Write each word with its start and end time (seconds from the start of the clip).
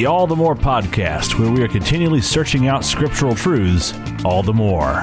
the 0.00 0.06
All 0.06 0.26
the 0.26 0.34
More 0.34 0.54
podcast, 0.54 1.38
where 1.38 1.52
we 1.52 1.62
are 1.62 1.68
continually 1.68 2.22
searching 2.22 2.68
out 2.68 2.86
scriptural 2.86 3.34
truths 3.34 3.92
all 4.24 4.42
the 4.42 4.50
more. 4.50 5.02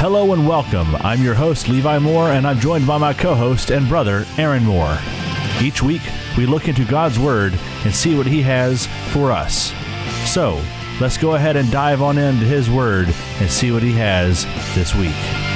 Hello 0.00 0.32
and 0.32 0.48
welcome. 0.48 0.96
I'm 0.96 1.22
your 1.22 1.34
host, 1.34 1.68
Levi 1.68 2.00
Moore, 2.00 2.32
and 2.32 2.44
I'm 2.44 2.58
joined 2.58 2.88
by 2.88 2.98
my 2.98 3.14
co 3.14 3.36
host 3.36 3.70
and 3.70 3.88
brother, 3.88 4.26
Aaron 4.36 4.64
Moore. 4.64 4.98
Each 5.60 5.80
week, 5.80 6.02
we 6.36 6.44
look 6.44 6.66
into 6.66 6.84
God's 6.84 7.20
Word 7.20 7.56
and 7.84 7.94
see 7.94 8.16
what 8.16 8.26
He 8.26 8.42
has 8.42 8.88
for 9.12 9.30
us. 9.30 9.72
So, 10.28 10.60
let's 11.00 11.18
go 11.18 11.36
ahead 11.36 11.54
and 11.54 11.70
dive 11.70 12.02
on 12.02 12.18
into 12.18 12.46
His 12.46 12.68
Word 12.68 13.14
and 13.38 13.48
see 13.48 13.70
what 13.70 13.84
He 13.84 13.92
has 13.92 14.44
this 14.74 14.92
week. 14.96 15.51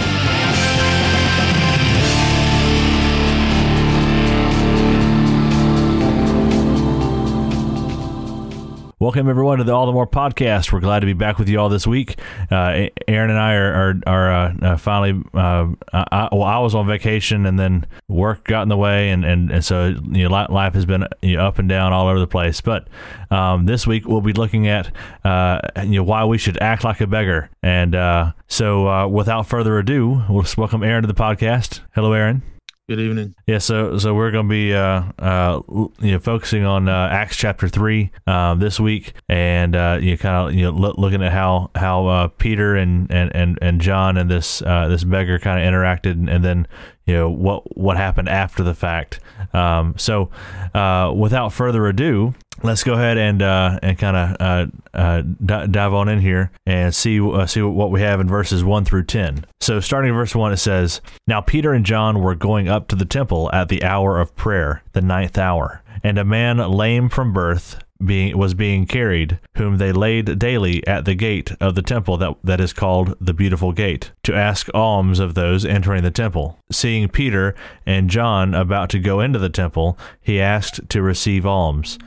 Welcome 9.07 9.29
everyone 9.29 9.59
to 9.59 9.65
the 9.65 9.73
All 9.73 9.87
the 9.87 9.93
More 9.93 10.09
podcast. 10.09 10.73
We're 10.73 10.81
glad 10.81 10.99
to 10.99 11.07
be 11.07 11.13
back 11.13 11.39
with 11.39 11.49
you 11.49 11.61
all 11.61 11.69
this 11.69 11.87
week. 11.87 12.19
Uh, 12.51 12.89
Aaron 13.07 13.31
and 13.31 13.39
I 13.39 13.55
are 13.55 13.73
are, 13.73 13.95
are 14.05 14.33
uh, 14.33 14.55
uh 14.61 14.77
finally. 14.79 15.23
Uh, 15.33 15.69
I, 15.93 16.29
well, 16.33 16.43
I 16.43 16.59
was 16.59 16.75
on 16.75 16.89
vacation 16.89 17.47
and 17.47 17.57
then 17.57 17.87
work 18.09 18.43
got 18.49 18.63
in 18.63 18.69
the 18.69 18.77
way, 18.77 19.11
and, 19.11 19.25
and, 19.25 19.53
and 19.53 19.65
so 19.65 19.95
you 20.11 20.29
know, 20.29 20.47
life 20.51 20.75
has 20.75 20.87
been 20.87 21.07
you 21.23 21.37
know, 21.37 21.47
up 21.47 21.61
and 21.61 21.69
down 21.69 21.93
all 21.93 22.09
over 22.09 22.19
the 22.19 22.27
place. 22.27 22.61
But 22.61 22.89
um, 23.31 23.67
this 23.67 23.87
week 23.87 24.09
we'll 24.09 24.23
be 24.23 24.33
looking 24.33 24.67
at 24.67 24.91
uh, 25.25 25.61
you 25.85 26.01
know 26.01 26.03
why 26.03 26.25
we 26.25 26.37
should 26.37 26.61
act 26.61 26.83
like 26.83 27.01
a 27.01 27.07
beggar. 27.07 27.49
And 27.63 27.95
uh, 27.95 28.33
so, 28.49 29.07
without 29.07 29.47
further 29.47 29.79
ado, 29.79 30.25
we'll 30.29 30.47
welcome 30.59 30.83
Aaron 30.83 31.03
to 31.03 31.07
the 31.07 31.15
podcast. 31.15 31.79
Hello, 31.95 32.13
Aaron. 32.13 32.43
Good 32.89 33.01
evening. 33.01 33.35
Yeah, 33.49 33.59
so 33.59 33.99
so 33.99 34.15
we're 34.15 34.31
going 34.31 34.47
to 34.47 34.49
be 34.49 34.73
uh, 34.73 35.03
uh, 35.19 35.61
you 35.69 36.13
know 36.13 36.21
focusing 36.21 36.65
on 36.65 36.89
uh, 36.89 37.09
Acts 37.11 37.37
chapter 37.37 37.69
three 37.69 38.13
uh, 38.29 38.55
this 38.55 38.79
week, 38.79 39.13
and 39.29 39.75
uh, 39.75 39.99
you 40.01 40.17
kind 40.17 40.49
of 40.49 40.55
you 40.55 40.63
know 40.63 40.71
lo- 40.71 40.95
looking 40.97 41.21
at 41.21 41.33
how 41.33 41.73
how 41.75 42.07
uh, 42.07 42.29
Peter 42.29 42.77
and, 42.77 43.11
and, 43.11 43.35
and, 43.35 43.59
and 43.61 43.81
John 43.81 44.17
and 44.17 44.31
this 44.31 44.63
uh, 44.63 44.87
this 44.87 45.03
beggar 45.03 45.41
kind 45.41 45.59
of 45.59 45.67
interacted, 45.67 46.33
and 46.33 46.45
then 46.45 46.69
you 47.07 47.15
know 47.15 47.31
what 47.31 47.77
what 47.77 47.97
happened 47.97 48.29
after 48.29 48.63
the 48.63 48.75
fact. 48.75 49.21
Um, 49.53 49.95
so 49.97 50.31
uh, 50.75 51.13
without 51.17 51.53
further 51.53 51.87
ado, 51.87 52.35
let's 52.63 52.83
go 52.83 52.95
ahead 52.95 53.17
and 53.17 53.43
uh, 53.43 53.79
and 53.83 53.99
kind 53.99 54.17
of 54.17 54.37
uh, 54.41 54.67
uh, 54.93 55.23
d- 55.23 55.67
dive 55.71 55.95
on 55.95 56.09
in 56.09 56.21
here 56.21 56.51
and 56.67 56.95
see 56.95 57.21
uh, 57.21 57.47
see 57.47 57.63
what 57.63 57.91
we 57.91 58.01
have 58.01 58.21
in 58.21 58.29
verses 58.29 58.65
one 58.65 58.85
through 58.85 59.05
ten. 59.05 59.47
So 59.61 59.81
starting 59.81 60.11
in 60.11 60.17
verse 60.17 60.35
one, 60.35 60.53
it 60.53 60.59
says, 60.59 61.01
"Now 61.27 61.41
Peter 61.41 61.73
and 61.73 61.87
John 61.87 62.21
were 62.21 62.35
going 62.35 62.69
up 62.69 62.89
to 62.89 62.97
the 62.97 63.05
temple 63.05 63.51
at 63.53 63.69
the 63.69 63.83
hour 63.85 64.19
of 64.21 64.35
prayer, 64.35 64.83
the 64.93 65.01
ninth 65.01 65.39
hour, 65.39 65.83
and 66.03 66.19
a 66.19 66.25
man 66.25 66.59
lame 66.59 67.09
from 67.09 67.33
birth." 67.33 67.83
Being 68.05 68.37
was 68.37 68.55
being 68.55 68.87
carried, 68.87 69.39
whom 69.57 69.79
they 69.79 69.93
laid 69.93 70.39
daily 70.39 70.87
at 70.87 71.05
the 71.05 71.15
gate 71.15 71.53
of 71.61 71.75
the 71.75 71.83
temple 71.83 72.17
that, 72.19 72.37
that 72.45 72.61
is 72.61 72.73
called 72.73 73.15
the 73.21 73.35
Beautiful 73.35 73.73
Gate, 73.73 74.13
to 74.25 74.35
ask 74.35 74.69
alms 74.75 75.19
of 75.19 75.35
those 75.35 75.65
entering 75.65 76.03
the 76.03 76.11
temple. 76.11 76.59
Seeing 76.71 77.09
Peter 77.09 77.55
and 77.85 78.11
John 78.11 78.55
about 78.55 78.91
to 78.91 78.99
go 78.99 79.21
into 79.21 79.39
the 79.39 79.49
temple, 79.49 79.99
he 80.21 80.41
asked 80.41 80.89
to 80.91 81.03
receive 81.03 81.47
alms. 81.47 81.99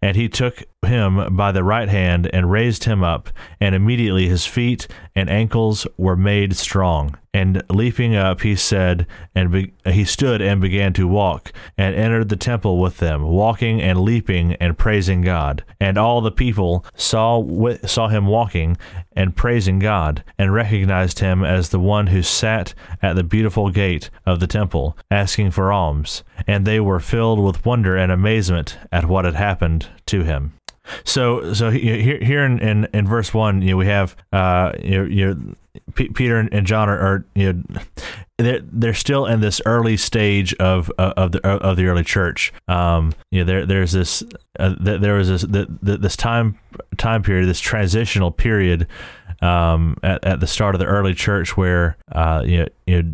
And 0.00 0.16
he 0.16 0.28
took 0.28 0.62
him 0.86 1.36
by 1.36 1.50
the 1.50 1.64
right 1.64 1.88
hand 1.88 2.30
and 2.32 2.50
raised 2.50 2.84
him 2.84 3.02
up, 3.02 3.30
and 3.60 3.74
immediately 3.74 4.28
his 4.28 4.46
feet 4.46 4.86
and 5.14 5.28
ankles 5.28 5.86
were 5.96 6.16
made 6.16 6.56
strong. 6.56 7.18
And 7.34 7.62
leaping 7.68 8.16
up, 8.16 8.40
he 8.40 8.56
said, 8.56 9.06
and 9.34 9.50
be, 9.50 9.72
he 9.84 10.04
stood 10.04 10.40
and 10.40 10.60
began 10.60 10.92
to 10.94 11.06
walk, 11.06 11.52
and 11.76 11.94
entered 11.94 12.28
the 12.28 12.36
temple 12.36 12.78
with 12.78 12.98
them, 12.98 13.22
walking 13.22 13.82
and 13.82 14.00
leaping 14.00 14.54
and 14.54 14.78
praising 14.78 15.20
God. 15.20 15.64
And 15.80 15.98
all 15.98 16.20
the 16.20 16.30
people 16.30 16.84
saw 16.94 17.44
saw 17.84 18.08
him 18.08 18.26
walking 18.26 18.76
and 19.18 19.34
praising 19.34 19.80
God, 19.80 20.22
and 20.38 20.54
recognized 20.54 21.18
him 21.18 21.44
as 21.44 21.70
the 21.70 21.80
one 21.80 22.06
who 22.06 22.22
sat 22.22 22.72
at 23.02 23.16
the 23.16 23.24
beautiful 23.24 23.68
gate 23.68 24.10
of 24.24 24.38
the 24.38 24.46
temple, 24.46 24.96
asking 25.10 25.50
for 25.50 25.72
alms. 25.72 26.22
And 26.46 26.64
they 26.64 26.78
were 26.78 27.00
filled 27.00 27.40
with 27.40 27.66
wonder 27.66 27.96
and 27.96 28.12
amazement 28.12 28.78
at 28.92 29.06
what 29.06 29.24
had 29.24 29.34
happened 29.34 29.88
to 30.06 30.22
him. 30.22 30.52
So, 31.04 31.52
so 31.54 31.70
here, 31.70 32.18
here 32.18 32.44
in, 32.44 32.58
in, 32.58 32.88
in 32.92 33.06
verse 33.06 33.32
one, 33.34 33.62
you 33.62 33.70
know, 33.70 33.76
we 33.76 33.86
have, 33.86 34.16
uh, 34.32 34.72
you 34.82 35.04
you 35.04 35.56
P- 35.94 36.08
Peter 36.08 36.38
and 36.38 36.66
John 36.66 36.88
are, 36.88 36.98
are, 36.98 37.24
you 37.34 37.52
know, 37.52 37.80
they're 38.38 38.60
they're 38.60 38.94
still 38.94 39.26
in 39.26 39.40
this 39.40 39.60
early 39.66 39.96
stage 39.96 40.54
of 40.54 40.90
uh, 40.98 41.12
of 41.16 41.32
the 41.32 41.46
of 41.46 41.76
the 41.76 41.86
early 41.86 42.04
church. 42.04 42.52
Um, 42.68 43.12
you 43.30 43.40
know, 43.40 43.44
there 43.44 43.66
there's 43.66 43.92
this 43.92 44.22
uh, 44.58 44.74
there 44.78 45.14
was 45.14 45.28
this 45.28 45.44
this 45.48 46.16
time 46.16 46.58
time 46.96 47.22
period, 47.22 47.48
this 47.48 47.60
transitional 47.60 48.30
period, 48.30 48.86
um, 49.42 49.96
at 50.02 50.24
at 50.24 50.40
the 50.40 50.46
start 50.46 50.74
of 50.74 50.78
the 50.78 50.86
early 50.86 51.14
church 51.14 51.56
where 51.56 51.96
uh, 52.12 52.42
you 52.46 52.58
know, 52.58 52.68
you 52.86 53.02
know 53.02 53.12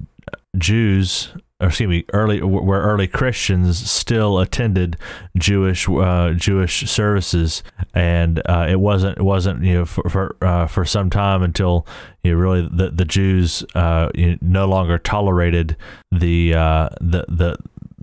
Jews 0.58 1.32
or 1.64 1.68
excuse 1.68 1.88
me, 1.88 2.04
early 2.12 2.42
where 2.42 2.82
early 2.82 3.08
Christians 3.08 3.90
still 3.90 4.38
attended 4.38 4.98
Jewish 5.36 5.88
uh, 5.88 6.34
Jewish 6.34 6.90
services, 6.90 7.62
and 7.94 8.42
uh, 8.46 8.66
it 8.68 8.80
wasn't 8.80 9.16
it 9.16 9.22
wasn't 9.22 9.64
you 9.64 9.74
know 9.74 9.84
for 9.86 10.08
for, 10.10 10.36
uh, 10.42 10.66
for 10.66 10.84
some 10.84 11.08
time 11.08 11.42
until 11.42 11.86
you 12.22 12.32
know, 12.32 12.36
really 12.36 12.68
the 12.70 12.90
the 12.90 13.06
Jews 13.06 13.64
uh, 13.74 14.10
you 14.14 14.32
know, 14.32 14.38
no 14.42 14.64
longer 14.66 14.98
tolerated 14.98 15.76
the 16.12 16.52
uh, 16.52 16.90
the 17.00 17.24
the 17.28 17.56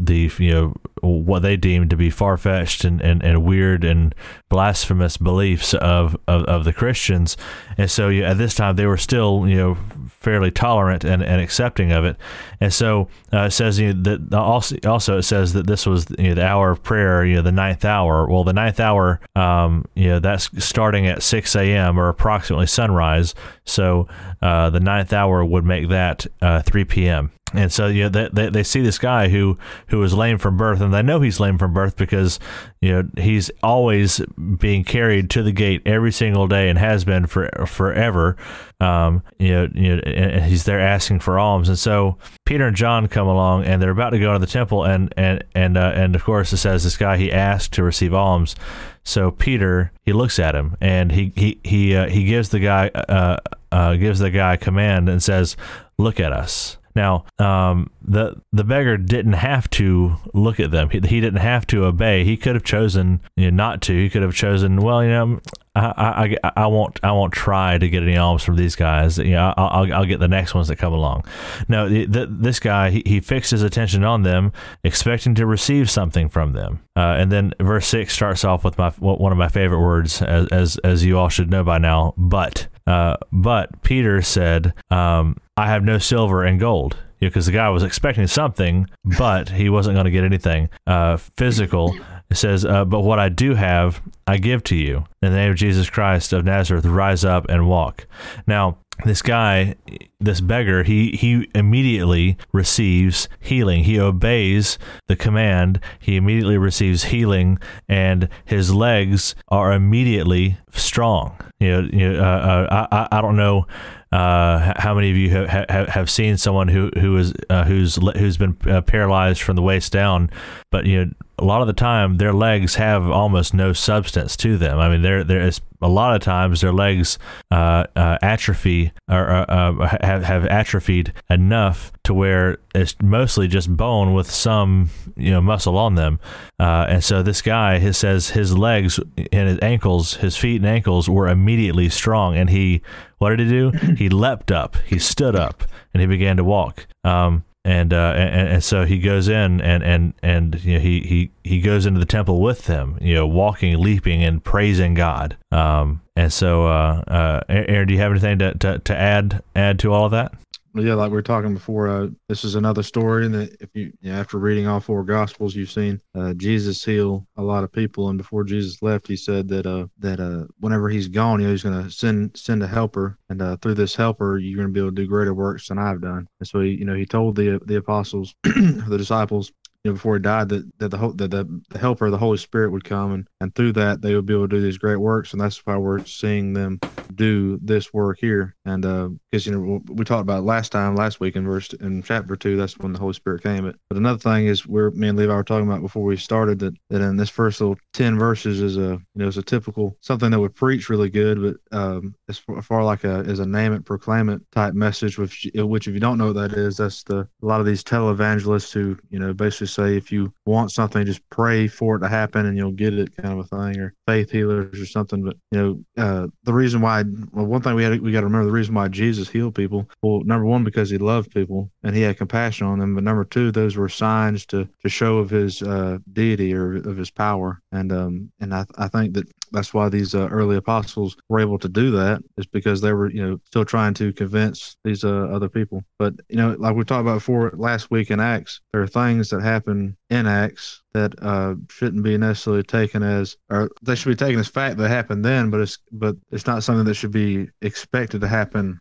the 0.05 0.31
you 0.37 0.51
know 0.51 0.73
what 1.01 1.41
they 1.41 1.57
deemed 1.57 1.89
to 1.89 1.97
be 1.97 2.11
far 2.11 2.37
fetched 2.37 2.83
and, 2.83 3.01
and, 3.01 3.23
and 3.23 3.43
weird 3.43 3.83
and 3.83 4.13
blasphemous 4.49 5.17
beliefs 5.17 5.73
of, 5.73 6.15
of, 6.27 6.43
of 6.43 6.63
the 6.63 6.73
Christians, 6.73 7.37
and 7.77 7.89
so 7.89 8.09
you, 8.09 8.23
at 8.23 8.37
this 8.37 8.53
time 8.53 8.75
they 8.75 8.85
were 8.85 8.97
still 8.97 9.47
you 9.47 9.55
know 9.55 9.77
fairly 10.07 10.51
tolerant 10.51 11.03
and, 11.03 11.23
and 11.23 11.41
accepting 11.41 11.91
of 11.91 12.05
it, 12.05 12.17
and 12.59 12.73
so 12.73 13.07
uh, 13.33 13.45
it 13.45 13.51
says 13.51 13.79
you 13.79 13.93
know, 13.93 14.17
that 14.17 14.37
also 14.37 14.75
also 14.85 15.17
it 15.17 15.23
says 15.23 15.53
that 15.53 15.67
this 15.67 15.85
was 15.85 16.07
you 16.19 16.29
know, 16.29 16.35
the 16.35 16.45
hour 16.45 16.71
of 16.71 16.83
prayer, 16.83 17.25
you 17.25 17.35
know 17.35 17.41
the 17.41 17.51
ninth 17.51 17.85
hour. 17.85 18.27
Well, 18.27 18.43
the 18.43 18.53
ninth 18.53 18.79
hour, 18.79 19.19
um, 19.35 19.85
you 19.95 20.09
know 20.09 20.19
that's 20.19 20.49
starting 20.63 21.07
at 21.07 21.23
six 21.23 21.55
a.m. 21.55 21.99
or 21.99 22.09
approximately 22.09 22.67
sunrise. 22.67 23.33
So 23.65 24.07
uh, 24.41 24.69
the 24.69 24.79
ninth 24.79 25.13
hour 25.13 25.43
would 25.43 25.65
make 25.65 25.89
that 25.89 26.27
uh, 26.41 26.61
three 26.61 26.85
p.m. 26.85 27.31
And 27.53 27.71
so 27.71 27.87
you 27.87 28.03
know 28.03 28.09
they, 28.09 28.29
they, 28.31 28.49
they, 28.49 28.63
see 28.63 28.81
this 28.81 28.97
guy 28.97 29.27
who 29.27 29.57
who 29.87 30.01
is 30.03 30.13
lame 30.13 30.37
from 30.37 30.55
birth, 30.55 30.79
and 30.79 30.93
they 30.93 31.01
know 31.01 31.19
he's 31.19 31.39
lame 31.39 31.57
from 31.57 31.73
birth 31.73 31.97
because 31.97 32.39
you 32.79 32.91
know 32.91 33.09
he's 33.17 33.51
always 33.61 34.21
being 34.57 34.83
carried 34.83 35.29
to 35.31 35.43
the 35.43 35.51
gate 35.51 35.81
every 35.85 36.11
single 36.11 36.47
day 36.47 36.69
and 36.69 36.79
has 36.79 37.03
been 37.03 37.27
for 37.27 37.49
forever. 37.67 38.37
Um, 38.79 39.21
you 39.37 39.51
know, 39.51 39.67
you 39.73 39.95
know, 39.95 40.01
and 40.03 40.45
he's 40.45 40.63
there 40.63 40.79
asking 40.79 41.19
for 41.19 41.37
alms, 41.37 41.67
and 41.67 41.77
so 41.77 42.17
Peter 42.45 42.67
and 42.67 42.75
John 42.75 43.07
come 43.07 43.27
along, 43.27 43.65
and 43.65 43.81
they're 43.81 43.91
about 43.91 44.11
to 44.11 44.19
go 44.19 44.33
to 44.33 44.39
the 44.39 44.47
temple, 44.47 44.85
and 44.85 45.13
and 45.17 45.43
and 45.53 45.77
uh, 45.77 45.91
and 45.93 46.15
of 46.15 46.23
course 46.23 46.53
it 46.53 46.57
says 46.57 46.85
this 46.85 46.97
guy 46.97 47.17
he 47.17 47.31
asked 47.31 47.73
to 47.73 47.83
receive 47.83 48.13
alms. 48.13 48.55
So 49.03 49.31
Peter 49.31 49.91
he 50.03 50.13
looks 50.13 50.39
at 50.39 50.55
him 50.55 50.77
and 50.79 51.11
he 51.11 51.33
he 51.35 51.59
he 51.63 51.95
uh, 51.95 52.07
he 52.07 52.23
gives 52.25 52.49
the 52.49 52.59
guy 52.59 52.89
uh, 52.89 53.37
uh 53.71 53.95
gives 53.95 54.19
the 54.19 54.29
guy 54.29 54.53
a 54.53 54.57
command 54.57 55.09
and 55.09 55.21
says, 55.21 55.57
"Look 55.97 56.19
at 56.19 56.31
us." 56.31 56.77
Now, 56.95 57.25
um, 57.39 57.89
the 58.01 58.41
the 58.51 58.63
beggar 58.63 58.97
didn't 58.97 59.33
have 59.33 59.69
to 59.71 60.17
look 60.33 60.59
at 60.59 60.71
them. 60.71 60.89
He, 60.89 60.99
he 60.99 61.21
didn't 61.21 61.39
have 61.41 61.67
to 61.67 61.85
obey. 61.85 62.23
He 62.23 62.37
could 62.37 62.55
have 62.55 62.63
chosen 62.63 63.21
you 63.35 63.51
know, 63.51 63.55
not 63.55 63.81
to. 63.83 63.93
He 63.93 64.09
could 64.09 64.21
have 64.21 64.33
chosen, 64.33 64.81
well, 64.81 65.03
you 65.03 65.09
know, 65.09 65.39
I, 65.73 66.37
I, 66.43 66.51
I 66.57 66.67
won't 66.67 66.99
I 67.01 67.13
won't 67.13 67.31
try 67.31 67.77
to 67.77 67.87
get 67.87 68.03
any 68.03 68.17
alms 68.17 68.43
from 68.43 68.57
these 68.57 68.75
guys. 68.75 69.17
You 69.17 69.31
know, 69.31 69.53
I'll, 69.55 69.93
I'll, 69.93 70.05
get 70.05 70.19
the 70.19 70.27
next 70.27 70.53
ones 70.53 70.67
that 70.67 70.75
come 70.75 70.91
along. 70.91 71.25
No, 71.69 71.87
this 71.87 72.59
guy 72.59 72.89
he, 72.89 73.03
he 73.05 73.19
fixed 73.21 73.51
his 73.51 73.63
attention 73.63 74.03
on 74.03 74.23
them, 74.23 74.51
expecting 74.83 75.33
to 75.35 75.45
receive 75.45 75.89
something 75.89 76.27
from 76.27 76.51
them. 76.51 76.81
Uh, 76.97 77.15
and 77.17 77.31
then 77.31 77.53
verse 77.61 77.87
six 77.87 78.13
starts 78.13 78.43
off 78.43 78.65
with 78.65 78.77
my 78.77 78.89
one 78.99 79.31
of 79.31 79.37
my 79.37 79.47
favorite 79.47 79.79
words, 79.79 80.21
as 80.21 80.47
as, 80.49 80.77
as 80.83 81.05
you 81.05 81.17
all 81.17 81.29
should 81.29 81.49
know 81.49 81.63
by 81.63 81.77
now. 81.77 82.13
But 82.17 82.67
uh, 82.91 83.17
but 83.31 83.81
Peter 83.83 84.21
said, 84.21 84.73
um, 84.89 85.37
"I 85.57 85.67
have 85.67 85.83
no 85.83 85.97
silver 85.97 86.43
and 86.43 86.59
gold." 86.59 86.97
because 87.19 87.45
the 87.45 87.51
guy 87.51 87.69
was 87.69 87.83
expecting 87.83 88.25
something, 88.25 88.87
but 89.19 89.47
he 89.49 89.69
wasn't 89.69 89.93
going 89.93 90.05
to 90.05 90.11
get 90.11 90.23
anything 90.23 90.67
uh, 90.87 91.15
physical 91.17 91.95
it 92.31 92.37
says, 92.37 92.63
uh, 92.63 92.85
"But 92.85 93.01
what 93.01 93.19
I 93.19 93.27
do 93.27 93.55
have, 93.55 94.01
I 94.25 94.37
give 94.37 94.63
to 94.63 94.75
you. 94.75 95.03
In 95.21 95.31
the 95.31 95.37
name 95.37 95.51
of 95.51 95.57
Jesus 95.57 95.89
Christ 95.89 96.31
of 96.31 96.45
Nazareth, 96.45 96.85
rise 96.85 97.25
up 97.25 97.45
and 97.49 97.67
walk." 97.67 98.07
Now, 98.47 98.77
this 99.03 99.21
guy, 99.21 99.75
this 100.19 100.41
beggar, 100.41 100.83
he 100.83 101.11
he 101.11 101.49
immediately 101.55 102.37
receives 102.51 103.27
healing. 103.39 103.83
He 103.83 103.99
obeys 103.99 104.77
the 105.07 105.15
command. 105.15 105.79
He 105.99 106.15
immediately 106.15 106.57
receives 106.57 107.05
healing, 107.05 107.59
and 107.87 108.29
his 108.45 108.73
legs 108.73 109.35
are 109.47 109.73
immediately 109.73 110.57
strong. 110.71 111.37
You 111.59 111.69
know, 111.69 111.89
you 111.91 112.13
know 112.13 112.19
uh, 112.19 112.67
uh, 112.69 112.87
I 112.91 113.17
I 113.17 113.21
don't 113.21 113.35
know 113.35 113.67
uh, 114.11 114.73
how 114.77 114.93
many 114.93 115.09
of 115.09 115.15
you 115.15 115.29
have, 115.29 115.69
have, 115.69 115.87
have 115.89 116.09
seen 116.09 116.37
someone 116.37 116.67
who 116.67 116.91
who 116.99 117.17
is 117.17 117.33
uh, 117.49 117.63
who's 117.63 117.95
who's 117.95 118.37
been 118.37 118.57
uh, 118.67 118.81
paralyzed 118.81 119.41
from 119.41 119.55
the 119.55 119.61
waist 119.61 119.91
down, 119.91 120.29
but 120.69 120.85
you 120.85 121.05
know 121.05 121.11
a 121.37 121.43
lot 121.43 121.61
of 121.61 121.67
the 121.67 121.73
time 121.73 122.17
their 122.17 122.33
legs 122.33 122.75
have 122.75 123.09
almost 123.09 123.53
no 123.53 123.73
substance 123.73 124.37
to 124.37 124.57
them. 124.57 124.79
I 124.79 124.89
mean, 124.89 125.01
there 125.01 125.23
there 125.23 125.41
is 125.41 125.61
a 125.81 125.87
lot 125.87 126.15
of 126.15 126.21
times 126.21 126.61
their 126.61 126.71
legs 126.71 127.17
uh, 127.49 127.85
uh, 127.95 128.17
atrophy 128.21 128.91
or 129.09 129.29
uh, 129.49 129.97
have 130.01 130.23
have 130.23 130.45
atrophied 130.45 131.13
enough 131.29 131.91
to 132.03 132.13
where 132.13 132.59
it's 132.75 132.95
mostly 133.01 133.47
just 133.47 133.75
bone 133.75 134.13
with 134.13 134.29
some 134.29 134.89
you 135.17 135.31
know 135.31 135.41
muscle 135.41 135.77
on 135.77 135.95
them. 135.95 136.19
and 136.59 137.03
so 137.03 137.23
this 137.23 137.41
guy, 137.41 137.91
says 137.91 138.29
his 138.29 138.57
legs 138.57 138.99
and 139.31 139.49
his 139.49 139.59
ankles, 139.61 140.15
his 140.15 140.37
feet 140.37 140.57
and 140.57 140.69
ankles 140.69 141.09
were 141.09 141.27
immediately 141.27 141.89
strong, 141.89 142.35
and 142.35 142.49
he 142.49 142.81
what 143.17 143.35
did 143.35 143.47
he 143.47 143.49
do? 143.49 143.71
he 143.95 144.09
leapt 144.09 144.51
up, 144.51 144.77
he 144.85 144.99
stood 144.99 145.35
up, 145.35 145.63
and 145.93 146.01
he 146.01 146.07
began 146.07 146.37
to 146.37 146.43
walk. 146.43 146.87
Um, 147.03 147.43
and, 147.63 147.93
uh, 147.93 148.13
and 148.15 148.49
and 148.49 148.63
so 148.63 148.85
he 148.85 148.97
goes 148.97 149.27
in 149.27 149.61
and 149.61 149.83
and 149.83 150.13
and 150.23 150.63
you 150.63 150.73
know, 150.75 150.79
he 150.79 151.01
he 151.01 151.31
he 151.43 151.61
goes 151.61 151.85
into 151.85 151.99
the 151.99 152.05
temple 152.05 152.41
with 152.41 152.65
them, 152.65 152.97
you 152.99 153.13
know, 153.13 153.27
walking, 153.27 153.77
leaping, 153.79 154.23
and 154.23 154.43
praising 154.43 154.95
God. 154.95 155.37
Um, 155.51 156.01
and 156.15 156.33
so, 156.33 156.65
uh, 156.65 157.03
uh, 157.07 157.41
Aaron, 157.49 157.87
do 157.87 157.93
you 157.93 157.99
have 157.99 158.11
anything 158.11 158.39
to, 158.39 158.53
to, 158.55 158.79
to 158.79 158.97
add 158.97 159.43
add 159.55 159.79
to 159.79 159.93
all 159.93 160.05
of 160.05 160.11
that? 160.11 160.33
Yeah, 160.75 160.93
like 160.93 161.09
we 161.09 161.15
were 161.15 161.21
talking 161.21 161.53
before, 161.53 161.89
uh, 161.89 162.07
this 162.29 162.43
is 162.43 162.55
another 162.55 162.83
story 162.83 163.27
that 163.27 163.55
if 163.59 163.69
you, 163.73 163.91
you 164.01 164.11
know, 164.11 164.17
after 164.17 164.37
reading 164.37 164.67
all 164.67 164.79
four 164.79 165.03
gospels, 165.03 165.55
you've 165.55 165.71
seen 165.71 165.99
uh, 166.15 166.33
Jesus 166.33 166.83
heal 166.83 167.27
a 167.35 167.41
lot 167.41 167.63
of 167.63 167.71
people, 167.71 168.09
and 168.09 168.17
before 168.17 168.43
Jesus 168.43 168.81
left, 168.81 169.07
he 169.07 169.15
said 169.15 169.47
that 169.49 169.65
uh, 169.65 169.87
that 169.99 170.19
uh, 170.19 170.45
whenever 170.59 170.89
he's 170.89 171.07
gone, 171.07 171.39
you 171.39 171.47
know, 171.47 171.51
he's 171.51 171.63
going 171.63 171.83
to 171.83 171.91
send 171.91 172.35
send 172.37 172.63
a 172.63 172.67
helper, 172.67 173.17
and 173.29 173.41
uh, 173.41 173.57
through 173.57 173.73
this 173.73 173.95
helper, 173.95 174.37
you're 174.37 174.57
going 174.57 174.67
to 174.67 174.73
be 174.73 174.79
able 174.79 174.91
to 174.91 174.95
do 174.95 175.07
greater 175.07 175.33
works 175.33 175.67
than 175.67 175.77
I've 175.77 176.01
done. 176.01 176.27
And 176.39 176.47
so, 176.47 176.61
he, 176.61 176.71
you 176.71 176.85
know, 176.85 176.95
he 176.95 177.05
told 177.05 177.35
the 177.35 177.59
the 177.65 177.75
apostles, 177.77 178.33
the 178.43 178.97
disciples, 178.97 179.51
know, 179.89 179.93
before 179.93 180.15
he 180.15 180.21
died, 180.21 180.49
that 180.49 180.79
that 180.79 180.89
the 180.89 180.97
that 181.15 181.31
the, 181.31 181.61
the 181.69 181.79
helper, 181.79 182.09
the 182.09 182.17
Holy 182.17 182.37
Spirit, 182.37 182.71
would 182.71 182.83
come, 182.83 183.13
and 183.13 183.27
and 183.39 183.53
through 183.55 183.73
that 183.73 184.01
they 184.01 184.13
would 184.13 184.25
be 184.25 184.33
able 184.33 184.47
to 184.47 184.55
do 184.55 184.61
these 184.61 184.77
great 184.77 184.97
works, 184.97 185.31
and 185.31 185.41
that's 185.41 185.65
why 185.65 185.77
we're 185.77 186.05
seeing 186.05 186.53
them 186.53 186.79
do 187.15 187.59
this 187.61 187.93
work 187.93 188.17
here. 188.19 188.55
And 188.65 188.83
because 189.31 189.47
uh, 189.47 189.51
you 189.51 189.57
know 189.57 189.81
we 189.87 190.05
talked 190.05 190.21
about 190.21 190.43
last 190.43 190.71
time, 190.71 190.95
last 190.95 191.19
week 191.19 191.35
in 191.35 191.45
verse 191.45 191.73
in 191.73 192.03
chapter 192.03 192.35
two, 192.35 192.57
that's 192.57 192.77
when 192.77 192.93
the 192.93 192.99
Holy 192.99 193.13
Spirit 193.13 193.43
came. 193.43 193.63
But 193.63 193.75
but 193.89 193.97
another 193.97 194.19
thing 194.19 194.45
is, 194.45 194.67
we're 194.67 194.91
me 194.91 195.07
and 195.07 195.17
Levi 195.17 195.33
were 195.33 195.43
talking 195.43 195.67
about 195.67 195.81
before 195.81 196.03
we 196.03 196.17
started 196.17 196.59
that 196.59 196.75
that 196.89 197.01
in 197.01 197.17
this 197.17 197.29
first 197.29 197.59
little 197.59 197.77
ten 197.93 198.19
verses 198.19 198.61
is 198.61 198.77
a 198.77 198.81
you 198.81 198.99
know 199.15 199.27
is 199.27 199.37
a 199.37 199.43
typical 199.43 199.97
something 200.01 200.31
that 200.31 200.39
would 200.39 200.55
preach 200.55 200.89
really 200.89 201.09
good, 201.09 201.41
but 201.41 201.77
um, 201.77 202.13
as 202.29 202.37
far, 202.37 202.61
far 202.61 202.83
like 202.83 203.03
a 203.03 203.21
is 203.21 203.39
a 203.39 203.45
name 203.45 203.73
it, 203.73 203.85
proclaim 203.85 204.29
it 204.29 204.41
type 204.51 204.73
message, 204.73 205.17
which 205.17 205.49
which 205.55 205.87
if 205.87 205.93
you 205.93 205.99
don't 205.99 206.17
know 206.17 206.27
what 206.27 206.35
that 206.35 206.53
is, 206.53 206.77
that's 206.77 207.03
the 207.03 207.27
a 207.41 207.45
lot 207.45 207.59
of 207.59 207.65
these 207.65 207.83
televangelists 207.83 208.71
who 208.71 208.97
you 209.09 209.19
know 209.19 209.33
basically 209.33 209.67
say 209.73 209.97
if 209.97 210.11
you 210.11 210.33
want 210.45 210.71
something, 210.71 211.05
just 211.05 211.27
pray 211.29 211.67
for 211.67 211.95
it 211.95 211.99
to 211.99 212.07
happen 212.07 212.45
and 212.45 212.57
you'll 212.57 212.71
get 212.71 212.93
it, 212.93 213.15
kind 213.15 213.39
of 213.39 213.45
a 213.45 213.47
thing, 213.47 213.79
or 213.79 213.93
faith 214.07 214.31
healers 214.31 214.79
or 214.79 214.85
something. 214.85 215.23
But 215.23 215.37
you 215.51 215.59
know, 215.59 216.03
uh, 216.03 216.27
the 216.43 216.53
reason 216.53 216.81
why, 216.81 217.03
well, 217.31 217.45
one 217.45 217.61
thing 217.61 217.75
we 217.75 217.83
had 217.83 218.01
we 218.01 218.11
got 218.11 218.21
to 218.21 218.27
remember 218.27 218.45
the 218.45 218.51
reason 218.51 218.75
why 218.75 218.87
Jesus 218.87 219.29
healed 219.29 219.55
people. 219.55 219.87
Well, 220.01 220.21
number 220.23 220.45
one, 220.45 220.63
because 220.63 220.89
he 220.89 220.97
loved 220.97 221.31
people 221.31 221.71
and 221.83 221.95
he 221.95 222.01
had 222.01 222.17
compassion 222.17 222.67
on 222.67 222.79
them. 222.79 222.95
But 222.95 223.03
number 223.03 223.23
two, 223.23 223.51
those 223.51 223.77
were 223.77 223.89
signs 223.89 224.45
to 224.47 224.67
to 224.81 224.89
show 224.89 225.17
of 225.17 225.29
his 225.29 225.61
uh, 225.61 225.99
deity 226.13 226.53
or 226.53 226.75
of 226.75 226.97
his 226.97 227.11
power. 227.11 227.61
And 227.71 227.91
um 227.91 228.31
and 228.39 228.53
I 228.53 228.65
I 228.77 228.87
think 228.87 229.13
that 229.13 229.27
that's 229.51 229.73
why 229.73 229.89
these 229.89 230.15
uh, 230.15 230.27
early 230.27 230.57
apostles 230.57 231.15
were 231.29 231.39
able 231.39 231.59
to 231.59 231.69
do 231.69 231.91
that 231.91 232.21
is 232.37 232.45
because 232.45 232.81
they 232.81 232.93
were 232.93 233.09
you 233.09 233.25
know 233.25 233.39
still 233.45 233.65
trying 233.65 233.93
to 233.95 234.13
convince 234.13 234.77
these 234.83 235.03
uh, 235.03 235.27
other 235.31 235.49
people. 235.49 235.83
But 235.99 236.15
you 236.29 236.37
know 236.37 236.55
like 236.59 236.75
we 236.75 236.83
talked 236.83 237.01
about 237.01 237.15
before 237.15 237.51
last 237.55 237.91
week 237.91 238.11
in 238.11 238.19
acts 238.19 238.61
there 238.71 238.81
are 238.81 238.87
things 238.87 239.29
that 239.29 239.41
happen 239.41 239.95
in 240.09 240.27
acts 240.27 240.81
that 240.93 241.13
uh, 241.21 241.55
shouldn't 241.69 242.03
be 242.03 242.17
necessarily 242.17 242.63
taken 242.63 243.03
as 243.03 243.37
or 243.49 243.69
they 243.81 243.95
should 243.95 244.09
be 244.09 244.15
taken 244.15 244.39
as 244.39 244.47
fact 244.47 244.77
that 244.77 244.89
happened 244.89 245.23
then 245.23 245.49
but 245.49 245.61
it's 245.61 245.77
but 245.91 246.15
it's 246.31 246.47
not 246.47 246.63
something 246.63 246.85
that 246.85 246.95
should 246.95 247.11
be 247.11 247.47
expected 247.61 248.21
to 248.21 248.27
happen 248.27 248.79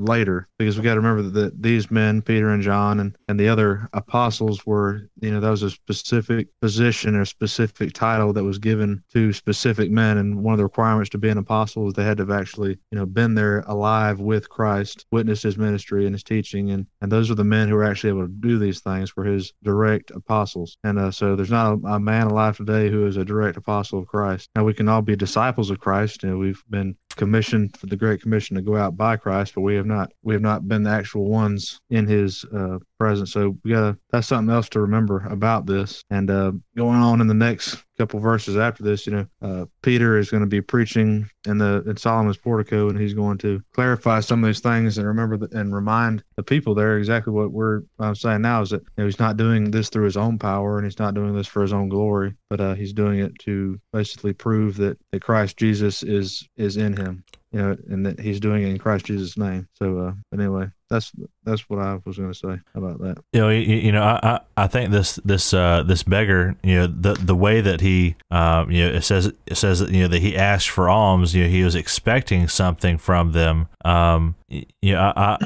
later 0.00 0.48
because 0.58 0.76
we 0.76 0.84
got 0.84 0.94
to 0.94 1.00
remember 1.00 1.22
that, 1.22 1.62
these 1.62 1.90
men 1.90 2.22
peter 2.22 2.50
and 2.50 2.62
john 2.62 3.00
and, 3.00 3.16
and 3.28 3.38
the 3.38 3.48
other 3.48 3.88
apostles 3.92 4.64
were 4.66 5.08
you 5.20 5.30
know 5.30 5.40
that 5.40 5.50
was 5.50 5.62
a 5.62 5.70
specific 5.70 6.48
position 6.60 7.14
or 7.14 7.24
specific 7.24 7.92
title 7.92 8.32
that 8.32 8.44
was 8.44 8.58
given 8.58 9.02
to 9.12 9.32
specific 9.32 9.90
men. 9.90 10.18
And 10.18 10.42
one 10.42 10.54
of 10.54 10.58
the 10.58 10.64
requirements 10.64 11.10
to 11.10 11.18
be 11.18 11.28
an 11.28 11.38
apostle 11.38 11.88
is 11.88 11.94
they 11.94 12.04
had 12.04 12.16
to 12.18 12.22
have 12.22 12.30
actually 12.30 12.78
you 12.90 12.98
know 12.98 13.06
been 13.06 13.34
there 13.34 13.60
alive 13.66 14.20
with 14.20 14.48
christ 14.48 15.06
witnessed 15.10 15.42
his 15.42 15.58
ministry 15.58 16.06
and 16.06 16.14
his 16.14 16.22
teaching. 16.22 16.70
And 16.70 16.86
and 17.00 17.10
those 17.10 17.30
are 17.30 17.34
the 17.34 17.44
men 17.44 17.68
who 17.68 17.74
were 17.74 17.84
actually 17.84 18.10
able 18.10 18.26
to 18.26 18.32
do 18.32 18.58
these 18.58 18.80
things 18.80 19.16
were 19.16 19.24
his 19.24 19.52
direct 19.62 20.10
apostles. 20.10 20.76
And 20.84 20.98
uh, 20.98 21.10
so 21.10 21.36
there's 21.36 21.50
not 21.50 21.72
a, 21.72 21.86
a 21.86 22.00
man 22.00 22.28
alive 22.28 22.56
today 22.56 22.90
who 22.90 23.06
is 23.06 23.16
a 23.16 23.24
direct 23.24 23.56
apostle 23.56 23.98
of 23.98 24.06
christ. 24.06 24.48
Now 24.54 24.64
we 24.64 24.74
can 24.74 24.88
all 24.88 25.02
be 25.02 25.16
disciples 25.16 25.70
of 25.70 25.80
christ. 25.80 26.22
You 26.22 26.30
know 26.30 26.38
we've 26.38 26.62
been 26.70 26.96
commissioned 27.16 27.76
for 27.76 27.86
the 27.86 27.96
Great 27.96 28.22
Commission 28.22 28.56
to 28.56 28.62
go 28.62 28.76
out 28.76 28.96
by 28.96 29.16
Christ, 29.16 29.54
but 29.54 29.60
we 29.62 29.74
have 29.74 29.86
not 29.90 30.12
we 30.22 30.34
have 30.34 30.42
not 30.42 30.66
been 30.68 30.82
the 30.82 30.90
actual 30.90 31.28
ones 31.28 31.80
in 31.90 32.06
His 32.06 32.44
uh, 32.54 32.78
presence. 32.98 33.32
So 33.32 33.56
we 33.64 33.72
got 33.72 33.96
that's 34.10 34.28
something 34.28 34.54
else 34.54 34.68
to 34.70 34.80
remember 34.80 35.26
about 35.28 35.66
this. 35.66 36.02
And 36.10 36.30
uh, 36.30 36.52
going 36.76 37.00
on 37.00 37.20
in 37.20 37.26
the 37.26 37.34
next 37.34 37.84
couple 37.98 38.20
verses 38.20 38.56
after 38.56 38.82
this, 38.82 39.06
you 39.06 39.12
know, 39.12 39.26
uh, 39.42 39.66
Peter 39.82 40.18
is 40.18 40.30
going 40.30 40.42
to 40.42 40.46
be 40.46 40.60
preaching 40.60 41.28
in 41.46 41.58
the 41.58 41.82
in 41.86 41.96
Solomon's 41.96 42.36
portico, 42.36 42.88
and 42.88 42.98
he's 42.98 43.14
going 43.14 43.38
to 43.38 43.62
clarify 43.74 44.20
some 44.20 44.42
of 44.42 44.48
these 44.48 44.60
things 44.60 44.98
and 44.98 45.06
remember 45.06 45.36
the, 45.36 45.48
and 45.58 45.74
remind 45.74 46.22
the 46.36 46.42
people 46.42 46.74
there 46.74 46.98
exactly 46.98 47.32
what 47.32 47.52
we're 47.52 47.82
I'm 47.98 48.14
saying 48.14 48.42
now 48.42 48.62
is 48.62 48.70
that 48.70 48.82
you 48.82 48.88
know, 48.98 49.04
he's 49.06 49.18
not 49.18 49.36
doing 49.36 49.70
this 49.70 49.88
through 49.88 50.04
his 50.04 50.16
own 50.16 50.38
power, 50.38 50.78
and 50.78 50.86
he's 50.86 50.98
not 50.98 51.14
doing 51.14 51.34
this 51.34 51.46
for 51.46 51.62
his 51.62 51.72
own 51.72 51.88
glory, 51.88 52.34
but 52.48 52.60
uh, 52.60 52.74
he's 52.74 52.92
doing 52.92 53.18
it 53.18 53.38
to 53.40 53.80
basically 53.92 54.32
prove 54.32 54.76
that 54.76 54.98
that 55.10 55.22
Christ 55.22 55.56
Jesus 55.56 56.02
is 56.02 56.48
is 56.56 56.76
in 56.76 56.96
him 56.96 57.24
you 57.52 57.60
know, 57.60 57.76
and 57.88 58.06
that 58.06 58.20
he's 58.20 58.40
doing 58.40 58.62
it 58.62 58.68
in 58.68 58.78
Christ 58.78 59.06
Jesus' 59.06 59.36
name. 59.36 59.68
So, 59.74 59.98
uh, 59.98 60.12
anyway, 60.32 60.68
that's 60.90 61.12
that's 61.44 61.70
what 61.70 61.78
I 61.78 61.98
was 62.04 62.18
going 62.18 62.32
to 62.32 62.38
say 62.38 62.60
about 62.74 63.00
that. 63.00 63.18
You 63.32 63.40
know, 63.40 63.48
you, 63.48 63.76
you 63.76 63.92
know, 63.92 64.02
I, 64.02 64.40
I 64.56 64.66
think 64.66 64.90
this 64.90 65.16
this 65.24 65.54
uh, 65.54 65.84
this 65.84 66.02
beggar, 66.02 66.56
you 66.64 66.80
know, 66.80 66.86
the 66.88 67.14
the 67.14 67.36
way 67.36 67.60
that 67.60 67.80
he, 67.80 68.16
um, 68.30 68.70
you 68.70 68.84
know, 68.84 68.92
it 68.92 69.02
says 69.02 69.26
it 69.46 69.54
says 69.54 69.78
that 69.78 69.90
you 69.90 70.02
know 70.02 70.08
that 70.08 70.20
he 70.20 70.36
asked 70.36 70.68
for 70.68 70.88
alms. 70.88 71.34
You 71.34 71.44
know, 71.44 71.48
he 71.48 71.62
was 71.62 71.76
expecting 71.76 72.48
something 72.48 72.98
from 72.98 73.32
them. 73.32 73.68
Um, 73.84 74.34
you 74.48 74.66
know, 74.82 75.12
I 75.14 75.38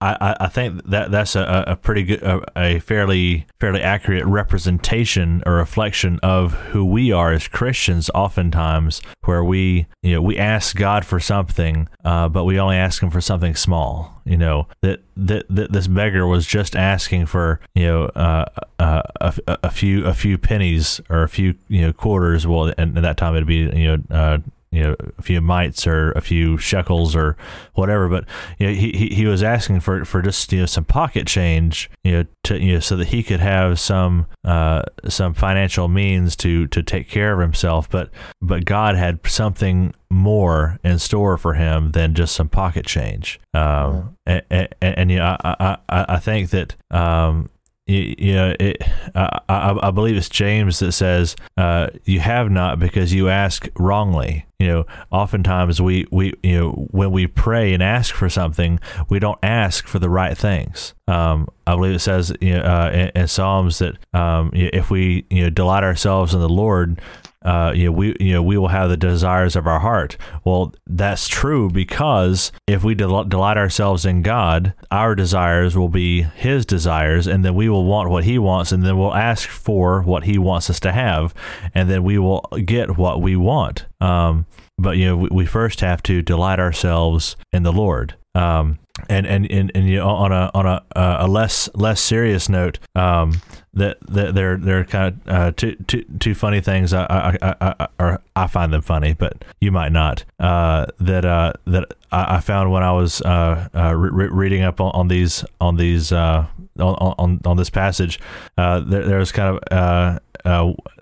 I, 0.00 0.36
I 0.40 0.48
think 0.48 0.84
that 0.86 1.10
that's 1.10 1.34
a, 1.34 1.64
a 1.66 1.76
pretty 1.76 2.04
good, 2.04 2.22
a, 2.22 2.40
a 2.56 2.78
fairly 2.78 3.46
fairly 3.60 3.82
accurate 3.82 4.24
representation 4.24 5.42
or 5.44 5.54
reflection 5.54 6.20
of 6.22 6.52
who 6.70 6.84
we 6.84 7.10
are 7.10 7.32
as 7.32 7.48
Christians. 7.48 8.08
Oftentimes, 8.14 9.02
where 9.24 9.42
we 9.42 9.86
you 10.02 10.14
know 10.14 10.22
we 10.22 10.38
ask 10.38 10.76
God 10.76 11.04
for 11.04 11.18
something, 11.18 11.88
uh, 12.04 12.28
but 12.28 12.44
we 12.44 12.60
only 12.60 12.76
ask 12.76 13.02
Him 13.02 13.10
for 13.10 13.20
something 13.20 13.56
small. 13.56 14.21
You 14.24 14.36
know 14.36 14.68
that 14.82 15.00
that, 15.16 15.46
that 15.50 15.72
this 15.72 15.88
beggar 15.88 16.26
was 16.26 16.46
just 16.46 16.76
asking 16.76 17.26
for 17.26 17.60
you 17.74 17.86
know 17.86 18.04
uh, 18.06 18.44
uh, 18.78 19.02
a, 19.20 19.58
a 19.64 19.70
few 19.70 20.04
a 20.04 20.14
few 20.14 20.38
pennies 20.38 21.00
or 21.08 21.22
a 21.22 21.28
few 21.28 21.54
you 21.68 21.82
know 21.82 21.92
quarters. 21.92 22.46
Well, 22.46 22.72
and 22.78 22.96
at 22.96 23.02
that 23.02 23.16
time 23.16 23.34
it'd 23.34 23.48
be 23.48 23.70
you 23.74 23.96
know 23.96 23.98
uh, 24.10 24.38
you 24.72 24.82
know 24.82 24.96
a 25.18 25.22
few 25.22 25.40
mites 25.40 25.86
or 25.86 26.12
a 26.12 26.20
few 26.20 26.56
shekels 26.56 27.14
or 27.14 27.36
whatever 27.74 28.08
but 28.08 28.24
you 28.58 28.66
know 28.66 28.72
he, 28.72 29.08
he, 29.12 29.26
was 29.26 29.42
asking 29.42 29.78
for 29.78 30.04
for 30.04 30.22
just 30.22 30.52
you 30.52 30.60
know 30.60 30.66
some 30.66 30.84
pocket 30.84 31.26
change 31.26 31.90
you 32.02 32.12
know 32.12 32.24
to 32.42 32.58
you 32.58 32.74
know 32.74 32.80
so 32.80 32.96
that 32.96 33.08
he 33.08 33.22
could 33.22 33.38
have 33.38 33.78
some 33.78 34.26
uh 34.44 34.82
some 35.06 35.34
financial 35.34 35.88
means 35.88 36.34
to 36.34 36.66
to 36.68 36.82
take 36.82 37.08
care 37.08 37.34
of 37.34 37.40
himself 37.40 37.88
but 37.88 38.10
but 38.40 38.64
God 38.64 38.96
had 38.96 39.20
something 39.26 39.94
more 40.10 40.78
in 40.82 40.98
store 40.98 41.36
for 41.36 41.54
him 41.54 41.92
than 41.92 42.14
just 42.14 42.34
some 42.34 42.48
pocket 42.48 42.86
change 42.86 43.38
um 43.54 44.16
yeah. 44.26 44.40
and, 44.50 44.68
and, 44.80 44.98
and, 44.98 45.10
you 45.10 45.18
know 45.18 45.36
I, 45.44 45.76
I 45.88 46.04
I 46.08 46.18
think 46.18 46.50
that 46.50 46.74
um 46.90 47.50
you, 47.86 48.14
you 48.16 48.34
know, 48.34 48.54
it, 48.60 48.82
uh, 49.14 49.40
I, 49.48 49.76
I 49.82 49.90
believe 49.90 50.16
it's 50.16 50.28
James 50.28 50.78
that 50.78 50.92
says, 50.92 51.34
uh, 51.56 51.88
"You 52.04 52.20
have 52.20 52.50
not 52.50 52.78
because 52.78 53.12
you 53.12 53.28
ask 53.28 53.68
wrongly." 53.76 54.46
You 54.62 54.68
know, 54.68 54.86
oftentimes 55.10 55.82
we 55.82 56.06
we 56.12 56.34
you 56.44 56.60
know 56.60 56.70
when 56.92 57.10
we 57.10 57.26
pray 57.26 57.74
and 57.74 57.82
ask 57.82 58.14
for 58.14 58.28
something, 58.28 58.78
we 59.08 59.18
don't 59.18 59.38
ask 59.42 59.88
for 59.88 59.98
the 59.98 60.08
right 60.08 60.38
things. 60.38 60.94
Um, 61.08 61.48
I 61.66 61.74
believe 61.74 61.96
it 61.96 61.98
says 61.98 62.32
you 62.40 62.54
know, 62.54 62.62
uh, 62.62 62.90
in, 62.92 63.22
in, 63.22 63.28
Psalms 63.28 63.80
that 63.80 63.96
um, 64.14 64.52
if 64.54 64.88
we 64.88 65.26
you 65.30 65.44
know 65.44 65.50
delight 65.50 65.82
ourselves 65.82 66.32
in 66.32 66.40
the 66.40 66.48
Lord, 66.48 67.00
uh, 67.44 67.72
you 67.74 67.86
know, 67.86 67.92
we 67.92 68.16
you 68.20 68.32
know 68.32 68.42
we 68.42 68.56
will 68.56 68.68
have 68.68 68.88
the 68.88 68.96
desires 68.96 69.56
of 69.56 69.66
our 69.66 69.80
heart. 69.80 70.16
Well, 70.44 70.74
that's 70.86 71.28
true 71.28 71.70
because 71.70 72.52
if 72.66 72.84
we 72.84 72.94
del- 72.94 73.24
delight 73.24 73.56
ourselves 73.56 74.04
in 74.04 74.22
God, 74.22 74.74
our 74.90 75.14
desires 75.14 75.76
will 75.76 75.88
be 75.88 76.22
His 76.22 76.64
desires, 76.64 77.26
and 77.26 77.44
then 77.44 77.54
we 77.54 77.68
will 77.68 77.84
want 77.84 78.10
what 78.10 78.24
He 78.24 78.38
wants, 78.38 78.72
and 78.72 78.84
then 78.84 78.98
we'll 78.98 79.14
ask 79.14 79.48
for 79.48 80.02
what 80.02 80.24
He 80.24 80.38
wants 80.38 80.70
us 80.70 80.80
to 80.80 80.92
have, 80.92 81.34
and 81.74 81.90
then 81.90 82.04
we 82.04 82.18
will 82.18 82.46
get 82.64 82.96
what 82.96 83.20
we 83.20 83.36
want. 83.36 83.86
Um, 84.00 84.46
but 84.78 84.96
you 84.96 85.06
know, 85.06 85.16
we, 85.16 85.28
we 85.32 85.46
first 85.46 85.80
have 85.80 86.02
to 86.04 86.22
delight 86.22 86.60
ourselves 86.60 87.36
in 87.52 87.62
the 87.62 87.72
Lord. 87.72 88.14
Um, 88.34 88.78
and 89.08 89.26
and 89.26 89.50
and, 89.50 89.72
and 89.74 89.88
you 89.88 89.96
know, 89.98 90.08
on 90.08 90.32
a 90.32 90.50
on 90.54 90.66
a 90.66 90.82
a 90.94 91.26
less 91.26 91.68
less 91.74 92.00
serious 92.00 92.48
note, 92.48 92.78
um, 92.94 93.40
that, 93.74 93.98
that 94.08 94.34
they're 94.34 94.56
they're 94.56 94.84
kind 94.84 95.20
of 95.26 95.32
uh, 95.32 95.52
two, 95.52 95.76
two, 95.86 96.04
two 96.20 96.34
funny 96.34 96.60
things. 96.60 96.92
I 96.92 97.04
I, 97.04 97.54
I, 97.60 97.88
I, 97.98 98.18
I 98.36 98.46
find 98.46 98.72
them 98.72 98.82
funny, 98.82 99.14
but 99.14 99.44
you 99.60 99.72
might 99.72 99.92
not. 99.92 100.24
Uh, 100.38 100.86
that 101.00 101.24
uh, 101.24 101.54
that 101.66 101.94
I, 102.10 102.40
found 102.40 102.70
when 102.70 102.82
I 102.82 102.92
was 102.92 103.22
uh, 103.22 103.68
uh, 103.74 103.94
re- 103.94 104.28
reading 104.28 104.62
up 104.62 104.80
on, 104.80 104.92
on, 104.92 105.08
these 105.08 105.44
on 105.60 105.76
these 105.76 106.12
uh, 106.12 106.46
on, 106.78 106.94
on 107.18 107.40
on 107.46 107.56
this 107.56 107.70
passage. 107.70 108.20
there, 108.56 108.80
there 108.82 109.18
was 109.18 109.32
kind 109.32 109.56
of 109.56 109.62
uh, 109.70 110.18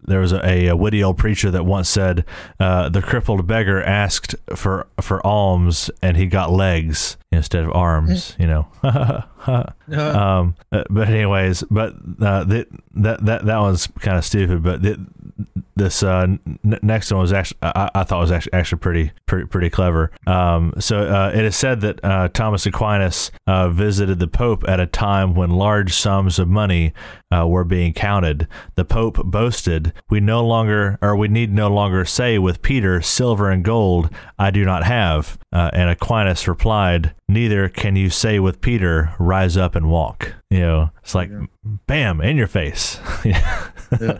there 0.03 0.21
was 0.21 0.33
a, 0.33 0.69
a, 0.69 0.77
witty 0.77 1.03
old 1.03 1.19
preacher 1.19 1.51
that 1.51 1.65
once 1.65 1.89
said, 1.89 2.25
uh, 2.59 2.89
"The 2.89 3.03
crippled 3.03 3.47
beggar 3.47 3.83
asked 3.83 4.35
for 4.55 4.87
for 5.01 5.25
alms, 5.27 5.91
and 6.03 6.17
he 6.17 6.27
got 6.27 6.51
legs 6.51 7.17
instead 7.31 7.65
of 7.65 7.73
arms." 7.73 8.37
you 8.39 8.47
know. 8.47 8.67
um, 9.93 10.55
uh, 10.73 10.85
but 10.91 11.09
anyways, 11.09 11.65
but 11.71 11.95
uh, 12.21 12.45
that 12.45 12.69
that 12.95 13.25
that 13.25 13.45
that 13.45 13.59
one's 13.59 13.87
kind 13.87 14.19
of 14.19 14.25
stupid. 14.25 14.63
But 14.63 14.83
the, 14.83 14.99
this 15.77 16.03
uh, 16.03 16.23
n- 16.23 16.79
next 16.83 17.11
one 17.11 17.21
was 17.21 17.33
actually 17.33 17.59
I, 17.62 17.91
I, 17.95 18.05
thought 18.05 18.21
was 18.21 18.33
actually 18.33 18.53
actually 18.53 18.79
pretty 18.79 19.12
pretty, 19.27 19.47
pretty 19.47 19.71
clever. 19.71 20.11
Um, 20.27 20.75
so 20.79 21.00
uh, 21.00 21.33
it 21.35 21.45
is 21.45 21.57
said 21.57 21.81
that 21.83 22.05
uh, 22.05 22.29
Thomas 22.29 22.67
Aquinas 22.67 23.31
uh, 23.47 23.69
visited 23.69 24.19
the 24.19 24.29
Pope 24.29 24.69
at 24.69 24.81
a 24.81 24.87
time 24.87 25.35
when 25.35 25.50
large 25.50 25.93
sums 25.93 26.39
of 26.39 26.49
money 26.49 26.93
uh, 27.31 27.47
were 27.47 27.65
being 27.65 27.93
counted. 27.93 28.49
The 28.75 28.85
Pope 28.85 29.25
boasted, 29.25 29.93
"We 30.09 30.21
no 30.21 30.45
longer, 30.45 30.99
or 31.00 31.17
we 31.17 31.29
need 31.29 31.53
no 31.53 31.69
longer 31.69 32.05
say 32.05 32.39
with 32.39 32.62
Peter, 32.62 33.00
silver 33.00 33.50
and 33.50 33.65
gold 33.65 34.11
I 34.39 34.50
do 34.50 34.65
not 34.65 34.85
have." 34.85 35.39
Uh, 35.53 35.71
and 35.73 35.91
Aquinas 35.91 36.47
replied, 36.47 37.15
"Neither 37.33 37.69
can 37.69 37.97
you 37.97 38.11
say 38.11 38.39
with 38.39 38.61
Peter, 38.61 39.15
rise 39.19 39.57
up 39.57 39.75
and 39.75 39.89
walk." 39.89 40.35
You 40.51 40.61
know, 40.61 40.91
it's 41.03 41.15
like, 41.15 41.31
yeah. 41.31 41.47
bam, 41.87 42.21
in 42.21 42.37
your 42.37 42.47
face. 42.47 42.99
yeah 43.25 44.19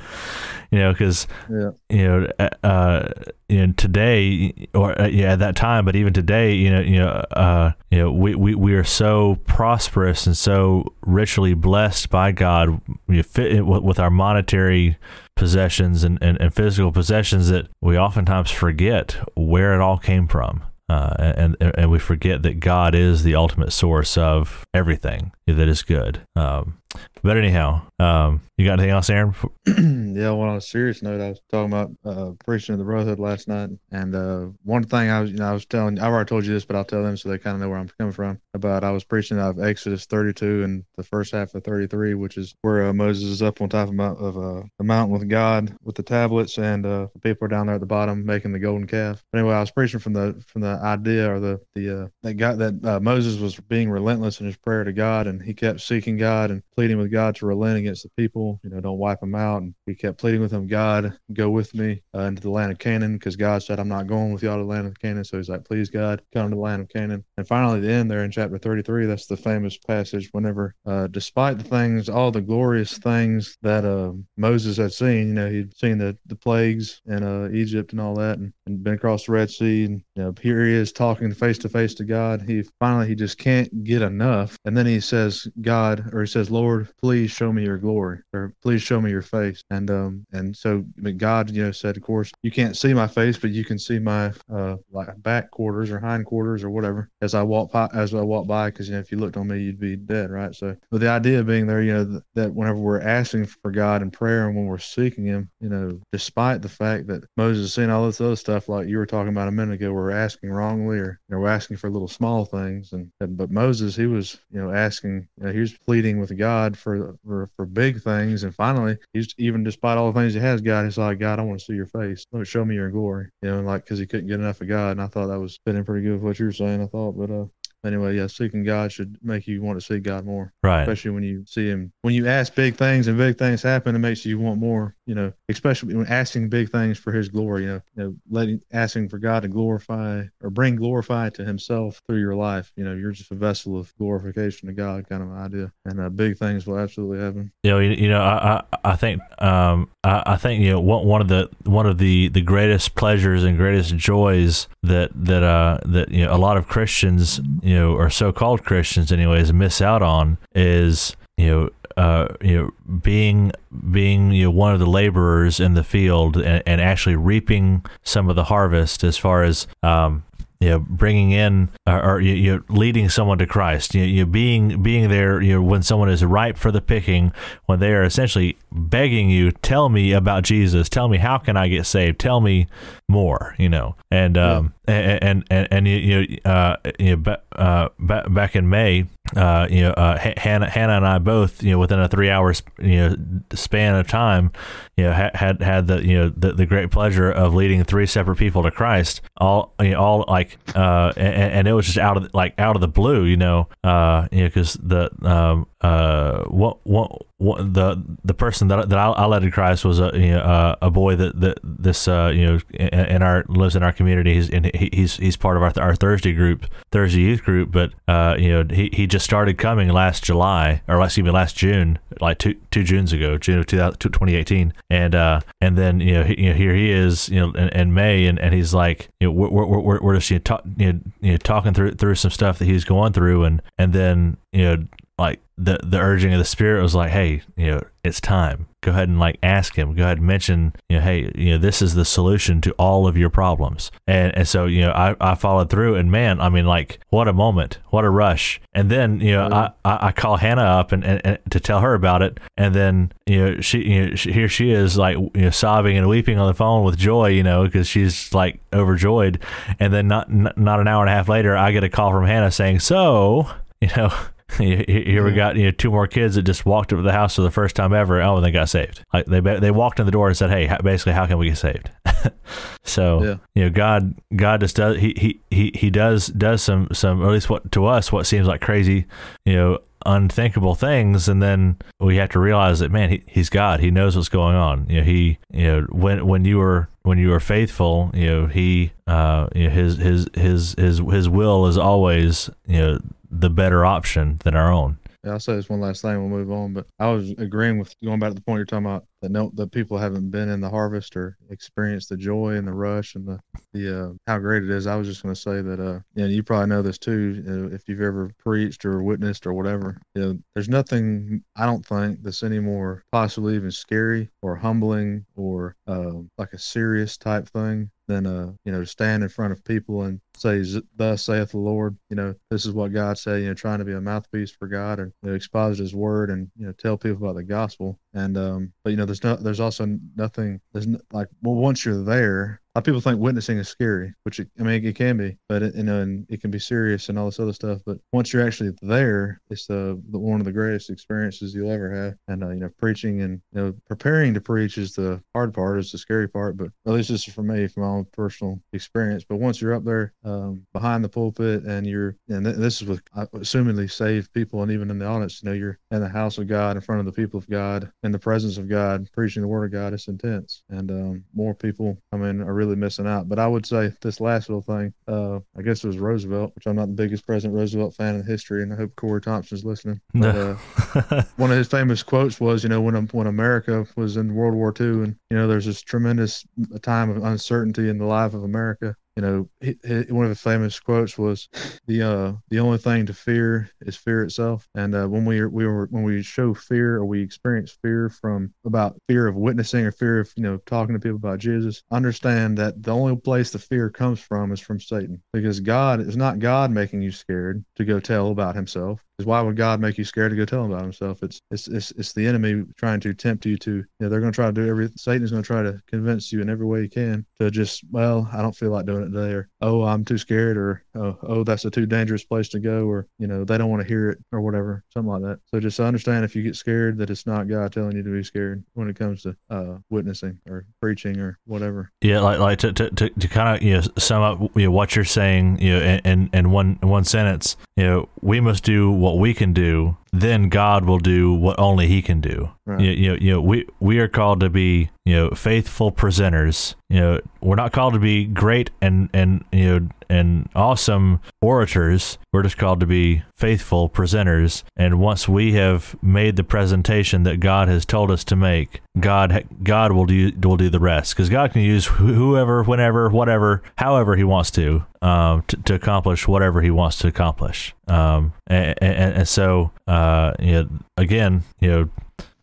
you 0.71 0.79
know, 0.79 0.93
because 0.93 1.27
yeah. 1.51 1.71
you 1.89 2.05
know, 2.05 2.29
uh, 2.39 2.67
uh, 2.67 3.09
you 3.49 3.67
know, 3.67 3.73
today 3.73 4.69
or 4.73 5.01
uh, 5.01 5.09
yeah, 5.09 5.33
at 5.33 5.41
that 5.41 5.57
time, 5.57 5.85
but 5.85 5.97
even 5.97 6.13
today, 6.13 6.55
you 6.55 6.71
know, 6.71 6.81
you 6.81 6.99
know, 6.99 7.09
uh, 7.09 7.73
you 7.91 7.99
know, 7.99 8.13
we, 8.13 8.35
we, 8.37 8.55
we 8.55 8.75
are 8.75 8.85
so 8.85 9.37
prosperous 9.47 10.27
and 10.27 10.37
so 10.37 10.95
richly 11.03 11.55
blessed 11.55 12.09
by 12.11 12.31
God 12.31 12.81
you 13.09 13.23
fit 13.23 13.67
with 13.67 13.99
our 13.99 14.11
monetary 14.11 14.97
possessions 15.35 16.05
and, 16.05 16.19
and, 16.23 16.41
and 16.41 16.55
physical 16.55 16.93
possessions 16.93 17.49
that 17.49 17.67
we 17.81 17.99
oftentimes 17.99 18.51
forget 18.51 19.17
where 19.35 19.75
it 19.75 19.81
all 19.81 19.99
came 19.99 20.29
from. 20.29 20.63
Uh, 20.91 21.33
and 21.37 21.57
and 21.61 21.89
we 21.89 22.01
forget 22.01 22.43
that 22.43 22.59
God 22.59 22.97
is 22.97 23.23
the 23.23 23.37
ultimate 23.37 23.73
source 23.73 24.19
of 24.19 24.67
everything 24.75 25.31
that 25.47 25.69
is 25.69 25.85
good. 25.85 26.27
Um, 26.35 26.80
but 27.23 27.37
anyhow, 27.37 27.83
um, 27.99 28.41
you 28.57 28.65
got 28.65 28.75
anything 28.75 28.91
else, 28.91 29.11
Aaron? 29.11 29.35
yeah. 29.67 30.31
Well, 30.31 30.43
on 30.43 30.57
a 30.57 30.61
serious 30.61 31.03
note, 31.03 31.21
I 31.21 31.31
was 31.31 31.41
talking 31.51 31.73
about 31.73 31.91
uh, 32.05 32.33
preaching 32.45 32.75
of 32.75 32.79
the 32.79 32.85
brotherhood 32.85 33.19
last 33.19 33.49
night, 33.49 33.71
and 33.91 34.15
uh, 34.15 34.47
one 34.65 34.85
thing 34.85 35.11
I 35.11 35.21
was, 35.21 35.31
you 35.31 35.39
know, 35.39 35.49
I 35.49 35.53
was 35.53 35.67
telling, 35.67 35.99
I've 35.99 36.13
already 36.13 36.29
told 36.29 36.47
you 36.47 36.53
this, 36.53 36.65
but 36.65 36.77
I'll 36.77 36.85
tell 36.85 37.03
them 37.03 37.17
so 37.17 37.29
they 37.29 37.39
kind 37.39 37.55
of 37.55 37.61
know 37.61 37.69
where 37.69 37.79
I'm 37.79 37.89
coming 37.99 38.13
from. 38.13 38.41
About 38.55 38.85
I 38.85 38.91
was 38.91 39.05
preaching 39.05 39.39
out 39.39 39.51
of 39.51 39.63
Exodus 39.63 40.07
32 40.07 40.65
and 40.65 40.85
the 40.97 41.03
first 41.03 41.33
half 41.33 41.55
of 41.55 41.63
33, 41.63 42.15
which 42.15 42.37
is 42.37 42.55
where 42.63 42.87
uh, 42.87 42.93
Moses 42.93 43.25
is 43.25 43.43
up 43.43 43.61
on 43.61 43.69
top 43.69 43.89
of, 43.89 43.99
of 44.01 44.39
uh, 44.39 44.63
the 44.79 44.85
mountain 44.85 45.13
with 45.13 45.29
God 45.29 45.77
with 45.83 45.97
the 45.97 46.03
tablets, 46.03 46.59
and 46.59 46.87
uh, 46.87 47.07
people 47.23 47.45
are 47.45 47.49
down 47.49 47.67
there 47.67 47.77
at 47.77 47.81
the 47.81 47.87
bottom 47.87 48.25
making 48.25 48.53
the 48.53 48.59
golden 48.59 48.87
calf. 48.87 49.23
But 49.33 49.41
anyway, 49.41 49.55
I 49.55 49.61
was 49.61 49.71
preaching 49.71 50.01
from 50.01 50.15
the 50.15 50.43
from 50.47 50.63
the 50.63 50.79
idea 50.83 51.33
or 51.33 51.39
the 51.39 51.61
the 51.75 52.05
uh, 52.05 52.09
that 52.23 52.35
God 52.35 52.59
that 52.59 52.85
uh, 52.85 53.01
Moses 53.01 53.39
was 53.39 53.57
being 53.57 53.91
relentless 53.91 54.41
in 54.41 54.47
his 54.47 54.57
prayer 54.57 54.85
to 54.85 54.93
God, 54.93 55.27
and 55.27 55.43
he 55.43 55.55
kept 55.55 55.81
seeking 55.81 56.17
God 56.17 56.51
and 56.51 56.63
pleading 56.81 56.97
with 56.97 57.13
God 57.13 57.37
to 57.37 57.45
relent 57.45 57.77
against 57.77 58.05
the 58.05 58.09
people. 58.17 58.59
You 58.65 58.71
know, 58.71 58.81
don't 58.81 58.97
wipe 58.97 59.21
them 59.21 59.35
out. 59.35 59.61
And 59.61 59.75
he 59.85 59.95
kept 59.95 60.17
pleading 60.17 60.41
with 60.41 60.51
him, 60.51 60.67
God, 60.67 61.19
go 61.35 61.51
with 61.51 61.75
me 61.75 62.03
uh, 62.15 62.21
into 62.21 62.41
the 62.41 62.49
land 62.49 62.73
of 62.73 62.79
Canaan, 62.79 63.19
because 63.19 63.37
God 63.37 63.63
said, 63.63 63.79
I'm 63.79 63.87
not 63.87 64.07
going 64.07 64.33
with 64.33 64.43
y'all 64.43 64.57
to 64.57 64.63
the 64.63 64.67
land 64.67 64.87
of 64.87 64.99
Canaan. 64.99 65.25
So 65.25 65.37
he's 65.37 65.51
like, 65.51 65.67
please, 65.67 65.91
God, 65.91 66.23
come 66.33 66.49
to 66.49 66.57
the 66.57 66.63
land 66.63 66.81
of 66.81 66.89
Canaan. 66.89 67.23
And 67.37 67.47
finally, 67.47 67.81
the 67.81 67.93
end 67.93 68.11
there 68.11 68.25
in 68.25 68.31
chapter 68.31 68.57
33, 68.57 69.05
that's 69.05 69.27
the 69.27 69.37
famous 69.37 69.77
passage 69.77 70.31
whenever, 70.33 70.75
uh, 70.87 71.09
despite 71.09 71.59
the 71.59 71.65
things, 71.65 72.09
all 72.09 72.31
the 72.31 72.41
glorious 72.41 72.97
things 72.97 73.59
that 73.61 73.85
uh, 73.85 74.13
Moses 74.39 74.79
had 74.79 74.95
seen, 74.95 75.29
you 75.29 75.35
know, 75.35 75.51
he'd 75.51 75.77
seen 75.77 75.99
the, 75.99 76.17
the 76.25 76.37
plagues 76.37 77.03
in 77.05 77.23
uh, 77.23 77.51
Egypt 77.53 77.93
and 77.93 78.01
all 78.01 78.15
that, 78.15 78.39
and, 78.39 78.55
and 78.67 78.83
been 78.83 78.95
across 78.95 79.27
the 79.27 79.33
Red 79.33 79.51
Sea. 79.51 79.85
And, 79.85 80.03
you 80.17 80.23
know, 80.23 80.35
here 80.41 80.65
he 80.65 80.73
is 80.73 80.93
talking 80.93 81.31
face 81.35 81.59
to 81.59 81.69
face 81.69 81.93
to 81.97 82.05
God. 82.05 82.41
He 82.41 82.63
finally, 82.79 83.07
he 83.07 83.15
just 83.15 83.37
can't 83.37 83.85
get 83.85 84.01
enough. 84.01 84.57
And 84.65 84.75
then 84.75 84.87
he 84.87 85.01
says, 85.01 85.47
God, 85.61 86.09
or 86.15 86.23
he 86.23 86.27
says, 86.27 86.51
Lord, 86.51 86.70
please 87.01 87.31
show 87.31 87.53
me 87.53 87.65
your 87.65 87.79
glory 87.79 88.21
or 88.33 88.53
please 88.63 88.83
show 88.83 89.01
me 89.01 89.11
your 89.11 89.23
face. 89.23 89.63
And 89.71 89.91
um 89.91 90.27
and 90.33 90.57
so 90.57 90.85
god 91.17 91.51
you 91.51 91.63
know 91.63 91.73
said 91.73 91.97
of 91.97 92.03
course 92.03 92.31
you 92.43 92.51
can't 92.51 92.77
see 92.77 92.95
my 92.95 93.07
face 93.07 93.37
but 93.39 93.51
you 93.51 93.65
can 93.65 93.79
see 93.79 93.99
my 93.99 94.33
uh 94.53 94.77
like 94.91 95.09
back 95.23 95.51
quarters 95.51 95.91
or 95.91 95.99
hind 95.99 96.27
quarters 96.27 96.63
or 96.63 96.71
whatever 96.71 97.11
as 97.21 97.35
i 97.35 97.43
walk 97.43 97.73
by 97.73 97.89
as 97.95 98.15
i 98.15 98.21
walk 98.21 98.47
by 98.47 98.71
because 98.71 98.89
you 98.89 98.95
know 98.95 99.01
if 99.01 99.11
you 99.11 99.19
looked 99.19 99.37
on 99.37 99.49
me 99.49 99.59
you'd 99.59 99.81
be 99.81 99.97
dead 99.97 100.31
right? 100.31 100.55
So 100.55 100.77
but 100.91 101.01
the 101.01 101.09
idea 101.09 101.43
being 101.43 101.67
there 101.67 101.83
you 101.83 101.93
know 101.93 102.05
th- 102.05 102.23
that 102.35 102.55
whenever 102.55 102.79
we're 102.79 103.01
asking 103.01 103.47
for 103.47 103.71
god 103.71 104.03
in 104.03 104.11
prayer 104.11 104.47
and 104.47 104.57
when 104.57 104.67
we're 104.67 104.79
seeking 104.79 105.25
him 105.25 105.51
you 105.61 105.69
know 105.69 105.99
despite 106.13 106.63
the 106.63 106.69
fact 106.69 107.07
that 107.09 107.25
moses 107.37 107.67
is 107.67 107.75
seeing 107.75 107.91
all 107.91 108.07
this 108.07 108.21
other 108.21 108.37
stuff 108.37 108.69
like 108.69 108.89
you 108.89 108.99
were 108.99 109.07
talking 109.07 109.33
about 109.33 109.49
a 109.49 109.53
minute 109.53 109.75
ago 109.75 109.93
we're 109.93 110.11
asking 110.11 110.51
wrongly 110.51 110.99
or 110.99 111.21
you 111.29 111.35
know, 111.35 111.41
we're 111.41 111.49
asking 111.49 111.77
for 111.77 111.91
little 111.91 112.09
small 112.09 112.45
things. 112.45 112.93
And, 112.93 113.11
and 113.21 113.37
but 113.37 113.51
moses 113.51 113.97
he 113.97 114.07
was 114.07 114.41
you 114.51 114.61
know 114.61 114.73
asking 114.73 115.29
you 115.39 115.47
know, 115.47 115.53
he 115.53 115.61
was 115.61 115.77
pleading 115.77 116.19
with 116.19 116.37
god 116.39 116.60
for 116.77 117.17
for, 117.25 117.51
for 117.57 117.67
big 117.67 118.03
things. 118.03 118.45
And 118.45 118.55
finally, 118.55 118.97
he's 119.13 119.35
even 119.39 119.65
despite 119.65 119.99
all 119.99 120.13
the 120.13 120.21
things 120.21 120.35
he 120.35 120.41
has, 120.41 120.61
God, 120.61 120.85
he's 120.85 120.99
like, 120.99 121.19
God, 121.19 121.39
I 121.39 121.43
want 121.43 121.61
to 121.61 121.65
see 121.65 121.75
your 121.75 121.87
face. 121.87 122.25
Let 122.33 122.41
me 122.41 122.45
show 122.45 122.65
me 122.65 122.75
your 122.75 122.91
glory. 122.91 123.29
You 123.43 123.51
know, 123.51 123.61
like 123.63 123.85
because 123.85 123.99
he 123.99 124.07
couldn't 124.07 124.29
get 124.29 124.41
enough 124.41 124.61
of 124.61 124.69
God. 124.69 124.93
And 124.93 125.03
I 125.03 125.07
thought 125.07 125.29
that 125.29 125.41
was 125.41 125.59
fitting 125.65 125.85
pretty 125.85 126.05
good 126.05 126.15
with 126.15 126.23
what 126.23 126.39
you 126.39 126.47
were 126.47 126.53
saying. 126.53 126.83
I 126.83 126.87
thought, 126.87 127.13
but 127.13 127.31
uh, 127.31 127.47
anyway, 127.85 128.17
yeah, 128.17 128.27
seeking 128.27 128.65
God 128.65 128.93
should 128.93 129.19
make 129.23 129.47
you 129.47 129.63
want 129.63 129.79
to 129.79 129.85
see 129.85 129.99
God 129.99 130.25
more. 130.25 130.53
Right. 130.63 130.83
Especially 130.83 131.13
when 131.13 131.23
you 131.23 131.45
see 131.47 131.67
Him. 131.69 131.93
When 132.03 132.15
you 132.15 132.27
ask 132.27 132.55
big 132.55 132.77
things 132.77 133.07
and 133.07 133.17
big 133.17 133.39
things 133.39 133.63
happen, 133.63 133.95
it 133.95 133.99
makes 133.99 134.25
you 134.25 134.39
want 134.39 134.61
more. 134.61 134.95
You 135.07 135.15
know, 135.15 135.33
especially 135.49 135.95
when 135.95 136.07
asking 136.07 136.49
big 136.49 136.71
things 136.71 136.99
for 136.99 137.13
His 137.13 137.29
glory. 137.29 137.63
You 137.63 137.69
know, 137.69 137.81
you 137.97 138.03
know, 138.03 138.15
letting 138.31 138.61
asking 138.73 139.09
for 139.09 139.19
God 139.19 139.43
to 139.43 139.49
glorify 139.49 140.25
or 140.43 140.51
bring 140.51 140.77
glorify 140.77 141.31
to 141.31 141.45
Himself 141.45 142.01
through 142.07 142.21
your 142.21 142.35
life. 142.35 142.73
You 142.77 142.85
know, 142.85 142.95
you're 142.95 143.13
just 143.13 143.31
a 143.31 143.37
vessel 143.37 143.79
of 143.79 143.95
glorification 143.97 144.69
to 144.69 144.75
God, 144.75 145.09
kind 145.09 145.23
of 145.23 145.33
idea. 145.33 145.73
And 145.85 146.01
uh, 146.01 146.09
big 146.09 146.39
things 146.39 146.67
will 146.67 146.79
absolutely 146.79 147.19
happen. 147.19 147.53
You 147.63 147.71
know, 147.71 147.79
you, 147.79 147.91
you 147.91 148.09
know, 148.09 148.21
I 148.21 148.63
I, 148.73 148.93
I 148.93 148.97
think 148.97 149.21
um 149.43 149.89
I, 150.05 150.23
I 150.27 150.37
think 150.37 150.63
you 150.63 150.71
know 150.71 150.81
one 150.81 151.07
one 151.07 151.21
of 151.21 151.29
the 151.29 151.49
one 151.65 151.87
of 151.87 151.99
the 151.99 152.29
the 152.29 152.43
greatest 152.43 152.95
pleasures 152.95 153.45
and 153.45 153.57
greatest 153.57 153.97
joys 153.97 154.69
that 154.83 155.11
that 155.15 155.43
uh 155.43 155.79
that 155.85 156.11
you 156.11 156.25
know 156.25 156.35
a 156.35 156.39
lot 156.39 156.57
of 156.57 156.69
Christians 156.69 157.41
you 157.63 157.70
know, 157.75 157.93
or 157.93 158.11
so-called 158.11 158.65
Christians, 158.65 159.13
anyways, 159.13 159.53
miss 159.53 159.81
out 159.81 160.03
on 160.03 160.39
is 160.55 161.17
you 161.37 161.51
know. 161.51 161.71
Uh, 161.97 162.35
you 162.41 162.57
know, 162.57 162.99
being 162.99 163.53
being 163.91 164.31
you 164.31 164.45
know 164.45 164.51
one 164.51 164.73
of 164.73 164.79
the 164.79 164.87
laborers 164.87 165.61
in 165.61 165.75
the 165.75 165.85
field 165.85 166.37
and, 166.37 166.63
and 166.65 166.81
actually 166.81 167.17
reaping 167.17 167.85
some 168.05 168.31
of 168.31 168.37
the 168.37 168.45
harvest, 168.45 169.05
as 169.05 169.19
far 169.19 169.43
as 169.43 169.67
um, 169.83 170.23
you 170.61 170.69
know, 170.69 170.79
bringing 170.79 171.33
in 171.33 171.71
or, 171.87 172.03
or 172.03 172.21
you, 172.21 172.35
you 172.35 172.65
leading 172.69 173.09
someone 173.09 173.39
to 173.39 173.47
Christ. 173.47 173.95
You, 173.95 174.05
you 174.05 174.25
being 174.25 174.83
being 174.83 175.09
there. 175.09 175.41
You 175.41 175.55
know, 175.55 175.63
when 175.63 175.83
someone 175.83 176.09
is 176.09 176.25
ripe 176.25 176.59
for 176.59 176.71
the 176.71 176.81
picking, 176.81 177.33
when 177.67 177.81
they 177.81 177.93
are 177.93 178.05
essentially 178.05 178.57
begging 178.71 179.29
you, 179.29 179.53
tell 179.53 179.89
me 179.89 180.13
about 180.13 180.45
Jesus. 180.45 180.89
Tell 180.89 181.09
me 181.09 181.19
how 181.19 181.39
can 181.39 181.57
I 181.57 181.69
get 181.69 181.87
saved. 181.87 182.19
Tell 182.19 182.41
me, 182.41 182.67
more, 183.09 183.55
you 183.59 183.69
know. 183.69 183.97
And 184.11 184.39
um 184.39 184.75
and 184.91 185.45
and 185.51 185.69
and, 185.71 185.89
you, 185.89 185.97
you 185.97 186.39
uh 186.45 186.77
you 186.99 187.17
know, 187.17 187.37
uh 187.53 187.89
back 187.99 188.57
in 188.57 188.69
May, 188.69 189.07
uh 189.37 189.67
you 189.71 189.83
know 189.83 189.91
uh 189.91 190.19
Hannah 190.37 190.69
Hannah 190.69 190.95
and 190.95 191.07
I 191.07 191.19
both 191.19 191.63
you 191.63 191.73
know 191.73 191.79
within 191.79 192.01
a 192.01 192.09
three 192.09 192.31
hours 192.31 192.63
you 192.79 192.97
know 192.97 193.17
span 193.55 193.97
of 193.97 194.09
time, 194.09 194.53
you 194.97 195.05
know 195.05 195.13
had 195.13 195.35
had, 195.37 195.63
had 195.63 195.87
the 195.87 196.07
you 196.07 196.19
know 196.19 196.29
the, 196.31 196.53
the 196.53 196.67
great 196.67 196.91
pleasure 196.91 197.31
of 197.31 197.55
leading 197.55 197.83
three 197.85 198.07
separate 198.07 198.37
people 198.37 198.63
to 198.63 198.71
Christ, 198.71 199.21
all 199.37 199.75
you 199.81 199.91
know, 199.91 200.01
all 200.01 200.25
like 200.29 200.59
uh 200.75 201.13
and, 201.17 201.53
and, 201.53 201.69
it 201.69 201.73
was 201.73 201.87
just 201.87 201.99
out 201.99 202.17
of 202.17 202.31
like 202.35 202.55
out 202.59 202.77
of 202.77 202.81
the 202.81 202.89
blue, 202.89 203.25
you 203.25 203.37
know, 203.37 203.69
uh 203.85 204.29
you 204.33 204.41
know 204.41 204.47
because 204.47 204.75
the 204.75 205.11
um 205.23 205.67
uh 205.83 206.45
what 206.45 206.79
what 206.85 207.27
what 207.41 207.73
the 207.73 207.97
the 208.23 208.35
person 208.35 208.69
that, 208.69 208.91
that 208.91 208.99
I, 208.99 209.13
I 209.13 209.25
led 209.25 209.41
to 209.41 209.51
Christ 209.51 209.83
was 209.83 209.99
a 209.99 210.11
you 210.13 210.33
know, 210.33 210.41
uh, 210.41 210.77
a 210.83 210.91
boy 210.91 211.17
that, 211.17 211.41
that 211.41 211.59
this 211.63 212.07
uh, 212.07 212.31
you 212.35 212.47
know 212.47 212.59
in, 212.75 212.89
in, 212.89 213.23
our 213.23 213.47
lives 213.49 213.75
in 213.75 213.83
our 213.83 213.93
community. 213.93 214.35
He's 214.35 214.51
in, 214.51 214.71
he's 214.75 215.17
he's 215.17 215.39
part 215.39 215.57
of 215.57 215.63
our 215.63 215.73
our 215.83 215.95
Thursday 215.95 216.35
group, 216.35 216.67
Thursday 216.93 217.23
youth 217.23 217.43
group. 217.43 217.73
But 217.73 217.93
uh, 218.07 218.37
you 218.39 218.51
know 218.51 218.75
he, 218.75 218.91
he 218.93 219.07
just 219.07 219.25
started 219.25 219.57
coming 219.57 219.89
last 219.89 220.23
July 220.23 220.83
or 220.87 221.03
excuse 221.03 221.25
me 221.25 221.31
last 221.31 221.57
June, 221.57 221.99
like 222.21 222.37
two 222.37 222.57
two 222.71 222.83
Junes 222.83 223.15
ago, 223.15 223.39
June 223.39 223.59
of 223.59 223.67
2018, 223.67 224.75
and 224.91 225.15
uh 225.15 225.41
and 225.63 225.79
then 225.79 225.99
you 226.01 226.13
know, 226.13 226.25
he, 226.25 226.43
you 226.43 226.51
know 226.51 226.57
here 226.57 226.75
he 226.75 226.91
is 226.91 227.31
you 227.31 227.41
know 227.41 227.53
in, 227.53 227.71
in, 227.71 227.95
May 227.95 228.27
and, 228.27 228.39
and 228.39 228.53
he's 228.53 228.75
like 228.75 229.09
you 229.19 229.29
know 229.29 229.33
we're 229.33 229.49
we're, 229.49 229.79
we're, 229.79 230.01
we're 230.03 230.15
just 230.17 230.31
you 230.31 230.37
know, 230.37 230.43
talk, 230.43 230.63
you 230.77 230.93
know, 230.93 231.01
you 231.23 231.31
know 231.33 231.37
talking 231.39 231.73
through 231.73 231.93
through 231.93 232.17
some 232.17 232.31
stuff 232.31 232.59
that 232.59 232.67
he's 232.67 232.85
going 232.85 233.15
through 233.15 233.45
and 233.45 233.63
and 233.79 233.95
then 233.95 234.37
you 234.53 234.65
know 234.65 234.85
like 235.21 235.41
the 235.59 235.79
the 235.83 235.99
urging 235.99 236.33
of 236.33 236.39
the 236.39 236.45
spirit 236.45 236.83
was 236.83 236.95
like, 236.95 237.11
hey, 237.11 237.43
you 237.55 237.67
know, 237.67 237.83
it's 238.03 238.21
time. 238.21 238.67
Go 238.81 238.93
ahead 238.93 239.11
and 239.11 239.21
like 239.21 239.39
ask 239.43 239.77
him. 239.77 239.95
Go 239.95 240.05
ahead 240.05 240.17
and 240.17 240.27
mention, 240.27 240.73
you 240.89 240.97
know, 240.97 241.03
hey, 241.03 241.31
you 241.35 241.51
know, 241.51 241.59
this 241.59 241.83
is 241.83 241.95
the 241.95 242.07
solution 242.07 242.63
to 242.63 242.73
all 242.73 243.07
of 243.07 243.19
your 243.19 243.29
problems. 243.29 243.93
And 244.07 244.35
and 244.35 244.49
so 244.49 244.65
you 244.65 244.81
know, 244.81 244.93
I, 244.93 245.15
I 245.21 245.35
followed 245.35 245.69
through, 245.69 245.97
and 245.97 246.11
man, 246.11 246.41
I 246.41 246.49
mean, 246.49 246.65
like, 246.65 247.01
what 247.11 247.29
a 247.29 247.35
moment, 247.35 247.79
what 247.91 248.07
a 248.07 248.11
rush. 248.11 248.63
And 248.73 248.91
then 248.91 249.21
you 249.21 249.33
know, 249.33 249.49
I, 249.49 249.71
I, 249.85 250.07
I 250.07 250.13
call 250.13 250.39
Hannah 250.39 250.63
up 250.63 250.93
and, 250.93 251.05
and, 251.05 251.21
and, 251.27 251.39
to 251.51 251.61
tell 251.61 251.81
her 251.81 251.93
about 251.93 252.23
it, 252.23 252.41
and 252.57 252.75
then 252.75 253.13
you 253.27 253.39
know, 253.39 253.61
she 253.61 253.81
you 253.81 254.07
know, 254.07 254.15
she, 254.17 254.33
here 254.33 254.49
she 254.49 254.71
is 254.71 254.97
like 254.97 255.19
you 255.19 255.31
know, 255.35 255.51
sobbing 255.51 255.99
and 255.99 256.09
weeping 256.09 256.39
on 256.39 256.47
the 256.47 256.55
phone 256.55 256.83
with 256.83 256.97
joy, 256.97 257.29
you 257.29 257.43
know, 257.43 257.65
because 257.65 257.87
she's 257.87 258.33
like 258.33 258.61
overjoyed. 258.73 259.39
And 259.79 259.93
then 259.93 260.09
not 260.09 260.33
not 260.33 260.81
an 260.81 260.89
hour 260.89 261.03
and 261.03 261.11
a 261.11 261.15
half 261.15 261.29
later, 261.29 261.55
I 261.55 261.73
get 261.73 261.85
a 261.85 261.91
call 261.91 262.11
from 262.11 262.25
Hannah 262.25 262.51
saying, 262.51 262.79
so 262.79 263.51
you 263.83 263.89
know 263.95 264.11
Here 264.59 265.25
we 265.25 265.33
got 265.33 265.57
you 265.57 265.65
know 265.65 265.71
two 265.71 265.91
more 265.91 266.07
kids 266.07 266.35
that 266.35 266.43
just 266.43 266.67
walked 266.67 266.93
up 266.93 266.99
to 266.99 267.03
the 267.03 267.13
house 267.13 267.37
for 267.37 267.43
the 267.43 267.51
first 267.51 267.77
time 267.77 267.93
ever. 267.93 268.21
Oh, 268.21 268.37
and 268.37 268.45
they 268.45 268.51
got 268.51 268.69
saved. 268.69 269.05
Like 269.13 269.27
they 269.27 269.41
they 269.41 269.71
walked 269.71 270.01
in 270.01 270.07
the 270.07 270.13
door 270.13 270.29
and 270.29 270.37
said, 270.37 270.51
"Hey, 270.51 270.75
basically, 270.83 271.13
how 271.13 271.27
can 271.27 271.39
we 271.39 271.49
get 271.49 271.59
saved?" 271.59 271.91
so 272.85 273.23
yeah. 273.23 273.37
you 273.55 273.65
know, 273.65 273.71
God 273.71 274.15
God 274.35 274.61
just 274.61 274.77
does 274.77 274.99
he 274.99 275.15
he 275.17 275.41
he 275.51 275.73
he 275.75 275.91
does 275.91 276.29
does 276.29 276.63
some 276.63 276.89
some 276.93 277.23
at 277.23 277.31
least 277.31 277.51
what 277.51 277.71
to 277.73 277.87
us 277.87 278.11
what 278.11 278.27
seems 278.27 278.47
like 278.47 278.61
crazy 278.61 279.07
you 279.45 279.55
know 279.55 279.79
unthinkable 280.07 280.75
things 280.75 281.29
and 281.29 281.43
then 281.43 281.77
we 281.99 282.17
have 282.17 282.31
to 282.31 282.39
realize 282.39 282.79
that 282.79 282.91
man 282.91 283.11
he, 283.11 283.23
he's 283.27 283.51
god 283.51 283.81
he 283.81 283.91
knows 283.91 284.17
what's 284.17 284.29
going 284.29 284.57
on 284.57 284.87
you 284.89 284.99
know 284.99 285.05
he 285.05 285.39
you 285.53 285.65
know 285.65 285.87
when 285.91 286.27
when 286.27 286.45
you 286.45 286.59
were 286.59 286.89
when 287.03 287.19
you 287.19 287.33
are 287.33 287.41
faithful 287.41 288.11
you 288.15 288.27
know 288.27 288.47
he 288.47 288.93
uh 289.07 289.47
you 289.55 289.65
know, 289.65 289.71
his 289.71 289.97
his 289.99 290.29
his 290.35 290.75
his 290.79 290.99
his 290.99 291.29
will 291.29 291.67
is 291.67 291.77
always 291.77 292.49
you 292.67 292.79
know 292.79 292.99
the 293.31 293.51
better 293.51 293.87
option 293.87 294.41
than 294.45 294.57
our 294.57 294.73
own. 294.73 294.99
I'll 295.25 295.41
say 295.41 295.55
this 295.55 295.69
one 295.69 295.81
last 295.81 296.03
thing. 296.03 296.19
We'll 296.19 296.39
move 296.39 296.51
on. 296.51 296.73
But 296.73 296.87
I 296.99 297.09
was 297.09 297.31
agreeing 297.33 297.79
with 297.79 297.95
going 298.03 298.19
back 298.19 298.31
to 298.31 298.35
the 298.35 298.41
point 298.41 298.59
you're 298.59 298.65
talking 298.65 298.87
about 298.87 299.05
that 299.21 299.31
no, 299.31 299.51
that 299.55 299.71
people 299.71 299.99
haven't 299.99 300.31
been 300.31 300.49
in 300.49 300.61
the 300.61 300.71
harvest 300.71 301.17
or 301.17 301.37
experienced 301.51 302.09
the 302.09 302.17
joy 302.17 302.55
and 302.55 302.67
the 302.67 302.73
rush 302.73 303.15
and 303.15 303.27
the 303.27 303.39
the 303.73 304.05
uh, 304.05 304.13
how 304.27 304.39
great 304.39 304.63
it 304.63 304.71
is. 304.71 304.87
I 304.87 304.97
was 304.97 305.07
just 305.07 305.23
going 305.23 305.35
to 305.35 305.41
say 305.41 305.61
that 305.61 305.81
uh, 305.81 306.01
know, 306.15 306.27
you 306.27 306.43
probably 306.43 306.69
know 306.69 306.83
this 306.83 306.99
too 306.99 307.71
if 307.73 307.89
you've 307.89 308.01
ever 308.01 308.31
preached 308.39 308.85
or 308.85 309.03
witnessed 309.03 309.47
or 309.47 309.53
whatever. 309.53 310.01
You 310.15 310.23
know, 310.23 310.39
there's 310.55 310.69
nothing 310.69 311.45
I 311.57 311.67
don't 311.67 311.85
think 311.85 312.23
that's 312.23 312.43
any 312.43 312.59
more 312.59 313.05
possibly 313.13 313.57
even 313.57 313.71
scary 313.71 314.31
or 314.43 314.57
humbling 314.57 315.27
or 315.37 315.77
uh, 315.87 316.13
like 316.39 316.53
a 316.53 316.59
serious 316.59 317.17
type 317.17 317.49
thing 317.49 317.91
than 318.11 318.27
uh 318.27 318.53
you 318.65 318.73
know 318.73 318.85
stand 318.85 319.23
in 319.23 319.29
front 319.29 319.53
of 319.53 319.65
people 319.65 320.03
and 320.03 320.21
say 320.37 320.63
thus 320.97 321.25
saith 321.25 321.51
the 321.51 321.59
lord. 321.59 321.97
You 322.09 322.17
know 322.17 322.35
this 322.51 322.67
is 322.67 322.73
what 322.73 322.93
god 322.93 323.19
said 323.19 323.43
you 323.43 323.49
know 323.49 323.55
trying 323.55 323.79
to 323.79 323.85
be 323.85 323.93
a 323.93 324.01
mouthpiece 324.01 324.51
for 324.51 324.69
god 324.69 324.99
and 324.99 325.13
you 325.23 325.31
know, 325.31 325.35
exposit 325.35 325.83
his 325.83 325.95
word 325.95 326.31
and 326.31 326.51
you 326.57 326.67
know 326.67 326.73
tell 326.73 326.97
people 326.97 327.23
about 327.23 327.37
the 327.37 327.45
gospel. 327.45 327.99
And 328.15 328.37
um 328.37 328.73
but 328.85 328.91
you 328.91 328.97
know 328.97 329.07
there's 329.07 329.25
no 329.25 329.37
there's 329.37 329.61
also 329.61 329.87
nothing 330.17 330.61
there's 330.73 330.87
no, 330.87 330.99
like 331.13 331.29
well 331.43 331.55
once 331.55 331.85
you're 331.85 332.03
there 332.05 332.61
a 332.75 332.79
lot 332.79 332.83
of 332.83 332.85
people 332.85 333.01
think 333.01 333.19
witnessing 333.19 333.59
is 333.59 333.69
scary, 333.69 334.15
which 334.23 334.39
it, 334.39 334.49
I 334.61 334.63
mean 334.63 334.85
it 334.85 334.95
can 334.95 335.17
be, 335.17 335.37
but 335.49 335.61
it, 335.61 335.75
you 335.75 335.83
know, 335.83 336.03
and 336.03 336.25
it 336.31 336.41
can 336.41 336.53
be 336.53 336.61
serious 336.61 337.09
and 337.09 337.19
all 337.19 337.25
this 337.25 337.41
other 337.41 337.53
stuff. 337.53 337.81
But 337.85 337.99
once 338.13 338.33
you're 338.33 338.47
actually 338.47 338.71
there, 338.81 339.41
it's 339.51 339.67
the, 339.67 340.01
the 340.11 340.19
one 340.19 340.39
of 340.39 340.47
the 340.47 340.53
greatest 340.53 340.89
experiences 340.89 341.53
you'll 341.53 341.73
ever 341.73 341.91
have. 341.91 342.15
And 342.29 342.45
uh, 342.45 342.51
you 342.51 342.61
know, 342.61 342.71
preaching 342.79 343.23
and 343.23 343.43
you 343.53 343.61
know, 343.61 343.75
preparing 343.89 344.35
to 344.35 344.41
preach 344.41 344.79
is 344.79 344.95
the 344.95 345.21
hard 345.35 345.53
part, 345.53 345.81
is 345.81 345.91
the 345.91 345.99
scary 345.99 346.29
part. 346.29 346.57
But 346.57 346.69
at 346.87 346.93
least 346.93 347.09
this 347.09 347.27
is 347.27 347.35
for 347.35 347.43
me, 347.43 347.67
from 347.67 347.83
my 347.83 347.89
own 347.89 348.07
personal 348.13 348.61
experience. 348.73 349.25
But 349.29 349.41
once 349.41 349.61
you're 349.61 349.75
up 349.75 349.85
there 349.85 350.13
um, 350.25 350.65
behind 350.73 351.03
the 351.03 351.09
pulpit 351.09 351.65
and 351.65 351.85
you're, 351.85 352.15
and 352.29 352.45
th- 352.45 352.57
this 352.57 352.81
is 352.81 352.87
with 352.87 353.03
uh, 353.17 353.27
assumingly 353.35 353.91
saved 353.91 354.33
people, 354.33 354.63
and 354.63 354.71
even 354.71 354.91
in 354.93 354.99
the 355.01 355.07
audience, 355.07 355.43
you 355.43 355.49
know, 355.49 355.57
you're 355.57 355.81
in 355.91 356.01
the 356.01 356.09
house 356.09 356.39
of 356.39 356.47
God, 356.47 356.77
in 356.77 356.83
front 356.83 357.01
of 357.01 357.07
the 357.07 357.21
people 357.21 357.39
of 357.39 357.51
God, 357.51 357.91
in 358.05 358.13
the 358.13 358.19
presence 358.19 358.59
of 358.59 358.69
God, 358.69 359.09
preaching 359.13 359.43
the 359.43 359.49
word 359.49 359.65
of 359.65 359.73
God. 359.73 359.93
It's 359.93 360.07
intense, 360.07 360.63
and 360.69 360.89
um, 360.93 361.25
more 361.35 361.53
people 361.53 361.99
come 362.13 362.23
in 362.23 362.41
are 362.41 362.60
really 362.61 362.77
missing 362.77 363.07
out. 363.07 363.29
But 363.29 363.39
I 363.39 363.47
would 363.47 363.65
say 363.65 363.93
this 364.03 364.21
last 364.21 364.49
little 364.49 364.61
thing, 364.63 364.93
uh, 365.09 365.41
I 365.57 365.63
guess 365.63 365.83
it 365.83 365.87
was 365.87 365.99
Roosevelt, 365.99 366.55
which 366.55 366.67
I'm 366.67 366.77
not 366.77 366.89
the 366.89 366.95
biggest 366.95 367.27
President 367.27 367.59
Roosevelt 367.59 367.95
fan 367.95 368.17
in 368.17 368.23
history, 368.23 368.63
and 368.63 368.73
I 368.73 368.77
hope 368.77 368.95
Corey 368.97 369.23
Thompson's 369.23 369.65
listening. 369.65 370.01
But, 370.13 370.35
no. 370.35 370.59
uh, 370.95 371.23
one 371.37 371.51
of 371.51 371.57
his 371.57 371.69
famous 371.69 372.03
quotes 372.03 372.39
was, 372.39 372.63
you 372.63 372.69
know, 372.69 372.83
when 372.83 372.95
when 373.09 373.27
America 373.27 373.87
was 373.97 374.19
in 374.19 374.35
World 374.35 374.55
War 374.55 374.75
II, 374.79 374.87
and 374.87 375.17
you 375.31 375.37
know, 375.37 375.49
there's 375.49 375.67
this 375.67 375.81
tremendous 375.81 376.45
time 376.83 377.11
of 377.11 377.25
uncertainty 377.25 377.89
in 377.89 377.99
the 377.99 378.05
life 378.05 378.35
of 378.35 378.45
America, 378.45 378.95
you 379.21 379.27
know, 379.27 379.49
he, 379.61 379.77
he, 379.87 380.13
one 380.13 380.25
of 380.25 380.31
his 380.31 380.41
famous 380.41 380.81
quotes 380.81 381.19
was, 381.19 381.51
"the 381.87 382.03
uh, 382.03 382.33
the 382.49 382.59
only 382.59 382.79
thing 382.79 383.05
to 383.05 383.13
fear 383.13 383.71
is 383.83 383.95
fear 383.95 384.23
itself." 384.23 384.67
And 384.75 384.95
uh, 384.95 385.07
when 385.09 385.27
we 385.27 385.45
we 385.45 385.67
were 385.67 385.89
when 385.91 386.05
we 386.05 386.23
show 386.23 386.55
fear 386.55 386.97
or 386.97 387.05
we 387.05 387.21
experience 387.21 387.77
fear 387.83 388.09
from 388.09 388.55
about 388.65 388.97
fear 389.09 389.27
of 389.27 389.37
witnessing 389.37 389.85
or 389.85 389.93
fear 389.93 390.21
of 390.21 390.33
you 390.37 390.43
know 390.43 390.57
talking 390.65 390.95
to 390.95 390.99
people 390.99 391.19
about 391.19 391.39
Jesus, 391.39 391.83
understand 391.91 392.57
that 392.57 392.83
the 392.83 392.93
only 392.93 393.15
place 393.15 393.51
the 393.51 393.59
fear 393.59 393.91
comes 393.91 394.21
from 394.21 394.53
is 394.53 394.61
from 394.61 394.81
Satan, 394.81 395.21
because 395.35 395.61
God 395.61 396.01
is 396.01 396.17
not 396.17 396.39
God 396.39 396.71
making 396.71 397.03
you 397.03 397.13
scared 397.13 397.63
to 397.77 397.85
go 397.85 398.01
tell 398.01 398.31
about 398.31 398.55
Himself. 398.55 399.05
Because 399.21 399.27
why 399.27 399.43
would 399.43 399.57
God 399.57 399.81
make 399.81 399.99
you 399.99 400.05
scared 400.05 400.31
to 400.31 400.37
go 400.37 400.47
tell 400.47 400.65
him 400.65 400.73
about 400.73 400.81
himself? 400.81 401.23
It's 401.23 401.43
it's 401.51 401.69
it's, 401.69 401.91
it's 401.91 402.15
the 402.15 402.27
enemy 402.27 402.65
trying 402.79 403.01
to 403.01 403.13
tempt 403.13 403.45
you 403.45 403.59
to. 403.59 403.71
You 403.71 403.85
know, 404.01 404.09
they're 404.09 404.21
going 404.21 404.33
to 404.33 404.35
try 404.35 404.47
to 404.47 404.53
do 404.53 404.67
every. 404.67 404.89
Satan's 404.97 405.31
going 405.31 405.43
to 405.43 405.47
try 405.47 405.63
to 405.63 405.79
convince 405.87 406.33
you 406.33 406.41
in 406.41 406.49
every 406.49 406.65
way 406.65 406.81
he 406.81 406.89
can 406.89 407.27
to 407.39 407.51
just, 407.51 407.85
well, 407.91 408.27
I 408.33 408.41
don't 408.41 408.57
feel 408.57 408.71
like 408.71 408.87
doing 408.87 409.03
it 409.03 409.11
today, 409.11 409.35
or 409.35 409.51
oh, 409.61 409.83
I'm 409.83 410.07
too 410.07 410.17
scared, 410.17 410.57
or 410.57 410.83
oh, 410.95 411.19
oh, 411.23 411.45
that's 411.45 411.67
a 411.67 411.71
too 411.71 411.85
dangerous 411.85 412.25
place 412.25 412.49
to 412.51 412.61
go, 412.61 412.87
or 412.87 413.09
you 413.19 413.27
know, 413.27 413.45
they 413.45 413.59
don't 413.59 413.69
want 413.69 413.83
to 413.83 413.89
hear 413.89 414.09
it, 414.09 414.19
or 414.33 414.41
whatever, 414.41 414.85
something 414.91 415.13
like 415.13 415.23
that. 415.23 415.41
So 415.45 415.61
just 415.61 415.79
understand 415.81 416.25
if 416.25 416.35
you 416.35 416.43
get 416.43 416.57
scared 416.57 416.97
that 416.97 417.11
it's 417.11 417.27
not 417.27 417.47
God 417.47 417.75
telling 417.75 417.97
you 417.97 418.03
to 418.03 418.11
be 418.11 418.25
scared 418.25 418.65
when 418.73 418.89
it 418.89 418.97
comes 418.97 419.23
to 419.25 419.37
uh, 419.51 419.77
witnessing 419.91 420.39
or 420.49 420.65
preaching 420.81 421.21
or 421.21 421.39
whatever. 421.45 421.93
Yeah, 422.01 422.21
like 422.21 422.39
like 422.39 422.59
to 422.61 422.73
to, 422.73 422.89
to, 422.89 423.11
to 423.11 423.29
kind 423.29 423.55
of 423.55 423.63
you 423.63 423.75
know 423.75 423.83
sum 423.99 424.23
up 424.23 424.57
you 424.57 424.65
know, 424.65 424.71
what 424.71 424.97
you're 424.97 425.05
saying, 425.05 425.61
you 425.61 425.75
know, 425.75 425.83
in, 425.83 426.01
in, 426.07 426.31
in 426.33 426.51
one 426.51 426.79
in 426.81 426.89
one 426.89 427.05
sentence, 427.05 427.59
you 427.77 427.85
know, 427.85 428.09
we 428.23 428.41
must 428.41 428.65
do 428.65 428.91
what 428.91 429.10
what 429.11 429.19
we 429.19 429.35
can 429.35 429.53
do, 429.53 429.97
then 430.13 430.49
God 430.49 430.85
will 430.85 430.99
do 430.99 431.33
what 431.33 431.59
only 431.59 431.87
He 431.87 432.03
can 432.03 432.21
do. 432.21 432.51
Right. 432.67 432.81
You, 432.81 432.91
you, 432.91 433.19
you 433.21 433.31
know, 433.33 433.41
we 433.41 433.67
we 433.79 433.99
are 433.99 434.09
called 434.09 434.41
to 434.41 434.51
be 434.51 434.91
you 435.05 435.17
know 435.17 435.31
faithful 435.31 435.93
presenters. 435.93 436.75
You 436.89 437.01
know, 437.01 437.21
we're 437.41 437.57
not 437.57 437.73
called 437.73 437.95
to 437.95 438.01
be 438.01 438.25
great 438.25 438.71
and 438.81 439.09
and 439.13 439.45
you 439.53 439.67
know 439.67 439.89
and 440.09 440.49
awesome 440.55 441.21
orators. 441.41 442.19
We're 442.33 442.43
just 442.43 442.59
called 442.59 442.81
to 442.81 442.87
be 442.87 443.23
faithful 443.37 443.89
presenters. 443.89 444.65
And 444.77 444.99
once 444.99 445.29
we 445.29 445.53
have 445.55 445.97
made 446.03 446.37
the 446.37 446.45
presentation 446.45 447.23
that 447.23 447.39
God 447.39 447.69
has 447.69 447.87
told 447.87 448.11
us 448.11 448.25
to 448.25 448.37
make, 448.37 448.83
God 448.99 449.47
God 449.63 449.93
will 449.93 450.07
do 450.07 450.33
will 450.43 450.57
do 450.57 450.69
the 450.69 450.81
rest 450.81 451.15
because 451.15 451.29
God 451.29 451.53
can 451.53 451.63
use 451.63 451.87
whoever, 451.87 452.63
whenever, 452.65 453.09
whatever, 453.09 453.63
however 453.77 454.17
He 454.17 454.25
wants 454.25 454.51
to 454.53 454.85
um, 455.03 455.43
to, 455.49 455.57
to 455.57 455.75
accomplish 455.75 456.29
whatever 456.29 456.61
He 456.61 456.71
wants 456.71 456.99
to 456.99 457.09
accomplish. 457.09 457.75
Um, 457.87 458.33
and, 458.47 458.75
and, 458.83 459.15
and 459.15 459.29
so 459.29 459.71
uh, 459.87 459.91
you 460.39 460.53
know, 460.53 460.69
again, 460.97 461.43
you 461.61 461.71
know 461.71 461.91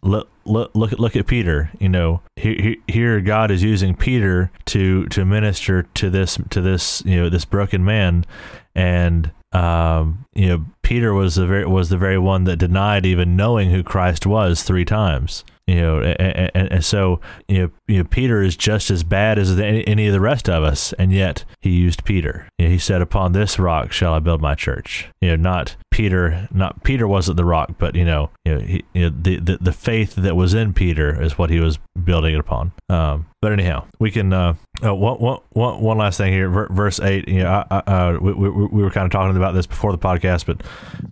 look 0.02 0.30
look 0.46 0.72
look 0.74 0.94
at 0.94 1.00
look 1.00 1.16
at 1.16 1.28
Peter. 1.28 1.72
You 1.80 1.90
know, 1.90 2.22
here, 2.36 2.76
here 2.88 3.22
God 3.22 3.52
is 3.52 3.64
using 3.64 3.96
Peter 3.96 4.52
to 4.66 5.06
to 5.08 5.26
minister 5.26 5.84
to 5.96 6.10
this 6.10 6.40
to 6.50 6.62
this 6.62 7.04
you 7.06 7.18
know 7.18 7.30
this 7.30 7.46
broken 7.46 7.84
man, 7.84 8.26
and 8.76 9.32
um, 9.52 10.26
you 10.34 10.48
know 10.48 10.66
Peter 10.82 11.14
was 11.14 11.36
the 11.36 11.46
very 11.46 11.66
was 11.66 11.90
the 11.90 11.98
very 11.98 12.18
one 12.18 12.46
that 12.46 12.58
denied 12.58 13.06
even 13.06 13.36
knowing 13.36 13.70
who 13.70 13.84
Christ 13.84 14.26
was 14.26 14.64
three 14.64 14.86
times. 14.86 15.44
You 15.68 15.76
know, 15.76 16.00
and, 16.00 16.52
and, 16.56 16.72
and 16.72 16.86
so 16.86 17.20
you 17.48 17.62
know, 17.62 17.72
you 17.88 17.98
know, 17.98 18.04
Peter 18.06 18.42
is 18.42 18.56
just 18.56 18.90
as 18.90 19.04
bad 19.04 19.38
as 19.38 19.60
any, 19.60 20.08
of 20.08 20.14
the 20.14 20.22
rest 20.22 20.50
of 20.50 20.64
us, 20.64 20.94
and 20.94 21.12
yet 21.12 21.44
he 21.60 21.72
used 21.72 22.06
Peter. 22.06 22.48
You 22.58 22.66
know, 22.66 22.72
he 22.72 22.80
said, 22.80 23.02
"Upon 23.02 23.34
this 23.34 23.60
rock 23.60 23.92
shall 23.92 24.14
I 24.14 24.20
build 24.20 24.42
my 24.42 24.56
church." 24.56 25.10
You 25.20 25.30
know, 25.30 25.36
not 25.36 25.76
Peter. 25.92 26.48
Not 26.52 26.84
Peter 26.84 27.08
wasn't 27.08 27.36
the 27.36 27.46
rock, 27.46 27.72
but 27.78 27.96
you 27.96 28.06
know, 28.06 28.30
you 28.46 28.56
know, 28.56 28.60
he, 28.62 28.84
you 28.94 29.02
know 29.02 29.16
the, 29.22 29.40
the 29.40 29.58
the 29.60 29.74
faith 29.74 30.16
that 30.16 30.36
was 30.36 30.54
in 30.54 30.74
Peter 30.74 31.22
is 31.22 31.38
what 31.38 31.50
he 31.50 31.60
was 31.60 31.80
building 32.02 32.34
it 32.34 32.40
upon. 32.40 32.72
Um, 32.90 33.28
but 33.42 33.52
anyhow, 33.52 33.86
we 34.00 34.12
can. 34.12 34.32
Uh, 34.32 34.56
one 34.82 35.98
last 35.98 36.18
thing 36.18 36.32
here, 36.32 36.50
verse 36.50 37.00
eight. 37.00 37.28
You 37.28 37.44
know, 37.44 37.66
I, 37.70 37.82
I, 37.86 37.92
uh, 37.92 38.20
we, 38.20 38.34
we, 38.34 38.50
we 38.50 38.84
were 38.84 38.92
kind 38.92 39.06
of 39.06 39.12
talking 39.12 39.36
about 39.36 39.54
this 39.54 39.66
before 39.66 39.92
the 39.92 39.98
podcast, 39.98 40.46
but 40.46 40.62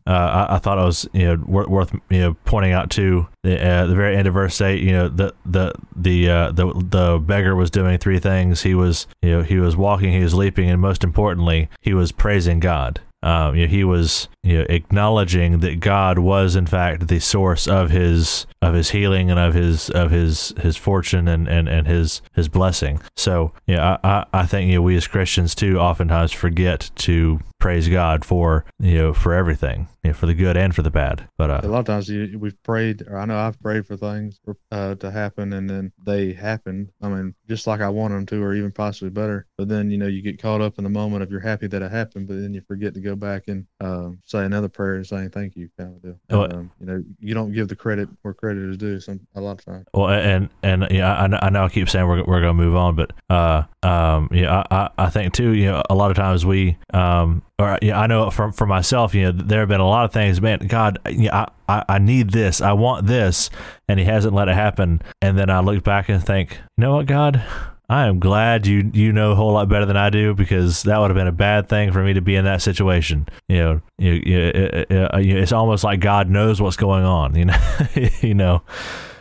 uh, 0.05 0.45
I, 0.49 0.55
I, 0.55 0.59
thought 0.59 0.77
it 0.77 0.83
was 0.83 1.07
you 1.13 1.25
know 1.25 1.43
worth, 1.47 1.67
worth 1.67 1.93
you 2.09 2.19
know 2.19 2.33
pointing 2.45 2.73
out 2.73 2.91
too. 2.91 3.27
The, 3.43 3.63
uh, 3.63 3.85
the 3.87 3.95
very 3.95 4.15
end 4.15 4.27
of 4.27 4.33
verse 4.35 4.44
eight, 4.61 4.81
you 4.81 4.91
know, 4.91 5.07
the 5.07 5.33
the 5.45 5.73
the 5.95 6.29
uh, 6.29 6.51
the 6.51 6.73
the 6.73 7.19
beggar 7.19 7.55
was 7.55 7.69
doing 7.69 7.97
three 7.97 8.19
things. 8.19 8.63
He 8.63 8.73
was 8.73 9.07
you 9.21 9.31
know 9.31 9.43
he 9.43 9.57
was 9.57 9.75
walking, 9.75 10.11
he 10.11 10.23
was 10.23 10.33
leaping, 10.33 10.69
and 10.69 10.81
most 10.81 11.03
importantly, 11.03 11.69
he 11.81 11.93
was 11.93 12.11
praising 12.11 12.59
God. 12.59 13.01
Um, 13.25 13.55
you 13.55 13.65
know, 13.65 13.71
he 13.71 13.83
was 13.83 14.29
you 14.43 14.59
know, 14.59 14.65
acknowledging 14.69 15.59
that 15.61 15.79
God 15.79 16.19
was 16.19 16.55
in 16.55 16.67
fact 16.67 17.07
the 17.07 17.19
source 17.19 17.67
of 17.67 17.89
his 17.89 18.45
of 18.61 18.75
his 18.75 18.91
healing 18.91 19.31
and 19.31 19.39
of 19.39 19.55
his 19.55 19.89
of 19.89 20.11
his 20.11 20.53
his 20.61 20.77
fortune 20.77 21.27
and 21.27 21.47
and, 21.47 21.67
and 21.67 21.87
his 21.87 22.21
his 22.33 22.47
blessing. 22.47 23.01
So 23.17 23.51
yeah, 23.65 23.97
I, 24.03 24.09
I, 24.09 24.25
I 24.41 24.45
think 24.45 24.69
you 24.69 24.75
know 24.75 24.83
we 24.83 24.95
as 24.95 25.07
Christians 25.07 25.55
too 25.55 25.79
oftentimes 25.79 26.33
forget 26.33 26.91
to 26.97 27.39
praise 27.65 27.89
God 27.89 28.23
for 28.23 28.63
you 28.79 28.93
know 28.93 29.11
for 29.11 29.33
everything, 29.33 29.87
you 30.03 30.11
know, 30.11 30.13
for 30.13 30.27
the 30.27 30.35
good 30.35 30.55
and 30.55 30.75
for 30.75 30.83
the 30.83 30.91
bad. 30.91 31.27
But 31.35 31.49
uh, 31.49 31.61
a 31.63 31.67
lot 31.67 31.79
of 31.79 31.85
times 31.85 32.07
you, 32.07 32.37
we've 32.37 32.61
prayed, 32.61 33.01
or 33.07 33.17
I 33.17 33.25
know 33.25 33.39
I've 33.39 33.59
prayed 33.59 33.87
for 33.87 33.97
things 33.97 34.39
uh, 34.71 34.93
to 34.93 35.09
happen, 35.09 35.51
and 35.51 35.67
then 35.67 35.91
they 36.05 36.31
happen. 36.31 36.91
I 37.01 37.07
mean, 37.07 37.33
just 37.49 37.65
like 37.65 37.81
I 37.81 37.89
want 37.89 38.13
them 38.13 38.27
to, 38.27 38.43
or 38.43 38.53
even 38.53 38.71
possibly 38.71 39.09
better. 39.09 39.47
But 39.57 39.67
then 39.67 39.89
you 39.89 39.97
know 39.97 40.05
you 40.05 40.21
get 40.21 40.39
caught 40.39 40.61
up 40.61 40.77
in 40.77 40.83
the 40.83 40.91
moment 40.91 41.23
of 41.23 41.31
you're 41.31 41.39
happy 41.39 41.65
that 41.65 41.81
it 41.81 41.91
happened, 41.91 42.27
but 42.27 42.35
then 42.35 42.53
you 42.53 42.61
forget 42.61 42.93
to 42.93 42.99
go 42.99 43.15
back 43.15 43.47
and 43.47 43.65
uh, 43.81 44.09
say 44.25 44.45
another 44.45 44.69
prayer 44.69 44.97
and 44.97 45.07
saying 45.07 45.31
thank 45.31 45.55
you, 45.55 45.67
kind 45.75 45.95
of 45.95 46.01
deal. 46.03 46.19
Um, 46.29 46.69
you 46.79 46.85
know, 46.85 47.03
you 47.19 47.33
don't 47.33 47.51
give 47.51 47.67
the 47.67 47.75
credit 47.75 48.07
where 48.21 48.35
credit 48.35 48.69
is 48.69 48.77
due. 48.77 48.99
Some 48.99 49.21
a 49.33 49.41
lot 49.41 49.53
of 49.53 49.65
times. 49.65 49.87
Well, 49.91 50.11
and 50.11 50.49
and 50.61 50.85
yeah, 50.91 51.15
I, 51.15 51.47
I 51.47 51.49
know 51.49 51.63
I 51.63 51.69
keep 51.69 51.89
saying 51.89 52.05
we're 52.07 52.23
we're 52.25 52.41
gonna 52.41 52.53
move 52.53 52.75
on, 52.75 52.95
but 52.95 53.11
uh, 53.31 53.63
um, 53.81 54.29
yeah, 54.31 54.61
I, 54.69 54.89
I 54.99 55.09
think 55.09 55.33
too, 55.33 55.53
you 55.53 55.65
know, 55.65 55.81
a 55.89 55.95
lot 55.95 56.11
of 56.11 56.15
times 56.15 56.45
we 56.45 56.77
um 56.93 57.41
or 57.57 57.79
yeah, 57.81 57.99
I 57.99 58.07
know 58.07 58.29
from 58.31 58.51
for 58.51 58.65
myself, 58.65 59.15
you 59.15 59.23
know, 59.23 59.31
there 59.31 59.61
have 59.61 59.69
been 59.69 59.79
a 59.79 59.87
lot 59.87 60.05
of 60.05 60.11
things, 60.11 60.41
man, 60.41 60.59
God, 60.67 60.99
know, 61.05 61.29
I, 61.31 61.47
I, 61.69 61.83
I 61.87 61.97
need 61.99 62.31
this, 62.31 62.61
I 62.61 62.73
want 62.73 63.07
this, 63.07 63.49
and 63.87 63.99
he 63.99 64.05
hasn't 64.05 64.33
let 64.33 64.49
it 64.49 64.55
happen. 64.55 65.01
And 65.21 65.37
then 65.37 65.49
I 65.49 65.61
look 65.61 65.83
back 65.83 66.09
and 66.09 66.23
think, 66.23 66.59
you 66.77 66.81
know 66.81 66.95
what, 66.95 67.05
God, 67.05 67.43
I 67.87 68.07
am 68.07 68.19
glad 68.19 68.65
you 68.65 68.89
you 68.93 69.13
know 69.13 69.31
a 69.31 69.35
whole 69.35 69.53
lot 69.53 69.69
better 69.69 69.85
than 69.85 69.97
I 69.97 70.09
do 70.09 70.33
because 70.33 70.83
that 70.83 70.99
would 70.99 71.11
have 71.11 71.15
been 71.15 71.27
a 71.27 71.31
bad 71.31 71.69
thing 71.69 71.91
for 71.91 72.03
me 72.03 72.13
to 72.13 72.21
be 72.21 72.35
in 72.35 72.45
that 72.45 72.61
situation. 72.61 73.27
You 73.47 73.57
know, 73.57 73.81
you, 73.99 74.11
you, 74.13 74.39
it, 74.39 74.91
it, 74.91 75.13
it's 75.15 75.51
almost 75.51 75.83
like 75.83 75.99
God 75.99 76.29
knows 76.29 76.61
what's 76.61 76.77
going 76.77 77.05
on. 77.05 77.35
You 77.35 77.45
know, 77.45 77.57
you 78.21 78.33
know. 78.33 78.63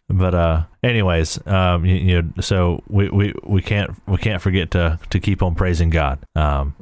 But 0.09 0.35
uh, 0.35 0.65
anyways, 0.83 1.47
um, 1.47 1.85
you, 1.87 1.95
you, 1.95 2.23
know, 2.23 2.33
so 2.41 2.83
we, 2.89 3.09
we, 3.09 3.35
we 3.43 3.63
can't 3.63 3.91
we 4.07 4.17
can't 4.19 4.43
forget 4.43 4.71
to 4.73 4.99
to 5.11 5.21
keep 5.21 5.43
on 5.43 5.55
praising 5.55 5.91
God. 5.91 6.19
Um, 6.35 6.75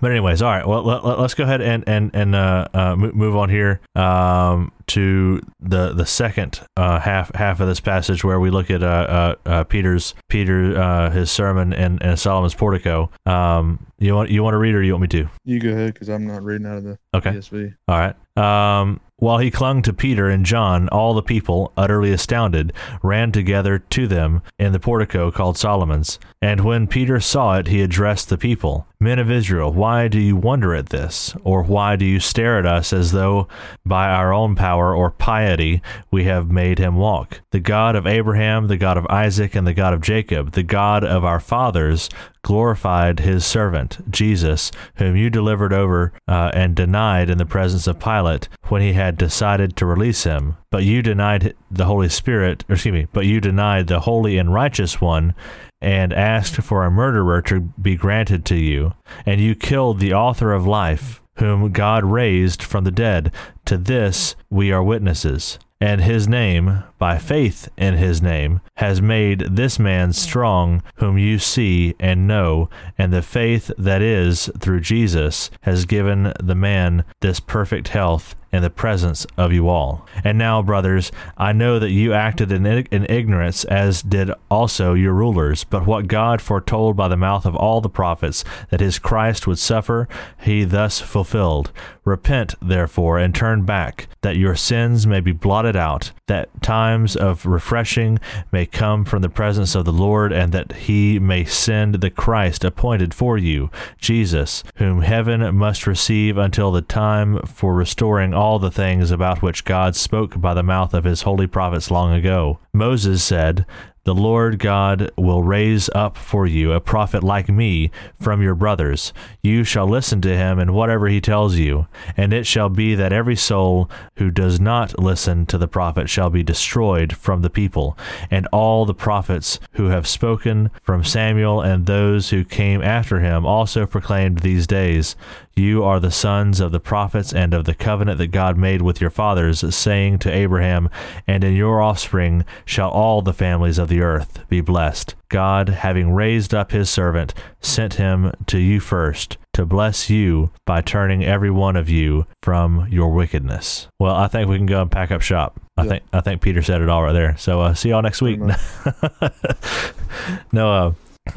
but 0.00 0.10
anyways, 0.10 0.42
all 0.42 0.50
right. 0.50 0.66
Well, 0.66 0.82
let, 0.82 1.04
us 1.04 1.34
go 1.34 1.44
ahead 1.44 1.60
and 1.60 1.84
and 1.86 2.10
and 2.14 2.34
uh, 2.34 2.68
uh, 2.72 2.96
move 2.96 3.36
on 3.36 3.50
here 3.50 3.80
um, 3.94 4.72
to 4.88 5.40
the 5.60 5.92
the 5.92 6.06
second 6.06 6.60
uh, 6.76 6.98
half 7.00 7.34
half 7.34 7.60
of 7.60 7.68
this 7.68 7.80
passage 7.80 8.24
where 8.24 8.40
we 8.40 8.50
look 8.50 8.70
at 8.70 8.82
uh, 8.82 8.86
uh, 8.86 9.34
uh, 9.46 9.64
Peter's 9.64 10.14
Peter 10.28 11.10
his 11.10 11.30
sermon 11.30 11.72
in, 11.72 11.98
in 12.02 12.16
Solomon's 12.16 12.54
portico. 12.54 13.10
Um, 13.26 13.86
you 13.98 14.14
want 14.14 14.30
you 14.30 14.42
want 14.42 14.54
to 14.54 14.58
read 14.58 14.74
or 14.74 14.82
you 14.82 14.92
want 14.92 15.02
me 15.02 15.08
to? 15.08 15.28
You 15.44 15.60
go 15.60 15.70
ahead 15.70 15.94
because 15.94 16.08
I'm 16.08 16.26
not 16.26 16.42
reading 16.42 16.66
out 16.66 16.78
of 16.78 16.84
the 16.84 16.98
okay. 17.14 17.30
ESV. 17.30 17.74
All 17.88 17.98
right. 17.98 18.16
Um, 18.36 19.00
while 19.22 19.38
he 19.38 19.52
clung 19.52 19.82
to 19.82 19.92
Peter 19.92 20.28
and 20.28 20.44
John, 20.44 20.88
all 20.88 21.14
the 21.14 21.22
people, 21.22 21.72
utterly 21.76 22.10
astounded, 22.12 22.72
ran 23.04 23.30
together 23.30 23.78
to 23.78 24.08
them 24.08 24.42
in 24.58 24.72
the 24.72 24.80
portico 24.80 25.30
called 25.30 25.56
Solomon's. 25.56 26.18
And 26.40 26.64
when 26.64 26.88
Peter 26.88 27.20
saw 27.20 27.56
it, 27.58 27.68
he 27.68 27.82
addressed 27.82 28.30
the 28.30 28.36
people 28.36 28.88
Men 29.02 29.18
of 29.18 29.32
Israel, 29.32 29.72
why 29.72 30.06
do 30.06 30.20
you 30.20 30.36
wonder 30.36 30.76
at 30.76 30.90
this? 30.90 31.34
Or 31.42 31.64
why 31.64 31.96
do 31.96 32.04
you 32.04 32.20
stare 32.20 32.60
at 32.60 32.66
us 32.66 32.92
as 32.92 33.10
though 33.10 33.48
by 33.84 34.08
our 34.08 34.32
own 34.32 34.54
power 34.54 34.94
or 34.94 35.10
piety 35.10 35.82
we 36.12 36.22
have 36.26 36.52
made 36.52 36.78
him 36.78 36.94
walk? 36.94 37.40
The 37.50 37.58
God 37.58 37.96
of 37.96 38.06
Abraham, 38.06 38.68
the 38.68 38.76
God 38.76 38.96
of 38.96 39.08
Isaac, 39.08 39.56
and 39.56 39.66
the 39.66 39.74
God 39.74 39.92
of 39.92 40.02
Jacob, 40.02 40.52
the 40.52 40.62
God 40.62 41.02
of 41.02 41.24
our 41.24 41.40
fathers, 41.40 42.10
glorified 42.42 43.18
his 43.18 43.44
servant, 43.44 43.98
Jesus, 44.08 44.70
whom 44.94 45.16
you 45.16 45.30
delivered 45.30 45.72
over 45.72 46.12
uh, 46.28 46.52
and 46.54 46.76
denied 46.76 47.28
in 47.28 47.38
the 47.38 47.44
presence 47.44 47.88
of 47.88 47.98
Pilate 47.98 48.48
when 48.68 48.82
he 48.82 48.92
had 48.92 49.18
decided 49.18 49.74
to 49.74 49.84
release 49.84 50.22
him. 50.22 50.56
But 50.72 50.84
you 50.84 51.02
denied 51.02 51.54
the 51.70 51.84
Holy 51.84 52.08
Spirit, 52.08 52.64
excuse 52.66 52.94
me, 52.94 53.06
but 53.12 53.26
you 53.26 53.42
denied 53.42 53.88
the 53.88 54.00
Holy 54.00 54.38
and 54.38 54.54
Righteous 54.54 55.02
One 55.02 55.34
and 55.82 56.14
asked 56.14 56.56
for 56.56 56.84
a 56.84 56.90
murderer 56.90 57.42
to 57.42 57.60
be 57.60 57.94
granted 57.94 58.46
to 58.46 58.56
you. 58.56 58.94
And 59.26 59.38
you 59.38 59.54
killed 59.54 60.00
the 60.00 60.14
author 60.14 60.50
of 60.50 60.66
life, 60.66 61.20
whom 61.36 61.72
God 61.72 62.04
raised 62.04 62.62
from 62.62 62.84
the 62.84 62.90
dead. 62.90 63.30
To 63.66 63.76
this 63.76 64.34
we 64.48 64.72
are 64.72 64.82
witnesses. 64.82 65.58
And 65.78 66.00
his 66.00 66.26
name, 66.26 66.84
by 66.98 67.18
faith 67.18 67.68
in 67.76 67.94
his 67.94 68.22
name, 68.22 68.62
has 68.76 69.02
made 69.02 69.40
this 69.40 69.78
man 69.78 70.14
strong, 70.14 70.82
whom 70.94 71.18
you 71.18 71.38
see 71.38 71.94
and 72.00 72.26
know, 72.26 72.70
and 72.96 73.12
the 73.12 73.20
faith 73.20 73.70
that 73.76 74.00
is 74.00 74.48
through 74.58 74.80
Jesus 74.80 75.50
has 75.62 75.84
given 75.84 76.32
the 76.40 76.54
man 76.54 77.04
this 77.20 77.40
perfect 77.40 77.88
health 77.88 78.36
in 78.52 78.62
the 78.62 78.70
presence 78.70 79.26
of 79.36 79.52
you 79.52 79.68
all. 79.68 80.06
And 80.22 80.36
now, 80.36 80.60
brothers, 80.62 81.10
I 81.38 81.52
know 81.52 81.78
that 81.78 81.90
you 81.90 82.12
acted 82.12 82.52
in, 82.52 82.66
in 82.66 83.06
ignorance, 83.08 83.64
as 83.64 84.02
did 84.02 84.30
also 84.50 84.94
your 84.94 85.14
rulers. 85.14 85.64
But 85.64 85.86
what 85.86 86.06
God 86.06 86.42
foretold 86.42 86.96
by 86.96 87.08
the 87.08 87.16
mouth 87.16 87.46
of 87.46 87.56
all 87.56 87.80
the 87.80 87.88
prophets, 87.88 88.44
that 88.70 88.80
his 88.80 88.98
Christ 88.98 89.46
would 89.46 89.58
suffer, 89.58 90.08
he 90.40 90.64
thus 90.64 91.00
fulfilled. 91.00 91.72
Repent, 92.04 92.54
therefore, 92.60 93.18
and 93.18 93.34
turn 93.34 93.64
back, 93.64 94.08
that 94.22 94.36
your 94.36 94.56
sins 94.56 95.06
may 95.06 95.20
be 95.20 95.32
blotted 95.32 95.76
out, 95.76 96.10
that 96.26 96.48
times 96.60 97.14
of 97.14 97.46
refreshing 97.46 98.18
may 98.50 98.66
come 98.66 99.04
from 99.04 99.22
the 99.22 99.28
presence 99.28 99.74
of 99.74 99.84
the 99.84 99.92
Lord, 99.92 100.32
and 100.32 100.52
that 100.52 100.72
he 100.72 101.18
may 101.18 101.44
send 101.44 101.96
the 101.96 102.10
Christ 102.10 102.64
appointed 102.64 103.14
for 103.14 103.38
you, 103.38 103.70
Jesus, 103.98 104.64
whom 104.76 105.02
heaven 105.02 105.54
must 105.54 105.86
receive 105.86 106.36
until 106.36 106.72
the 106.72 106.82
time 106.82 107.38
for 107.42 107.74
restoring 107.74 108.34
all 108.34 108.58
the 108.58 108.70
things 108.70 109.10
about 109.10 109.42
which 109.42 109.64
God 109.64 109.94
spoke 109.94 110.40
by 110.40 110.54
the 110.54 110.62
mouth 110.62 110.94
of 110.94 111.04
his 111.04 111.22
holy 111.22 111.46
prophets 111.46 111.90
long 111.90 112.12
ago. 112.12 112.58
Moses 112.74 113.22
said, 113.22 113.64
the 114.04 114.14
Lord 114.14 114.58
God 114.58 115.10
will 115.16 115.44
raise 115.44 115.88
up 115.94 116.16
for 116.16 116.44
you 116.44 116.72
a 116.72 116.80
prophet 116.80 117.22
like 117.22 117.48
me 117.48 117.90
from 118.20 118.42
your 118.42 118.56
brothers. 118.56 119.12
You 119.42 119.62
shall 119.62 119.86
listen 119.86 120.20
to 120.22 120.36
him 120.36 120.58
in 120.58 120.72
whatever 120.72 121.06
he 121.06 121.20
tells 121.20 121.56
you. 121.56 121.86
And 122.16 122.32
it 122.32 122.44
shall 122.44 122.68
be 122.68 122.96
that 122.96 123.12
every 123.12 123.36
soul 123.36 123.88
who 124.16 124.30
does 124.30 124.58
not 124.58 124.98
listen 124.98 125.46
to 125.46 125.58
the 125.58 125.68
prophet 125.68 126.10
shall 126.10 126.30
be 126.30 126.42
destroyed 126.42 127.12
from 127.12 127.42
the 127.42 127.50
people. 127.50 127.96
And 128.28 128.48
all 128.52 128.84
the 128.84 128.94
prophets 128.94 129.60
who 129.72 129.86
have 129.86 130.08
spoken 130.08 130.70
from 130.82 131.04
Samuel 131.04 131.60
and 131.60 131.86
those 131.86 132.30
who 132.30 132.44
came 132.44 132.82
after 132.82 133.20
him 133.20 133.46
also 133.46 133.86
proclaimed 133.86 134.40
these 134.40 134.66
days 134.66 135.14
you 135.54 135.84
are 135.84 136.00
the 136.00 136.10
sons 136.10 136.60
of 136.60 136.72
the 136.72 136.80
prophets 136.80 137.32
and 137.32 137.52
of 137.52 137.64
the 137.64 137.74
covenant 137.74 138.18
that 138.18 138.28
God 138.28 138.56
made 138.56 138.82
with 138.82 139.00
your 139.00 139.10
fathers, 139.10 139.74
saying 139.74 140.18
to 140.20 140.32
Abraham, 140.32 140.88
And 141.26 141.44
in 141.44 141.54
your 141.54 141.82
offspring 141.82 142.44
shall 142.64 142.90
all 142.90 143.22
the 143.22 143.32
families 143.32 143.78
of 143.78 143.88
the 143.88 144.00
earth 144.00 144.40
be 144.48 144.60
blessed. 144.60 145.14
God, 145.28 145.70
having 145.70 146.12
raised 146.12 146.54
up 146.54 146.72
his 146.72 146.90
servant, 146.90 147.34
sent 147.60 147.94
him 147.94 148.32
to 148.46 148.58
you 148.58 148.80
first 148.80 149.38
to 149.54 149.66
bless 149.66 150.08
you 150.08 150.50
by 150.66 150.80
turning 150.80 151.24
every 151.24 151.50
one 151.50 151.76
of 151.76 151.88
you 151.88 152.26
from 152.42 152.86
your 152.90 153.12
wickedness. 153.12 153.88
Well, 153.98 154.14
I 154.14 154.28
think 154.28 154.48
we 154.48 154.56
can 154.56 154.66
go 154.66 154.82
and 154.82 154.90
pack 154.90 155.10
up 155.10 155.22
shop. 155.22 155.60
I 155.76 155.86
think 155.86 156.02
I 156.12 156.20
think 156.20 156.42
Peter 156.42 156.62
said 156.62 156.82
it 156.82 156.88
all 156.88 157.02
right 157.02 157.12
there. 157.12 157.36
So 157.38 157.62
uh, 157.62 157.74
see 157.74 157.90
y'all 157.90 158.02
next 158.02 158.20
week. 158.20 158.40
no, 160.52 160.72
uh, 160.72 160.92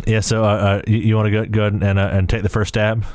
yeah. 0.05 0.19
So 0.19 0.43
uh, 0.43 0.47
uh 0.47 0.81
you, 0.87 0.97
you 0.97 1.15
want 1.15 1.27
to 1.27 1.31
go 1.31 1.45
go 1.45 1.61
ahead 1.61 1.81
and 1.81 1.97
uh, 1.97 2.09
and 2.11 2.27
take 2.27 2.43
the 2.43 2.49
first 2.49 2.69
stab? 2.69 3.05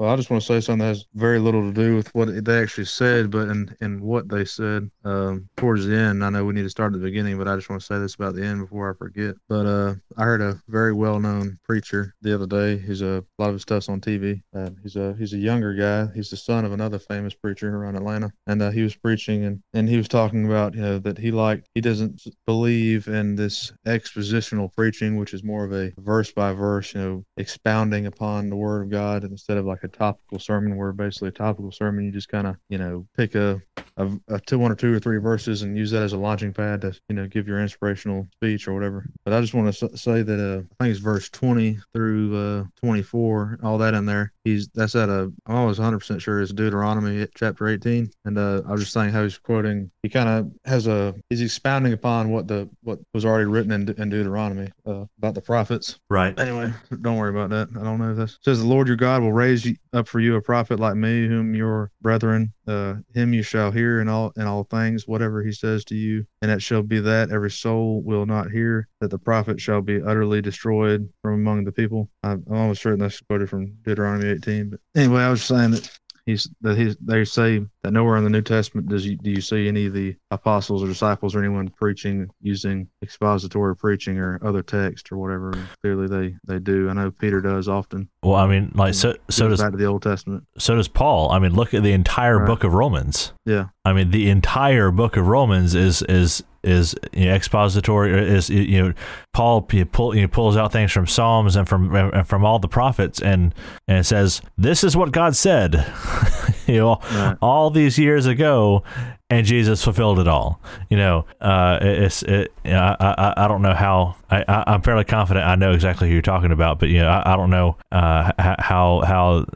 Well, 0.00 0.08
I 0.08 0.16
just 0.16 0.30
want 0.30 0.42
to 0.42 0.46
say 0.46 0.62
something 0.62 0.78
that 0.78 0.86
has 0.86 1.04
very 1.12 1.38
little 1.38 1.60
to 1.60 1.74
do 1.74 1.94
with 1.94 2.08
what 2.14 2.42
they 2.42 2.58
actually 2.58 2.86
said, 2.86 3.30
but 3.30 3.50
in, 3.50 3.76
in 3.82 4.00
what 4.00 4.30
they 4.30 4.46
said 4.46 4.90
um, 5.04 5.46
towards 5.58 5.84
the 5.84 5.94
end. 5.94 6.24
I 6.24 6.30
know 6.30 6.42
we 6.42 6.54
need 6.54 6.62
to 6.62 6.70
start 6.70 6.94
at 6.94 7.00
the 7.00 7.06
beginning, 7.06 7.36
but 7.36 7.46
I 7.46 7.54
just 7.54 7.68
want 7.68 7.82
to 7.82 7.86
say 7.86 7.98
this 7.98 8.14
about 8.14 8.34
the 8.34 8.42
end 8.42 8.62
before 8.62 8.90
I 8.90 8.96
forget. 8.96 9.34
But 9.46 9.66
uh, 9.66 9.96
I 10.16 10.24
heard 10.24 10.40
a 10.40 10.58
very 10.68 10.94
well 10.94 11.20
known 11.20 11.58
preacher 11.64 12.14
the 12.22 12.34
other 12.34 12.46
day. 12.46 12.78
He's 12.78 13.02
a, 13.02 13.18
a 13.18 13.42
lot 13.42 13.48
of 13.48 13.56
his 13.56 13.60
stuff's 13.60 13.90
on 13.90 14.00
TV. 14.00 14.40
Uh, 14.56 14.70
he's 14.82 14.96
a 14.96 15.14
he's 15.18 15.34
a 15.34 15.36
younger 15.36 15.74
guy. 15.74 16.10
He's 16.14 16.30
the 16.30 16.38
son 16.38 16.64
of 16.64 16.72
another 16.72 16.98
famous 16.98 17.34
preacher 17.34 17.76
around 17.76 17.96
Atlanta, 17.96 18.30
and 18.46 18.62
uh, 18.62 18.70
he 18.70 18.80
was 18.80 18.96
preaching 18.96 19.44
and 19.44 19.62
and 19.74 19.86
he 19.86 19.98
was 19.98 20.08
talking 20.08 20.46
about 20.46 20.74
you 20.74 20.80
know 20.80 20.98
that 21.00 21.18
he 21.18 21.30
liked 21.30 21.68
he 21.74 21.82
doesn't 21.82 22.22
believe 22.46 23.06
in 23.06 23.36
this 23.36 23.70
expositional 23.86 24.72
preaching, 24.74 25.18
which 25.18 25.34
is 25.34 25.44
more 25.44 25.66
of 25.66 25.74
a 25.74 25.92
verse 25.98 26.32
by 26.32 26.54
verse, 26.54 26.94
you 26.94 27.00
know, 27.02 27.24
expounding 27.36 28.06
upon 28.06 28.48
the 28.48 28.56
Word 28.56 28.84
of 28.84 28.90
God 28.90 29.24
instead 29.24 29.58
of 29.58 29.66
like 29.66 29.84
a 29.84 29.89
topical 29.90 30.38
sermon, 30.38 30.76
where 30.76 30.92
basically 30.92 31.28
a 31.28 31.32
topical 31.32 31.72
sermon 31.72 32.04
you 32.04 32.12
just 32.12 32.28
kind 32.28 32.46
of 32.46 32.56
you 32.68 32.78
know 32.78 33.06
pick 33.16 33.34
a, 33.34 33.60
a, 33.96 34.10
a 34.28 34.40
two 34.40 34.58
one 34.58 34.72
or 34.72 34.74
two 34.74 34.94
or 34.94 35.00
three 35.00 35.18
verses 35.18 35.62
and 35.62 35.76
use 35.76 35.90
that 35.90 36.02
as 36.02 36.12
a 36.12 36.18
launching 36.18 36.52
pad 36.52 36.80
to 36.82 36.98
you 37.08 37.14
know 37.14 37.26
give 37.26 37.46
your 37.46 37.60
inspirational 37.60 38.26
speech 38.34 38.66
or 38.68 38.74
whatever. 38.74 39.06
But 39.24 39.34
I 39.34 39.40
just 39.40 39.54
want 39.54 39.74
to 39.74 39.96
say 39.96 40.22
that 40.22 40.40
uh, 40.40 40.62
I 40.80 40.84
think 40.84 40.92
it's 40.92 41.00
verse 41.00 41.28
twenty 41.28 41.78
through 41.92 42.36
uh, 42.36 42.64
twenty 42.84 43.02
four, 43.02 43.58
all 43.62 43.78
that 43.78 43.94
in 43.94 44.06
there. 44.06 44.32
He's 44.44 44.68
that's 44.68 44.94
at 44.94 45.08
a 45.08 45.32
I'm 45.46 45.56
always 45.56 45.78
100 45.78 45.98
percent 45.98 46.22
sure 46.22 46.40
it's 46.40 46.52
Deuteronomy 46.52 47.26
chapter 47.34 47.68
18, 47.68 48.10
and 48.24 48.38
uh, 48.38 48.62
I 48.66 48.72
was 48.72 48.80
just 48.80 48.92
saying 48.92 49.10
how 49.10 49.22
he's 49.22 49.36
quoting. 49.38 49.90
He 50.02 50.08
kind 50.08 50.28
of 50.28 50.50
has 50.64 50.86
a 50.86 51.14
he's 51.28 51.42
expounding 51.42 51.92
upon 51.92 52.30
what 52.30 52.48
the 52.48 52.68
what 52.82 52.98
was 53.12 53.24
already 53.24 53.44
written 53.44 53.72
in, 53.72 53.88
in 54.00 54.08
Deuteronomy 54.08 54.68
uh, 54.86 55.04
about 55.18 55.34
the 55.34 55.42
prophets. 55.42 55.98
Right. 56.08 56.38
Anyway, 56.38 56.72
don't 57.02 57.16
worry 57.16 57.30
about 57.30 57.50
that. 57.50 57.68
I 57.78 57.84
don't 57.84 57.98
know 57.98 58.12
if 58.12 58.16
this 58.16 58.38
says 58.42 58.60
the 58.60 58.66
Lord 58.66 58.88
your 58.88 58.96
God 58.96 59.22
will 59.22 59.32
raise 59.32 59.64
you 59.64 59.76
up 59.92 60.08
for 60.08 60.20
you 60.20 60.36
a 60.36 60.42
prophet 60.42 60.78
like 60.78 60.96
me, 60.96 61.26
whom 61.26 61.54
your 61.54 61.90
brethren, 62.00 62.52
uh, 62.66 62.94
him 63.14 63.32
you 63.32 63.42
shall 63.42 63.70
hear 63.70 64.00
in 64.00 64.08
all 64.08 64.32
in 64.36 64.42
all 64.42 64.64
things, 64.64 65.06
whatever 65.06 65.42
he 65.42 65.52
says 65.52 65.84
to 65.86 65.94
you, 65.94 66.24
and 66.42 66.50
it 66.50 66.62
shall 66.62 66.82
be 66.82 67.00
that 67.00 67.30
every 67.30 67.50
soul 67.50 68.02
will 68.02 68.26
not 68.26 68.50
hear 68.50 68.88
that 69.00 69.10
the 69.10 69.18
prophet 69.18 69.60
shall 69.60 69.80
be 69.80 70.02
utterly 70.02 70.40
destroyed 70.40 71.08
from 71.22 71.34
among 71.34 71.64
the 71.64 71.72
people. 71.72 72.08
I'm 72.22 72.44
almost 72.50 72.82
certain 72.82 73.00
that's 73.00 73.20
quoted 73.20 73.50
from 73.50 73.74
Deuteronomy 73.82 74.30
18. 74.30 74.70
But 74.70 74.80
anyway, 74.94 75.22
I 75.22 75.30
was 75.30 75.42
saying 75.42 75.72
that 75.72 75.98
he's 76.26 76.48
that 76.60 76.76
he's 76.76 76.96
they 76.96 77.24
say 77.24 77.64
that 77.82 77.92
nowhere 77.92 78.16
in 78.16 78.24
the 78.24 78.30
New 78.30 78.42
Testament 78.42 78.88
does 78.88 79.06
you 79.06 79.16
do 79.16 79.30
you 79.30 79.40
see 79.40 79.68
any 79.68 79.86
of 79.86 79.92
the 79.92 80.14
apostles 80.30 80.82
or 80.82 80.86
disciples 80.86 81.34
or 81.34 81.38
anyone 81.40 81.68
preaching 81.70 82.28
using 82.40 82.88
expository 83.02 83.76
preaching 83.76 84.18
or 84.18 84.38
other 84.44 84.62
text 84.62 85.10
or 85.12 85.16
whatever. 85.16 85.52
Clearly 85.82 86.06
they 86.06 86.36
they 86.46 86.58
do. 86.58 86.88
I 86.88 86.92
know 86.92 87.10
Peter 87.10 87.40
does 87.40 87.68
often. 87.68 88.08
Well, 88.22 88.36
I 88.36 88.46
mean, 88.46 88.72
like 88.74 88.94
so 88.94 89.14
so 89.28 89.48
does 89.48 89.60
back 89.60 89.72
to 89.72 89.76
the 89.76 89.86
Old 89.86 90.02
Testament. 90.02 90.44
so 90.58 90.74
does 90.76 90.88
Paul. 90.88 91.30
I 91.32 91.38
mean, 91.38 91.54
look 91.54 91.74
at 91.74 91.82
the 91.82 91.92
entire 91.92 92.38
Right. 92.38 92.46
book 92.46 92.64
of 92.64 92.74
Romans. 92.74 93.32
Yeah. 93.44 93.66
I 93.84 93.92
mean, 93.92 94.10
the 94.10 94.28
entire 94.30 94.90
book 94.90 95.16
of 95.16 95.26
Romans 95.26 95.74
is 95.74 96.02
is 96.02 96.42
is 96.62 96.94
you 97.12 97.26
know, 97.26 97.34
expository. 97.34 98.12
Or 98.12 98.18
is 98.18 98.50
you 98.50 98.82
know, 98.82 98.92
Paul 99.32 99.66
you 99.72 99.84
pull, 99.86 100.16
you 100.16 100.28
pulls 100.28 100.56
out 100.56 100.72
things 100.72 100.92
from 100.92 101.06
Psalms 101.06 101.56
and 101.56 101.68
from 101.68 101.94
and 101.94 102.26
from 102.26 102.44
all 102.44 102.58
the 102.58 102.68
prophets, 102.68 103.20
and 103.20 103.54
and 103.88 104.04
says 104.04 104.42
this 104.58 104.84
is 104.84 104.96
what 104.96 105.12
God 105.12 105.36
said, 105.36 105.74
you 106.66 106.76
know, 106.78 106.98
Right. 107.12 107.36
all 107.40 107.70
these 107.70 107.98
years 107.98 108.26
ago, 108.26 108.82
and 109.30 109.46
Jesus 109.46 109.82
fulfilled 109.82 110.18
it 110.18 110.28
all. 110.28 110.60
You 110.90 110.96
know, 110.96 111.24
uh, 111.40 111.78
it's 111.80 112.22
it. 112.24 112.52
I, 112.64 112.96
I 113.00 113.44
I 113.44 113.48
don't 113.48 113.62
know 113.62 113.74
how. 113.74 114.16
I, 114.30 114.44
I 114.46 114.64
I'm 114.66 114.82
fairly 114.82 115.04
confident 115.04 115.46
I 115.46 115.54
know 115.54 115.72
exactly 115.72 116.08
who 116.08 116.14
you're 116.14 116.22
talking 116.22 116.52
about, 116.52 116.80
but 116.80 116.88
you 116.88 116.98
know, 116.98 117.08
I, 117.08 117.34
I 117.34 117.36
don't 117.36 117.50
know 117.50 117.76
uh, 117.92 118.32
how 118.58 119.00
how 119.00 119.46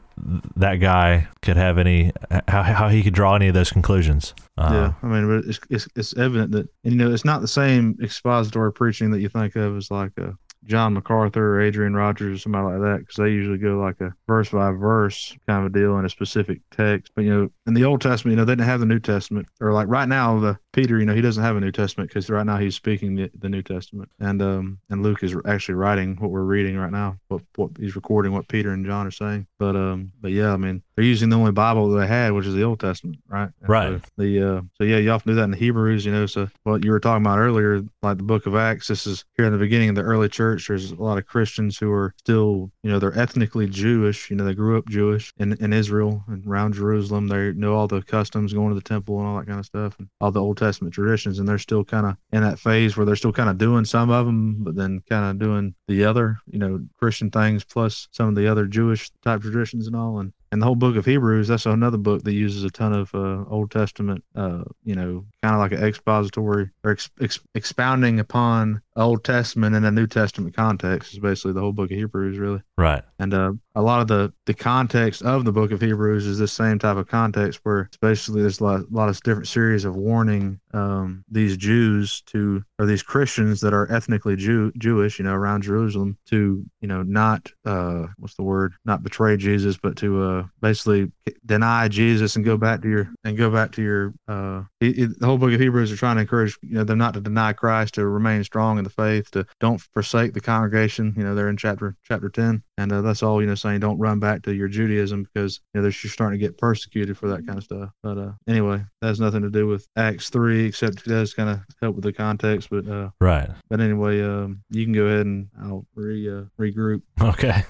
that 0.55 0.75
guy 0.75 1.27
could 1.41 1.57
have 1.57 1.77
any 1.77 2.11
how 2.47 2.63
how 2.63 2.89
he 2.89 3.03
could 3.03 3.13
draw 3.13 3.35
any 3.35 3.49
of 3.49 3.53
those 3.53 3.69
conclusions. 3.69 4.33
Uh, 4.57 4.69
yeah, 4.71 4.93
I 5.03 5.07
mean, 5.07 5.43
it's, 5.45 5.59
it's 5.69 5.87
it's 5.95 6.17
evident 6.17 6.51
that 6.53 6.69
you 6.83 6.95
know 6.95 7.11
it's 7.11 7.25
not 7.25 7.41
the 7.41 7.47
same 7.47 7.97
expository 8.01 8.71
preaching 8.71 9.11
that 9.11 9.19
you 9.19 9.29
think 9.29 9.55
of 9.57 9.75
as 9.75 9.91
like 9.91 10.11
a 10.17 10.33
John 10.65 10.93
MacArthur 10.93 11.57
or 11.57 11.61
Adrian 11.61 11.93
Rogers 11.93 12.37
or 12.37 12.41
somebody 12.41 12.77
like 12.77 12.81
that 12.81 12.99
because 12.99 13.17
they 13.17 13.29
usually 13.29 13.57
go 13.57 13.77
like 13.77 13.99
a 14.01 14.13
verse 14.27 14.49
by 14.49 14.71
verse 14.71 15.37
kind 15.47 15.65
of 15.65 15.71
a 15.71 15.77
deal 15.77 15.99
in 15.99 16.05
a 16.05 16.09
specific 16.09 16.61
text. 16.71 17.11
But 17.15 17.25
you 17.25 17.33
know, 17.33 17.51
in 17.67 17.73
the 17.73 17.83
Old 17.83 18.01
Testament, 18.01 18.33
you 18.33 18.37
know, 18.37 18.45
they 18.45 18.51
didn't 18.53 18.67
have 18.67 18.79
the 18.79 18.85
New 18.85 18.99
Testament 18.99 19.47
or 19.59 19.73
like 19.73 19.87
right 19.87 20.07
now 20.07 20.39
the 20.39 20.57
Peter, 20.73 20.99
you 20.99 21.05
know, 21.05 21.15
he 21.15 21.21
doesn't 21.21 21.43
have 21.43 21.55
a 21.55 21.59
New 21.59 21.71
Testament 21.71 22.09
because 22.09 22.29
right 22.29 22.45
now 22.45 22.57
he's 22.57 22.75
speaking 22.75 23.15
the, 23.15 23.31
the 23.39 23.49
New 23.49 23.61
Testament 23.61 24.09
and 24.19 24.41
um 24.41 24.79
and 24.89 25.01
Luke 25.03 25.23
is 25.23 25.35
actually 25.45 25.75
writing 25.75 26.15
what 26.17 26.31
we're 26.31 26.43
reading 26.43 26.77
right 26.77 26.91
now. 26.91 27.17
What 27.29 27.41
what 27.55 27.71
he's 27.79 27.95
recording 27.95 28.31
what 28.33 28.47
Peter 28.47 28.71
and 28.71 28.85
John 28.85 29.07
are 29.07 29.11
saying. 29.11 29.47
But 29.57 29.75
um 29.75 30.11
but 30.21 30.31
yeah, 30.31 30.51
I 30.53 30.57
mean 30.57 30.83
they're 30.95 31.05
using 31.05 31.29
the 31.29 31.37
only 31.37 31.51
Bible 31.51 31.89
that 31.89 31.99
they 31.99 32.07
had, 32.07 32.31
which 32.31 32.45
is 32.45 32.53
the 32.53 32.63
Old 32.63 32.79
Testament, 32.79 33.17
right? 33.27 33.49
And 33.61 33.69
Right. 33.69 34.01
so 34.01 34.09
the 34.17 34.41
uh, 34.57 34.61
so 34.75 34.83
yeah, 34.83 34.97
you 34.97 35.11
often 35.11 35.31
do 35.31 35.35
that 35.35 35.43
in 35.43 35.51
the 35.51 35.57
Hebrews, 35.57 36.05
you 36.05 36.11
know. 36.11 36.25
So 36.25 36.47
what 36.63 36.85
you 36.85 36.91
were 36.91 36.99
talking 37.01 37.25
about 37.25 37.39
earlier, 37.39 37.81
like 38.01 38.17
the 38.17 38.23
Book 38.23 38.45
of 38.45 38.55
Acts, 38.55 38.87
this 38.87 39.05
is 39.05 39.25
here 39.35 39.45
in 39.45 39.51
the 39.51 39.57
beginning 39.57 39.89
of 39.89 39.95
the 39.95 40.03
early 40.03 40.29
church. 40.29 40.67
There's 40.67 40.91
a 40.91 40.95
lot 40.95 41.17
of 41.17 41.25
Christians 41.25 41.77
who 41.77 41.91
are 41.91 42.13
still, 42.17 42.71
you 42.83 42.91
know, 42.91 42.99
they're 42.99 43.17
ethnically 43.17 43.67
Jewish. 43.67 44.29
You 44.29 44.37
know, 44.37 44.45
they 44.45 44.53
grew 44.53 44.77
up 44.77 44.87
Jewish 44.87 45.33
in, 45.37 45.53
in 45.61 45.73
Israel 45.73 46.23
and 46.27 46.45
around 46.47 46.75
Jerusalem. 46.75 47.27
Know 47.55 47.75
all 47.75 47.87
the 47.87 48.01
customs, 48.01 48.53
going 48.53 48.69
to 48.69 48.75
the 48.75 48.81
temple 48.81 49.19
and 49.19 49.27
all 49.27 49.37
that 49.37 49.47
kind 49.47 49.59
of 49.59 49.65
stuff, 49.65 49.95
and 49.99 50.07
all 50.21 50.31
the 50.31 50.41
Old 50.41 50.57
Testament 50.57 50.93
traditions. 50.93 51.39
And 51.39 51.47
they're 51.47 51.57
still 51.57 51.83
kind 51.83 52.05
of 52.05 52.17
in 52.31 52.41
that 52.41 52.59
phase 52.59 52.95
where 52.95 53.05
they're 53.05 53.15
still 53.15 53.33
kind 53.33 53.49
of 53.49 53.57
doing 53.57 53.85
some 53.85 54.09
of 54.09 54.25
them, 54.25 54.63
but 54.63 54.75
then 54.75 55.01
kind 55.09 55.25
of 55.25 55.39
doing 55.39 55.75
the 55.87 56.05
other, 56.05 56.37
you 56.47 56.59
know, 56.59 56.85
Christian 56.97 57.31
things 57.31 57.63
plus 57.63 58.07
some 58.11 58.29
of 58.29 58.35
the 58.35 58.47
other 58.47 58.65
Jewish 58.65 59.09
type 59.23 59.41
traditions 59.41 59.87
and 59.87 59.95
all. 59.95 60.19
And 60.19 60.33
and 60.51 60.61
the 60.61 60.65
whole 60.67 60.75
book 60.75 60.95
of 60.95 61.05
Hebrews, 61.05 61.49
that's 61.49 61.65
another 61.65 61.97
book 61.97 62.23
that 62.23 62.33
uses 62.33 62.63
a 62.63 62.69
ton 62.69 62.93
of 62.93 63.13
uh, 63.13 63.43
Old 63.49 63.71
Testament, 63.71 64.23
uh, 64.35 64.63
you 64.85 64.95
know, 64.95 65.25
kind 65.43 65.53
of 65.53 65.59
like 65.59 65.73
an 65.73 65.83
expository 65.83 66.69
or 66.83 66.91
ex- 66.91 67.09
ex- 67.19 67.41
expounding 67.55 68.21
upon 68.21 68.81
Old 68.95 69.23
Testament 69.23 69.75
and 69.75 69.85
a 69.85 69.91
New 69.91 70.07
Testament 70.07 70.55
context. 70.55 71.13
Is 71.13 71.19
basically 71.19 71.53
the 71.53 71.61
whole 71.61 71.73
book 71.73 71.91
of 71.91 71.97
Hebrews, 71.97 72.37
really. 72.37 72.61
Right. 72.77 73.03
And 73.19 73.33
uh, 73.33 73.53
a 73.75 73.81
lot 73.81 74.01
of 74.01 74.07
the 74.07 74.33
the 74.45 74.53
context 74.53 75.21
of 75.23 75.45
the 75.45 75.51
book 75.51 75.71
of 75.71 75.81
Hebrews 75.81 76.25
is 76.25 76.39
this 76.39 76.53
same 76.53 76.79
type 76.79 76.97
of 76.97 77.07
context 77.07 77.59
where 77.63 77.81
it's 77.81 77.97
basically 77.97 78.41
there's 78.41 78.59
a 78.59 78.63
lot, 78.63 78.81
a 78.81 78.85
lot 78.91 79.09
of 79.09 79.21
different 79.23 79.47
series 79.47 79.85
of 79.85 79.95
warning 79.95 80.59
um, 80.73 81.23
these 81.29 81.57
Jews 81.57 82.21
to 82.27 82.63
or 82.79 82.85
these 82.85 83.03
Christians 83.03 83.61
that 83.61 83.73
are 83.73 83.91
ethnically 83.91 84.35
Jew, 84.35 84.71
Jewish, 84.77 85.19
you 85.19 85.25
know, 85.25 85.33
around 85.33 85.63
Jerusalem 85.63 86.17
to 86.27 86.63
you 86.81 86.87
know 86.87 87.03
not 87.03 87.51
uh, 87.65 88.07
what's 88.17 88.35
the 88.35 88.43
word 88.43 88.73
not 88.85 89.03
betray 89.03 89.37
Jesus, 89.37 89.77
but 89.77 89.95
to 89.97 90.23
uh, 90.23 90.43
basically 90.61 91.11
deny 91.45 91.87
Jesus 91.87 92.35
and 92.35 92.45
go 92.45 92.57
back 92.57 92.81
to 92.81 92.89
your 92.89 93.09
and 93.23 93.37
go 93.37 93.49
back 93.49 93.71
to 93.73 93.81
your 93.81 94.13
uh, 94.27 94.63
it, 94.81 94.97
it- 94.99 95.19
the 95.19 95.25
whole 95.25 95.37
book 95.37 95.53
of 95.53 95.59
Hebrews 95.59 95.91
are 95.91 95.97
trying 95.97 96.15
to 96.15 96.21
encourage 96.21 96.57
you 96.61 96.75
know 96.75 96.83
them 96.83 96.97
not 96.97 97.13
to 97.15 97.21
deny 97.21 97.53
Christ 97.53 97.93
to 97.95 98.05
remain 98.05 98.43
strong 98.43 98.84
the 98.85 98.89
faith 98.89 99.29
to 99.31 99.45
don't 99.59 99.81
forsake 99.93 100.33
the 100.33 100.39
congregation 100.41 101.13
you 101.17 101.23
know 101.23 101.35
they're 101.35 101.49
in 101.49 101.57
chapter 101.57 101.95
chapter 102.03 102.29
10 102.29 102.63
and 102.77 102.91
uh, 102.91 103.01
that's 103.01 103.21
all 103.23 103.41
you 103.41 103.47
know 103.47 103.55
saying 103.55 103.79
don't 103.81 103.97
run 103.99 104.19
back 104.19 104.41
to 104.43 104.53
your 104.53 104.67
Judaism 104.67 105.23
because 105.33 105.59
you 105.73 105.79
know 105.79 105.81
they're 105.81 105.97
you're 106.03 106.11
starting 106.11 106.39
to 106.39 106.45
get 106.45 106.57
persecuted 106.57 107.17
for 107.17 107.27
that 107.27 107.45
kind 107.45 107.57
of 107.57 107.63
stuff 107.65 107.89
but 108.03 108.17
uh 108.17 108.31
anyway 108.47 108.81
that 109.01 109.07
has 109.07 109.19
nothing 109.19 109.41
to 109.41 109.49
do 109.49 109.67
with 109.67 109.87
Acts 109.97 110.29
3 110.29 110.65
except 110.65 110.99
it 110.99 111.09
does 111.09 111.33
kind 111.33 111.49
of 111.49 111.59
help 111.81 111.95
with 111.95 112.03
the 112.05 112.13
context 112.13 112.69
but 112.69 112.87
uh 112.87 113.09
Right. 113.19 113.49
but 113.69 113.81
anyway 113.81 114.21
um 114.21 114.61
you 114.69 114.83
can 114.85 114.93
go 114.93 115.05
ahead 115.05 115.25
and 115.25 115.49
I'll 115.61 115.85
re 115.95 116.29
uh, 116.29 116.43
regroup 116.59 117.01
Okay. 117.21 117.63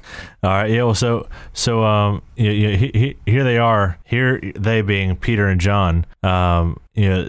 All 0.44 0.50
right. 0.50 0.70
Yeah. 0.70 0.84
Well, 0.84 0.96
so 0.96 1.28
so 1.54 1.84
um, 1.84 2.22
you, 2.36 2.52
you, 2.52 2.78
he, 2.78 2.92
he, 2.94 3.18
here 3.32 3.44
they 3.44 3.58
are. 3.58 3.98
Here 4.04 4.42
they 4.56 4.82
being 4.82 5.16
Peter 5.16 5.48
and 5.48 5.62
John. 5.62 6.06
Um, 6.24 6.78
you 6.96 7.10
know, 7.10 7.28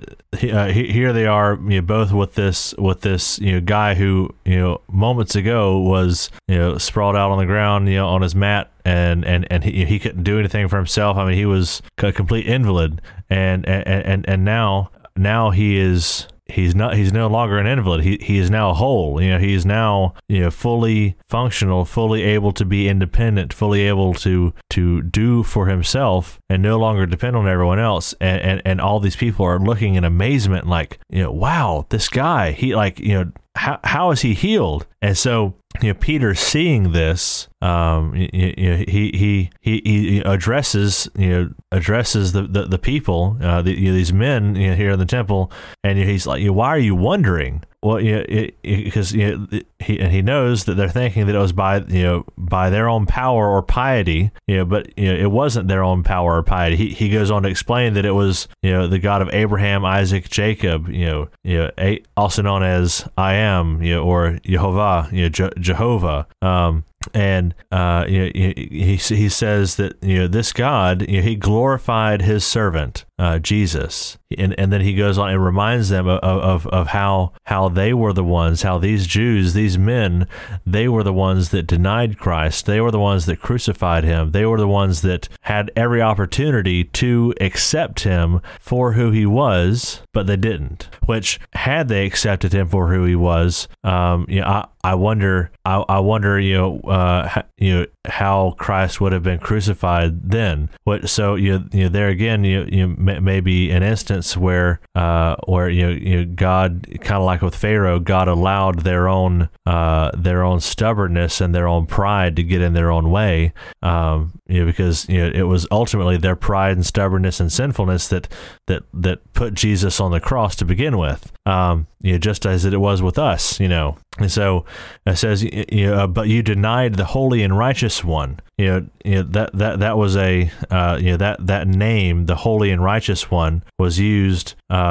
uh, 0.52 0.68
here 0.68 1.12
they 1.12 1.26
are. 1.26 1.54
You 1.54 1.80
know, 1.80 1.86
both 1.86 2.12
with 2.12 2.34
this 2.34 2.74
with 2.78 3.00
this 3.00 3.38
you 3.40 3.52
know 3.52 3.60
guy 3.60 3.94
who 3.94 4.34
you 4.44 4.58
know 4.58 4.80
moments 4.90 5.34
ago 5.34 5.78
was 5.78 6.30
you 6.46 6.56
know 6.56 6.78
sprawled 6.78 7.16
out 7.16 7.30
on 7.30 7.38
the 7.38 7.46
ground 7.46 7.88
you 7.88 7.96
know 7.96 8.08
on 8.08 8.22
his 8.22 8.34
mat 8.34 8.70
and 8.84 9.24
and 9.24 9.46
and 9.50 9.64
he, 9.64 9.84
he 9.84 9.98
couldn't 9.98 10.22
do 10.22 10.38
anything 10.38 10.68
for 10.68 10.76
himself. 10.76 11.16
I 11.16 11.26
mean, 11.26 11.36
he 11.36 11.46
was 11.46 11.82
a 11.98 12.12
complete 12.12 12.46
invalid, 12.46 13.02
and 13.28 13.68
and 13.68 13.86
and 13.86 14.28
and 14.28 14.44
now 14.44 14.90
now 15.16 15.50
he 15.50 15.76
is 15.76 16.28
he's 16.48 16.74
not 16.74 16.94
he's 16.94 17.12
no 17.12 17.26
longer 17.26 17.58
an 17.58 17.66
invalid. 17.66 18.02
He 18.02 18.18
he 18.20 18.38
is 18.38 18.50
now 18.50 18.72
whole. 18.72 19.20
You 19.20 19.30
know 19.30 19.38
he 19.38 19.54
is 19.54 19.66
now 19.66 20.14
you 20.28 20.40
know 20.40 20.50
fully 20.50 21.16
functional 21.28 21.84
fully 21.84 22.22
able 22.22 22.52
to 22.52 22.64
be 22.64 22.88
independent 22.88 23.52
fully 23.52 23.82
able 23.82 24.14
to 24.14 24.54
to 24.70 25.02
do 25.02 25.42
for 25.42 25.66
himself 25.66 26.40
and 26.48 26.62
no 26.62 26.78
longer 26.78 27.06
depend 27.06 27.36
on 27.36 27.48
everyone 27.48 27.78
else. 27.78 28.14
And 28.20 28.40
and, 28.40 28.62
and 28.64 28.80
all 28.80 29.00
these 29.00 29.16
people 29.16 29.44
are 29.44 29.58
looking 29.58 29.94
in 29.94 30.04
amazement 30.04 30.66
like 30.66 30.98
you 31.10 31.22
know 31.22 31.32
wow 31.32 31.86
this 31.90 32.08
guy 32.08 32.52
he 32.52 32.74
like 32.74 32.98
you 32.98 33.14
know 33.14 33.32
how, 33.56 33.80
how 33.84 34.10
is 34.10 34.20
he 34.20 34.34
healed? 34.34 34.86
And 35.02 35.16
so 35.16 35.54
you 35.82 35.92
know 35.92 35.98
Peter 35.98 36.34
seeing 36.34 36.92
this 36.92 37.48
um 37.60 38.14
you, 38.14 38.28
you, 38.32 38.84
he, 38.88 39.10
he 39.14 39.50
he 39.60 39.80
he 39.84 40.18
addresses 40.20 41.08
you 41.16 41.28
know 41.28 41.50
addresses 41.72 42.32
the 42.32 42.42
the, 42.42 42.64
the 42.64 42.78
people 42.78 43.36
uh 43.42 43.62
the, 43.62 43.78
you 43.78 43.90
know, 43.90 43.96
these 43.96 44.12
men 44.12 44.54
you 44.56 44.70
know, 44.70 44.76
here 44.76 44.90
in 44.90 44.98
the 44.98 45.06
temple 45.06 45.50
and 45.82 45.98
he's 45.98 46.26
like 46.26 46.46
why 46.46 46.68
are 46.68 46.78
you 46.78 46.94
wondering 46.94 47.62
well, 47.82 48.00
yeah, 48.00 48.48
because 48.62 49.10
he 49.10 49.22
and 49.22 50.12
he 50.12 50.22
knows 50.22 50.64
that 50.64 50.74
they're 50.74 50.88
thinking 50.88 51.26
that 51.26 51.34
it 51.34 51.38
was 51.38 51.52
by 51.52 51.78
you 51.80 52.02
know 52.02 52.24
by 52.36 52.70
their 52.70 52.88
own 52.88 53.06
power 53.06 53.48
or 53.48 53.62
piety, 53.62 54.30
you 54.46 54.56
know, 54.56 54.64
but 54.64 54.96
you 54.98 55.12
know 55.12 55.18
it 55.18 55.30
wasn't 55.30 55.68
their 55.68 55.84
own 55.84 56.02
power 56.02 56.36
or 56.36 56.42
piety. 56.42 56.76
He 56.76 56.88
he 56.90 57.10
goes 57.10 57.30
on 57.30 57.42
to 57.42 57.48
explain 57.48 57.94
that 57.94 58.04
it 58.04 58.12
was 58.12 58.48
you 58.62 58.72
know 58.72 58.86
the 58.86 58.98
God 58.98 59.22
of 59.22 59.28
Abraham, 59.32 59.84
Isaac, 59.84 60.28
Jacob, 60.28 60.88
you 60.88 61.06
know, 61.06 61.28
you 61.44 61.58
know, 61.58 61.96
also 62.16 62.42
known 62.42 62.62
as 62.62 63.06
I 63.16 63.34
am, 63.34 63.82
you 63.82 63.96
know, 63.96 64.04
or 64.04 64.40
Jehovah, 64.44 65.08
you 65.12 65.22
know, 65.24 65.28
Je- 65.28 65.60
Jehovah. 65.60 66.26
Um, 66.42 66.84
and 67.14 67.54
uh, 67.70 68.04
you 68.08 68.24
know, 68.24 68.30
he 68.34 68.96
he 68.96 69.28
says 69.28 69.76
that 69.76 70.02
you 70.02 70.18
know 70.18 70.28
this 70.28 70.52
God, 70.52 71.08
you 71.08 71.18
know, 71.18 71.22
he 71.22 71.36
glorified 71.36 72.22
his 72.22 72.44
servant 72.44 73.04
uh, 73.18 73.38
Jesus, 73.38 74.18
and 74.36 74.58
and 74.58 74.72
then 74.72 74.82
he 74.82 74.94
goes 74.94 75.16
on 75.16 75.30
and 75.30 75.42
reminds 75.42 75.88
them 75.88 76.06
of, 76.06 76.20
of 76.20 76.66
of 76.66 76.88
how 76.88 77.32
how 77.44 77.68
they 77.68 77.94
were 77.94 78.12
the 78.12 78.24
ones, 78.24 78.62
how 78.62 78.78
these 78.78 79.06
Jews, 79.06 79.54
these 79.54 79.78
men, 79.78 80.26
they 80.66 80.86
were 80.88 81.02
the 81.02 81.12
ones 81.12 81.50
that 81.50 81.66
denied 81.66 82.18
Christ, 82.18 82.66
they 82.66 82.80
were 82.80 82.90
the 82.90 83.00
ones 83.00 83.26
that 83.26 83.40
crucified 83.40 84.04
him, 84.04 84.32
they 84.32 84.44
were 84.44 84.58
the 84.58 84.68
ones 84.68 85.02
that 85.02 85.28
had 85.42 85.70
every 85.76 86.02
opportunity 86.02 86.84
to 86.84 87.32
accept 87.40 88.00
him 88.00 88.40
for 88.60 88.92
who 88.92 89.10
he 89.10 89.24
was, 89.24 90.02
but 90.12 90.26
they 90.26 90.36
didn't. 90.36 90.88
Which 91.06 91.40
had 91.54 91.88
they 91.88 92.04
accepted 92.04 92.52
him 92.52 92.68
for 92.68 92.92
who 92.92 93.04
he 93.04 93.16
was, 93.16 93.68
um, 93.84 94.26
you 94.28 94.40
know, 94.40 94.46
I, 94.46 94.66
I 94.86 94.94
wonder, 94.94 95.50
I, 95.64 95.84
I 95.88 95.98
wonder, 95.98 96.38
you 96.38 96.56
know, 96.56 96.80
uh, 96.80 97.42
you 97.58 97.74
know, 97.74 97.86
how 98.04 98.54
Christ 98.56 99.00
would 99.00 99.12
have 99.12 99.24
been 99.24 99.40
crucified 99.40 100.30
then. 100.30 100.70
What? 100.84 101.08
So 101.08 101.34
you, 101.34 101.64
you 101.72 101.84
know, 101.84 101.88
there 101.88 102.08
again, 102.08 102.44
you, 102.44 102.68
you 102.70 102.86
maybe 103.06 103.70
an 103.70 103.82
instance 103.82 104.36
where, 104.36 104.80
uh, 104.96 105.36
where 105.46 105.68
you 105.68 105.82
know, 105.82 105.92
you 105.92 106.16
know 106.16 106.32
God, 106.34 106.86
kind 107.02 107.18
of 107.18 107.24
like 107.24 107.42
with 107.42 107.54
Pharaoh, 107.54 108.00
God 108.00 108.28
allowed 108.28 108.80
their 108.80 109.08
own, 109.08 109.50
uh, 109.66 110.10
their 110.16 110.42
own 110.42 110.60
stubbornness 110.60 111.38
and 111.42 111.54
their 111.54 111.68
own 111.68 111.84
pride 111.84 112.34
to 112.36 112.42
get 112.42 112.62
in 112.62 112.72
their 112.72 112.90
own 112.90 113.10
way, 113.10 113.52
um, 113.82 114.40
you 114.48 114.60
know, 114.60 114.66
because 114.66 115.06
you 115.06 115.18
know 115.18 115.30
it 115.34 115.42
was 115.42 115.66
ultimately 115.70 116.16
their 116.16 116.34
pride 116.34 116.76
and 116.76 116.86
stubbornness 116.86 117.40
and 117.40 117.52
sinfulness 117.52 118.08
that 118.08 118.26
that 118.68 118.84
that 118.94 119.34
put 119.34 119.52
Jesus 119.52 120.00
on 120.00 120.12
the 120.12 120.20
cross 120.20 120.56
to 120.56 120.64
begin 120.64 120.96
with. 120.96 121.30
Um, 121.44 121.86
you 122.00 122.12
know, 122.12 122.18
just 122.18 122.46
as 122.46 122.64
it 122.64 122.80
was 122.80 123.02
with 123.02 123.18
us, 123.18 123.60
you 123.60 123.68
know. 123.68 123.98
And 124.18 124.30
so 124.30 124.64
it 125.04 125.16
says, 125.16 125.42
you 125.42 125.88
know, 125.88 126.06
but 126.06 126.28
you 126.28 126.42
denied 126.42 126.94
the 126.94 127.04
holy 127.04 127.42
and 127.42 127.56
righteous 127.56 128.02
one. 128.02 128.40
You 128.56 128.66
know, 128.66 128.86
you 129.04 129.14
know 129.16 129.22
that 129.24 129.52
that 129.54 129.80
that 129.80 129.98
was 129.98 130.16
a 130.16 130.50
uh, 130.70 130.98
you 131.00 131.10
know 131.10 131.16
that 131.18 131.46
that 131.46 131.68
name, 131.68 132.26
the 132.26 132.36
holy 132.36 132.70
and 132.70 132.82
righteous 132.82 133.30
one, 133.30 133.62
was 133.78 133.98
used. 133.98 134.54
Uh, 134.70 134.85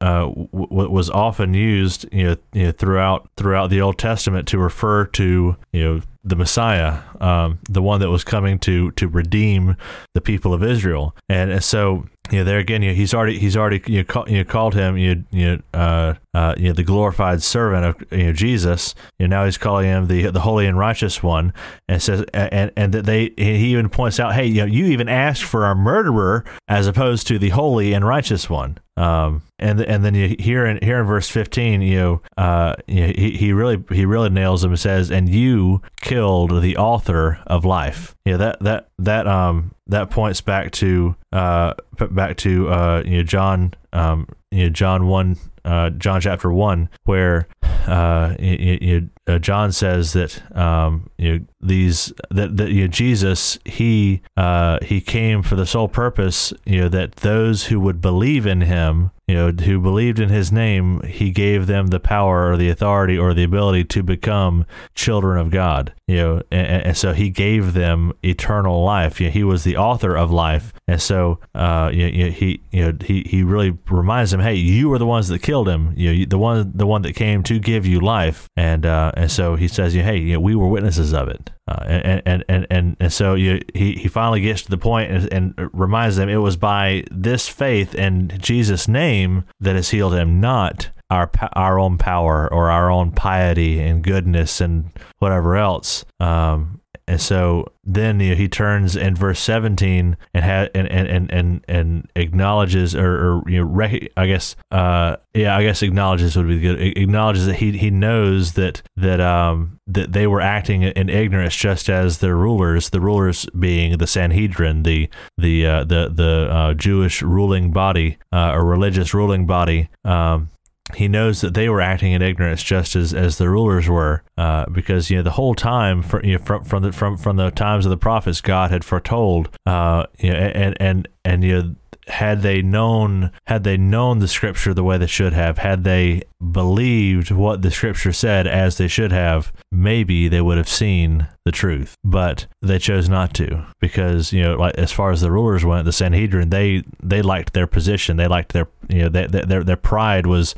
uh, 0.00 0.26
w- 0.26 0.90
was 0.90 1.10
often 1.10 1.54
used, 1.54 2.06
you 2.12 2.24
know, 2.24 2.36
you 2.52 2.66
know, 2.66 2.72
throughout 2.72 3.28
throughout 3.36 3.70
the 3.70 3.80
Old 3.80 3.98
Testament 3.98 4.46
to 4.48 4.58
refer 4.58 5.06
to, 5.06 5.56
you 5.72 5.82
know, 5.84 6.00
the 6.22 6.36
Messiah, 6.36 7.00
um, 7.20 7.58
the 7.68 7.82
one 7.82 8.00
that 8.00 8.10
was 8.10 8.22
coming 8.22 8.58
to 8.60 8.90
to 8.92 9.08
redeem 9.08 9.76
the 10.14 10.20
people 10.20 10.54
of 10.54 10.62
Israel, 10.62 11.16
and, 11.28 11.50
and 11.50 11.64
so 11.64 12.06
there 12.30 12.58
again, 12.58 12.82
you 12.82 12.90
know, 12.90 12.94
he's 12.94 13.14
already 13.14 13.38
he's 13.38 13.56
already 13.56 13.82
you 13.86 13.98
know, 13.98 14.04
call, 14.04 14.28
you 14.28 14.38
know, 14.38 14.44
called 14.44 14.74
him 14.74 14.96
you 14.96 15.24
you 15.30 15.56
know, 15.56 15.62
uh, 15.78 16.14
uh, 16.34 16.54
you 16.56 16.68
know 16.68 16.74
the 16.74 16.82
glorified 16.82 17.42
servant 17.42 17.84
of 17.84 18.12
you 18.12 18.26
know 18.26 18.32
Jesus. 18.32 18.94
You 19.18 19.26
know, 19.28 19.38
now 19.38 19.44
he's 19.46 19.58
calling 19.58 19.86
him 19.86 20.06
the 20.06 20.30
the 20.30 20.40
holy 20.40 20.66
and 20.66 20.78
righteous 20.78 21.22
one, 21.22 21.52
and 21.88 22.02
says 22.02 22.24
and 22.34 22.70
and 22.76 22.92
that 22.92 23.06
they 23.06 23.32
he 23.36 23.72
even 23.72 23.88
points 23.88 24.20
out, 24.20 24.34
hey, 24.34 24.46
you 24.46 24.60
know, 24.60 24.66
you 24.66 24.86
even 24.86 25.08
asked 25.08 25.44
for 25.44 25.66
a 25.66 25.74
murderer 25.74 26.44
as 26.68 26.86
opposed 26.86 27.26
to 27.28 27.38
the 27.38 27.48
holy 27.50 27.92
and 27.92 28.06
righteous 28.06 28.50
one. 28.50 28.78
Um, 28.96 29.42
and 29.58 29.80
and 29.80 30.04
then 30.04 30.14
you 30.14 30.34
hear 30.38 30.66
in 30.66 30.78
here 30.82 31.00
in 31.00 31.06
verse 31.06 31.28
fifteen, 31.28 31.82
you 31.82 31.98
know, 31.98 32.22
uh, 32.36 32.74
you 32.86 33.06
know, 33.06 33.12
he 33.16 33.30
he 33.30 33.52
really 33.52 33.82
he 33.92 34.04
really 34.04 34.28
nails 34.28 34.64
him 34.64 34.72
and 34.72 34.80
says, 34.80 35.10
and 35.10 35.28
you 35.28 35.80
killed 36.00 36.62
the 36.62 36.76
author 36.76 37.38
of 37.46 37.64
life. 37.64 38.16
Yeah, 38.24 38.36
that 38.38 38.60
that 38.60 38.88
that 38.98 39.26
um 39.26 39.72
that 39.86 40.10
points 40.10 40.40
back 40.40 40.72
to 40.72 41.16
uh 41.32 41.74
back 42.10 42.36
to 42.38 42.68
uh 42.68 43.02
you 43.06 43.18
know 43.18 43.22
John 43.22 43.72
um 43.92 44.28
you 44.50 44.64
know 44.64 44.70
John 44.70 45.06
one 45.06 45.36
uh, 45.64 45.90
John 45.90 46.20
chapter 46.20 46.50
one, 46.50 46.88
where 47.04 47.46
uh, 47.86 48.34
you, 48.38 48.78
you, 48.80 49.10
uh, 49.26 49.38
John 49.38 49.70
says 49.72 50.14
that 50.14 50.56
um, 50.56 51.10
you 51.18 51.38
know, 51.38 51.44
these 51.60 52.12
that, 52.30 52.56
that 52.56 52.70
you 52.70 52.82
know, 52.82 52.88
Jesus 52.88 53.58
he 53.64 54.22
uh, 54.36 54.78
he 54.82 55.00
came 55.00 55.42
for 55.42 55.56
the 55.56 55.66
sole 55.66 55.88
purpose 55.88 56.52
you 56.64 56.80
know 56.80 56.88
that 56.88 57.16
those 57.16 57.66
who 57.66 57.80
would 57.80 58.00
believe 58.00 58.46
in 58.46 58.62
him 58.62 59.10
you 59.28 59.34
know, 59.34 59.52
who 59.52 59.78
believed 59.78 60.18
in 60.18 60.30
his 60.30 60.50
name, 60.50 61.02
he 61.02 61.30
gave 61.30 61.66
them 61.66 61.88
the 61.88 62.00
power 62.00 62.50
or 62.50 62.56
the 62.56 62.70
authority 62.70 63.18
or 63.18 63.34
the 63.34 63.44
ability 63.44 63.84
to 63.84 64.02
become 64.02 64.64
children 64.94 65.38
of 65.38 65.50
God. 65.50 65.92
You 66.08 66.16
know, 66.16 66.42
and, 66.50 66.86
and 66.86 66.96
so 66.96 67.12
he 67.12 67.28
gave 67.28 67.74
them 67.74 68.14
eternal 68.22 68.82
life. 68.82 69.20
You 69.20 69.26
know, 69.26 69.32
he 69.32 69.44
was 69.44 69.62
the 69.62 69.76
author 69.76 70.16
of 70.16 70.30
life, 70.30 70.72
and 70.88 71.00
so 71.00 71.38
uh, 71.54 71.90
you 71.92 72.30
he 72.30 72.62
you 72.72 72.86
know 72.86 72.98
he 73.04 73.24
he 73.28 73.42
really 73.42 73.76
reminds 73.90 74.30
them, 74.30 74.40
hey, 74.40 74.54
you 74.54 74.88
were 74.88 74.98
the 74.98 75.06
ones 75.06 75.28
that 75.28 75.42
killed 75.42 75.68
him. 75.68 75.92
You 75.96 76.20
know, 76.20 76.24
the 76.24 76.38
one 76.38 76.72
the 76.74 76.86
one 76.86 77.02
that 77.02 77.14
came 77.14 77.42
to 77.42 77.58
give 77.58 77.84
you 77.84 78.00
life, 78.00 78.48
and 78.56 78.86
uh, 78.86 79.12
and 79.14 79.30
so 79.30 79.56
he 79.56 79.68
says, 79.68 79.92
hey, 79.92 80.16
you 80.16 80.32
know, 80.32 80.40
we 80.40 80.54
were 80.56 80.68
witnesses 80.68 81.12
of 81.12 81.28
it. 81.28 81.50
Uh, 81.68 81.84
and, 81.86 82.22
and, 82.24 82.44
and, 82.48 82.66
and, 82.70 82.96
and 82.98 83.12
so 83.12 83.34
you, 83.34 83.60
he, 83.74 83.92
he 83.92 84.08
finally 84.08 84.40
gets 84.40 84.62
to 84.62 84.70
the 84.70 84.78
point 84.78 85.12
and, 85.12 85.30
and 85.30 85.70
reminds 85.74 86.16
them 86.16 86.26
it 86.26 86.38
was 86.38 86.56
by 86.56 87.04
this 87.10 87.46
faith 87.46 87.94
and 87.94 88.40
Jesus' 88.42 88.88
name 88.88 89.44
that 89.60 89.76
has 89.76 89.90
healed 89.90 90.14
him, 90.14 90.40
not 90.40 90.88
our 91.10 91.30
our 91.54 91.78
own 91.78 91.98
power 91.98 92.52
or 92.52 92.70
our 92.70 92.90
own 92.90 93.12
piety 93.12 93.80
and 93.80 94.02
goodness 94.02 94.60
and 94.60 94.90
whatever 95.18 95.56
else. 95.56 96.04
Um, 96.20 96.80
and 97.08 97.20
so 97.20 97.72
then 97.84 98.20
you 98.20 98.30
know, 98.30 98.36
he 98.36 98.48
turns 98.48 98.94
in 98.94 99.16
verse 99.16 99.40
17 99.40 100.16
and 100.34 100.44
ha- 100.44 100.68
and, 100.74 100.86
and, 100.88 101.32
and, 101.32 101.64
and, 101.66 102.10
acknowledges 102.14 102.94
or, 102.94 103.08
or 103.08 103.42
you 103.46 103.58
know 103.58 103.64
rec- 103.64 104.12
I 104.16 104.26
guess 104.26 104.56
uh, 104.70 105.16
yeah 105.32 105.56
I 105.56 105.62
guess 105.62 105.82
acknowledges 105.82 106.36
would 106.36 106.48
be 106.48 106.60
good 106.60 106.80
acknowledges 106.80 107.46
that 107.46 107.56
he 107.56 107.72
he 107.78 107.90
knows 107.90 108.52
that 108.54 108.82
that 108.96 109.20
um 109.20 109.80
that 109.86 110.12
they 110.12 110.26
were 110.26 110.42
acting 110.42 110.82
in 110.82 111.08
ignorance 111.08 111.56
just 111.56 111.88
as 111.88 112.18
their 112.18 112.36
rulers 112.36 112.90
the 112.90 113.00
rulers 113.00 113.46
being 113.58 113.96
the 113.96 114.06
Sanhedrin 114.06 114.82
the 114.82 115.08
the 115.38 115.66
uh, 115.66 115.84
the 115.84 116.10
the 116.12 116.48
uh, 116.50 116.74
Jewish 116.74 117.22
ruling 117.22 117.72
body 117.72 118.18
uh, 118.32 118.52
or 118.52 118.64
religious 118.64 119.14
ruling 119.14 119.46
body 119.46 119.88
um, 120.04 120.50
he 120.94 121.08
knows 121.08 121.40
that 121.40 121.54
they 121.54 121.68
were 121.68 121.80
acting 121.80 122.12
in 122.12 122.22
ignorance 122.22 122.62
just 122.62 122.96
as, 122.96 123.12
as 123.12 123.38
the 123.38 123.48
rulers 123.48 123.88
were, 123.88 124.22
uh, 124.36 124.66
because 124.70 125.10
you 125.10 125.16
know 125.16 125.22
the 125.22 125.32
whole 125.32 125.54
time 125.54 126.04
you 126.22 126.38
know, 126.38 126.44
from 126.44 126.64
from 126.64 126.82
the 126.82 126.92
from 126.92 127.16
from 127.16 127.36
the 127.36 127.50
times 127.50 127.84
of 127.86 127.90
the 127.90 127.96
prophets, 127.96 128.40
God 128.40 128.70
had 128.70 128.84
foretold, 128.84 129.50
uh, 129.66 130.06
you 130.18 130.32
know, 130.32 130.38
and 130.38 130.76
and 130.80 131.08
and 131.24 131.44
you 131.44 131.62
know, 131.62 131.74
had 132.08 132.42
they 132.42 132.62
known 132.62 133.30
had 133.46 133.64
they 133.64 133.76
known 133.76 134.18
the 134.18 134.28
scripture 134.28 134.72
the 134.72 134.84
way 134.84 134.98
they 134.98 135.06
should 135.06 135.32
have, 135.32 135.58
had 135.58 135.84
they 135.84 136.22
believed 136.52 137.30
what 137.30 137.62
the 137.62 137.70
scripture 137.70 138.12
said 138.12 138.46
as 138.46 138.78
they 138.78 138.88
should 138.88 139.12
have, 139.12 139.52
maybe 139.70 140.28
they 140.28 140.40
would 140.40 140.56
have 140.56 140.68
seen 140.68 141.28
the 141.48 141.52
truth. 141.52 141.96
But 142.04 142.46
they 142.60 142.78
chose 142.78 143.08
not 143.08 143.32
to 143.34 143.66
because 143.80 144.34
you 144.34 144.42
know, 144.42 144.56
like 144.56 144.74
as 144.74 144.92
far 144.92 145.10
as 145.10 145.22
the 145.22 145.32
rulers 145.32 145.64
went, 145.64 145.86
the 145.86 145.92
Sanhedrin 145.92 146.50
they 146.50 146.84
they 147.02 147.22
liked 147.22 147.54
their 147.54 147.66
position, 147.66 148.18
they 148.18 148.28
liked 148.28 148.52
their 148.52 148.68
you 148.90 149.02
know 149.02 149.08
they, 149.08 149.26
they, 149.26 149.40
their 149.40 149.64
their 149.64 149.76
pride 149.76 150.26
was 150.26 150.54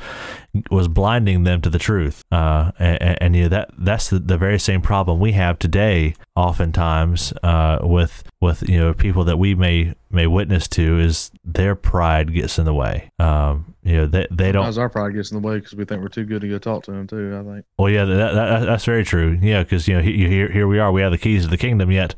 was 0.69 0.89
blinding 0.89 1.45
them 1.45 1.61
to 1.61 1.71
the 1.71 1.79
truth. 1.79 2.25
Uh, 2.33 2.73
and, 2.81 3.23
and, 3.23 3.37
you 3.37 3.43
know 3.45 3.49
that 3.51 3.71
that's 3.79 4.11
the, 4.11 4.19
the 4.19 4.37
very 4.37 4.59
same 4.59 4.83
problem 4.83 5.21
we 5.21 5.31
have 5.33 5.61
today, 5.61 6.15
oftentimes 6.35 7.33
uh, 7.45 7.79
with 7.83 8.25
with 8.41 8.69
you 8.69 8.81
know 8.81 8.93
people 8.93 9.23
that 9.25 9.39
we 9.39 9.55
may 9.55 9.95
may 10.11 10.27
witness 10.27 10.67
to 10.67 10.99
is 10.99 11.31
their 11.45 11.77
pride 11.77 12.35
gets 12.35 12.59
in 12.59 12.65
the 12.65 12.75
way. 12.75 13.11
Um, 13.21 13.70
you 13.83 13.97
know 13.97 14.07
they 14.07 14.27
they 14.31 14.53
don't. 14.53 14.63
Sometimes 14.63 14.79
our 14.79 14.89
pride 14.89 15.15
gets 15.15 15.31
in 15.31 15.41
the 15.41 15.47
way 15.47 15.57
because 15.57 15.75
we 15.75 15.85
think 15.85 16.03
we're 16.03 16.09
too 16.09 16.25
good 16.25 16.43
to 16.43 16.49
go 16.49 16.59
talk 16.59 16.85
to 16.85 16.93
them 16.93 17.07
too. 17.07 17.35
I 17.35 17.55
think. 17.55 17.67
Well, 17.79 17.91
yeah, 17.91 18.05
that, 18.05 18.33
that 18.35 18.67
that's 18.67 18.85
very 18.85 19.05
true. 19.05 19.39
Yeah, 19.41 19.63
because 19.63 19.89
you 19.89 19.97
know 19.97 20.03
here 20.03 20.51
here 20.51 20.67
we 20.67 20.79
are, 20.79 20.93
we 20.93 21.01
have 21.01 21.13
the 21.13 21.19
keys 21.19 21.45
to 21.45 21.49
the 21.49 21.57
kingdom. 21.57 21.91
Yet, 21.91 22.15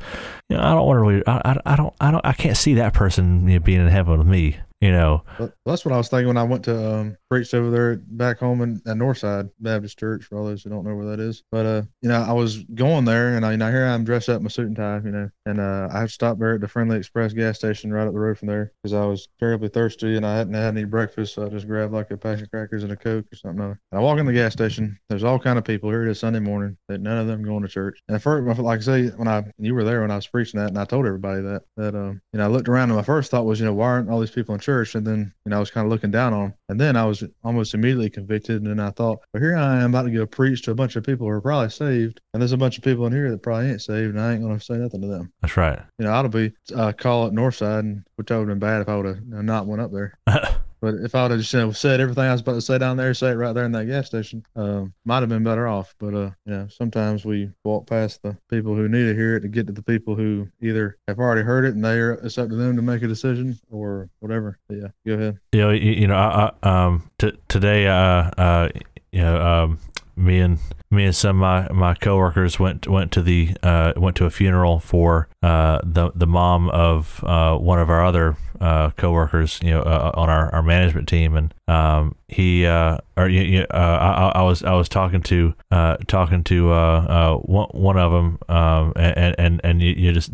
you 0.48 0.57
know, 0.57 0.62
I 0.62 0.70
don't 0.70 0.87
want 0.87 1.25
to. 1.25 1.31
I, 1.31 1.53
I, 1.53 1.72
I 1.72 1.77
don't 1.77 1.94
I 2.01 2.11
don't 2.11 2.27
I 2.27 2.33
can't 2.33 2.57
see 2.57 2.75
that 2.75 2.94
person 2.94 3.48
you 3.48 3.59
know, 3.59 3.61
being 3.61 3.81
in 3.81 3.88
heaven 3.88 4.18
with 4.18 4.27
me 4.27 4.59
you 4.83 4.90
know. 4.90 5.23
That's 5.64 5.85
what 5.85 5.95
I 5.95 5.97
was 5.97 6.09
thinking 6.09 6.27
when 6.27 6.37
I 6.37 6.42
went 6.42 6.64
to 6.64 6.92
um, 6.92 7.16
preached 7.31 7.55
over 7.55 7.71
there 7.71 7.97
back 8.09 8.40
home 8.40 8.61
in 8.62 8.83
at 8.85 8.97
Northside 8.97 9.49
Baptist 9.61 9.99
Church. 9.99 10.25
For 10.25 10.37
all 10.37 10.45
those 10.45 10.64
who 10.64 10.71
don't 10.71 10.85
know 10.85 10.97
where 10.97 11.07
that 11.07 11.21
is, 11.21 11.45
but 11.53 11.64
uh, 11.64 11.83
you 12.03 12.09
know, 12.09 12.21
I 12.21 12.33
was 12.33 12.64
going 12.75 13.05
there, 13.05 13.37
and 13.37 13.47
I, 13.47 13.53
you 13.53 13.57
know, 13.59 13.71
here 13.71 13.87
I'm 13.87 14.05
dressed 14.05 14.29
up 14.29 14.38
in 14.38 14.42
my 14.42 14.49
suit 14.49 14.66
and 14.66 14.77
tie, 14.77 15.01
you 15.05 15.12
know, 15.12 15.31
and 15.47 15.61
uh, 15.61 15.88
I 15.92 16.07
stopped 16.07 16.40
there 16.40 16.55
at 16.55 16.61
the 16.61 16.68
Friendly 16.68 16.99
Express 16.99 17.33
gas 17.33 17.59
station 17.59 17.92
right 17.92 18.07
up 18.07 18.12
the 18.12 18.18
road 18.18 18.38
from 18.38 18.49
there 18.49 18.73
because 18.83 18.92
I 18.92 19.05
was 19.05 19.29
terribly 19.38 19.68
thirsty 19.68 20.16
and 20.16 20.27
I 20.27 20.37
hadn't 20.37 20.55
had 20.55 20.77
any 20.77 20.85
breakfast, 20.85 21.35
so 21.35 21.47
I 21.47 21.49
just 21.49 21.68
grabbed 21.68 21.92
like 21.92 22.11
a 22.11 22.16
pack 22.16 22.42
of 22.42 22.51
crackers 22.51 22.83
and 22.83 22.92
a 22.92 22.97
coke 22.97 23.27
or 23.33 23.37
something. 23.37 23.64
And 23.64 23.79
I 23.92 24.01
walk 24.01 24.18
in 24.18 24.27
the 24.27 24.33
gas 24.33 24.53
station. 24.53 24.99
There's 25.09 25.25
all 25.25 25.38
kind 25.38 25.59
of 25.59 25.64
people 25.64 25.90
here. 25.90 26.07
It 26.07 26.11
is 26.11 26.18
Sunday 26.18 26.40
morning. 26.40 26.77
That 26.88 27.01
none 27.01 27.18
of 27.18 27.29
them 27.29 27.45
going 27.45 27.62
to 27.62 27.68
church. 27.68 28.01
And 28.09 28.16
at 28.16 28.23
first, 28.23 28.59
like 28.59 28.81
I 28.81 28.83
say, 28.83 29.07
when 29.11 29.29
I 29.29 29.45
you 29.59 29.75
were 29.75 29.85
there 29.85 30.01
when 30.01 30.11
I 30.11 30.16
was 30.16 30.27
preaching 30.27 30.59
that, 30.59 30.71
and 30.71 30.79
I 30.79 30.85
told 30.85 31.07
everybody 31.07 31.40
that 31.42 31.62
that 31.77 31.95
um, 31.95 32.21
you 32.33 32.38
know, 32.38 32.45
I 32.45 32.49
looked 32.49 32.68
around 32.68 32.90
and 32.90 32.97
my 32.97 33.05
first 33.05 33.31
thought 33.31 33.47
was, 33.47 33.61
you 33.61 33.66
know, 33.66 33.75
why 33.75 33.87
aren't 33.87 34.11
all 34.11 34.18
these 34.18 34.31
people 34.33 34.55
in 34.55 34.61
church? 34.61 34.71
Church, 34.72 34.94
and 34.94 35.06
then 35.06 35.32
you 35.44 35.50
know 35.50 35.56
I 35.56 35.61
was 35.61 35.70
kind 35.70 35.87
of 35.87 35.90
looking 35.90 36.11
down 36.11 36.32
on, 36.32 36.42
them. 36.42 36.54
and 36.70 36.80
then 36.80 36.96
I 36.96 37.04
was 37.04 37.22
almost 37.44 37.74
immediately 37.74 38.11
convicted, 38.11 38.62
and 38.62 38.66
then 38.66 38.80
I 38.80 38.90
thought, 38.90 39.18
well, 39.32 39.42
here 39.42 39.56
I 39.56 39.82
am 39.82 39.90
about 39.90 40.04
to 40.04 40.11
go 40.11 40.26
preach 40.26 40.62
to 40.62 40.70
a 40.70 40.74
bunch 40.74 40.96
of 40.96 41.04
people 41.04 41.26
who 41.26 41.32
are 41.32 41.40
probably 41.40 41.70
saved, 41.70 42.20
and 42.32 42.40
there's 42.40 42.52
a 42.52 42.56
bunch 42.56 42.78
of 42.78 42.85
people 42.85 43.06
in 43.06 43.12
here 43.12 43.30
that 43.30 43.42
probably 43.42 43.70
ain't 43.70 43.82
saved, 43.82 44.14
and 44.14 44.20
I 44.20 44.32
ain't 44.32 44.42
gonna 44.42 44.61
say 44.61 44.74
nothing 44.74 45.02
to 45.02 45.08
them. 45.08 45.32
That's 45.42 45.56
right. 45.56 45.80
You 45.98 46.06
know, 46.06 46.12
I'd 46.12 46.30
be 46.30 46.52
uh, 46.74 46.92
call 46.92 47.26
it 47.26 47.35
Northside, 47.35 47.80
and 47.80 48.04
which 48.16 48.30
would 48.30 48.38
have 48.38 48.46
been 48.46 48.58
bad 48.58 48.82
if 48.82 48.88
I 48.88 48.96
would 48.96 49.06
have 49.06 49.22
not 49.26 49.66
went 49.66 49.82
up 49.82 49.92
there. 49.92 50.18
But 50.83 50.97
if 50.97 51.14
I 51.14 51.23
would 51.23 51.31
have 51.31 51.40
just 51.40 51.53
you 51.53 51.61
know, 51.61 51.71
said 51.71 52.01
everything 52.01 52.25
I 52.25 52.33
was 52.33 52.40
about 52.40 52.55
to 52.55 52.61
say 52.61 52.77
down 52.77 52.96
there, 52.96 53.15
say 53.15 53.31
it 53.31 53.35
right 53.35 53.52
there 53.52 53.65
in 53.65 53.71
that 53.71 53.87
gas 53.87 54.09
station, 54.09 54.44
um, 54.56 54.92
might 55.04 55.21
have 55.21 55.29
been 55.29 55.44
better 55.44 55.69
off. 55.69 55.94
But 56.00 56.13
uh, 56.13 56.31
you 56.44 56.52
know, 56.52 56.67
sometimes 56.69 57.25
we 57.25 57.50
walk 57.63 57.87
past 57.87 58.21
the 58.23 58.37
people 58.50 58.75
who 58.75 58.88
need 58.88 59.04
to 59.04 59.15
hear 59.15 59.37
it 59.37 59.40
to 59.42 59.48
get 59.48 59.69
to 59.69 59.73
the 59.73 59.83
people 59.83 60.17
who 60.17 60.48
either 60.61 60.98
have 61.06 61.21
already 61.21 61.42
heard 61.42 61.65
it 61.65 61.77
and 61.77 61.85
they 61.85 62.00
are 62.00 62.15
it's 62.15 62.37
up 62.37 62.48
to 62.48 62.56
them 62.56 62.75
to 62.75 62.83
make 62.83 63.02
a 63.02 63.06
decision 63.06 63.56
or 63.71 64.11
whatever. 64.19 64.59
But 64.69 64.79
yeah, 64.79 64.88
go 65.06 65.15
ahead. 65.15 65.38
You 65.52 65.61
know, 65.61 65.71
you, 65.71 65.92
you 65.92 66.06
know, 66.09 66.17
I, 66.17 66.50
I, 66.65 66.85
um, 66.87 67.09
t- 67.17 67.38
today, 67.46 67.87
uh, 67.87 67.94
uh, 68.37 68.69
you 69.13 69.21
know, 69.21 69.40
um, 69.40 69.79
me 70.17 70.40
and 70.40 70.59
me 70.90 71.04
and 71.04 71.17
some 71.17 71.42
of 71.42 71.71
my, 71.71 71.73
my 71.73 71.94
coworkers 71.94 72.59
went 72.59 72.87
went 72.88 73.13
to 73.13 73.23
the 73.23 73.56
uh, 73.63 73.92
went 73.96 74.17
to 74.17 74.25
a 74.25 74.31
funeral 74.31 74.81
for 74.81 75.29
uh, 75.42 75.81
the 75.85 76.11
the 76.15 76.27
mom 76.27 76.69
of 76.71 77.23
uh, 77.25 77.56
one 77.56 77.79
of 77.79 77.88
our 77.88 78.04
other 78.04 78.37
uh, 78.63 78.90
coworkers, 78.90 79.58
you 79.60 79.71
know, 79.71 79.83
uh, 79.83 80.13
on 80.15 80.31
our, 80.31 80.54
our 80.54 80.63
management 80.63 81.08
team, 81.08 81.37
and 81.37 81.52
um, 81.67 82.15
he 82.29 82.65
uh, 82.65 82.98
or 83.17 83.29
uh, 83.29 83.67
I, 83.75 84.33
I 84.37 84.42
was 84.42 84.63
I 84.63 84.75
was 84.75 84.88
talking 84.88 85.21
to 85.25 85.52
uh, 85.73 85.96
talking 86.06 86.44
to 86.44 86.73
uh, 86.73 86.75
uh, 86.75 87.37
one, 87.38 87.69
one 87.73 87.98
of 87.98 88.13
them, 88.13 88.38
um, 88.48 88.92
and 88.94 89.35
and 89.37 89.60
and 89.65 89.83
you, 89.83 89.94
you 89.96 90.13
just 90.13 90.31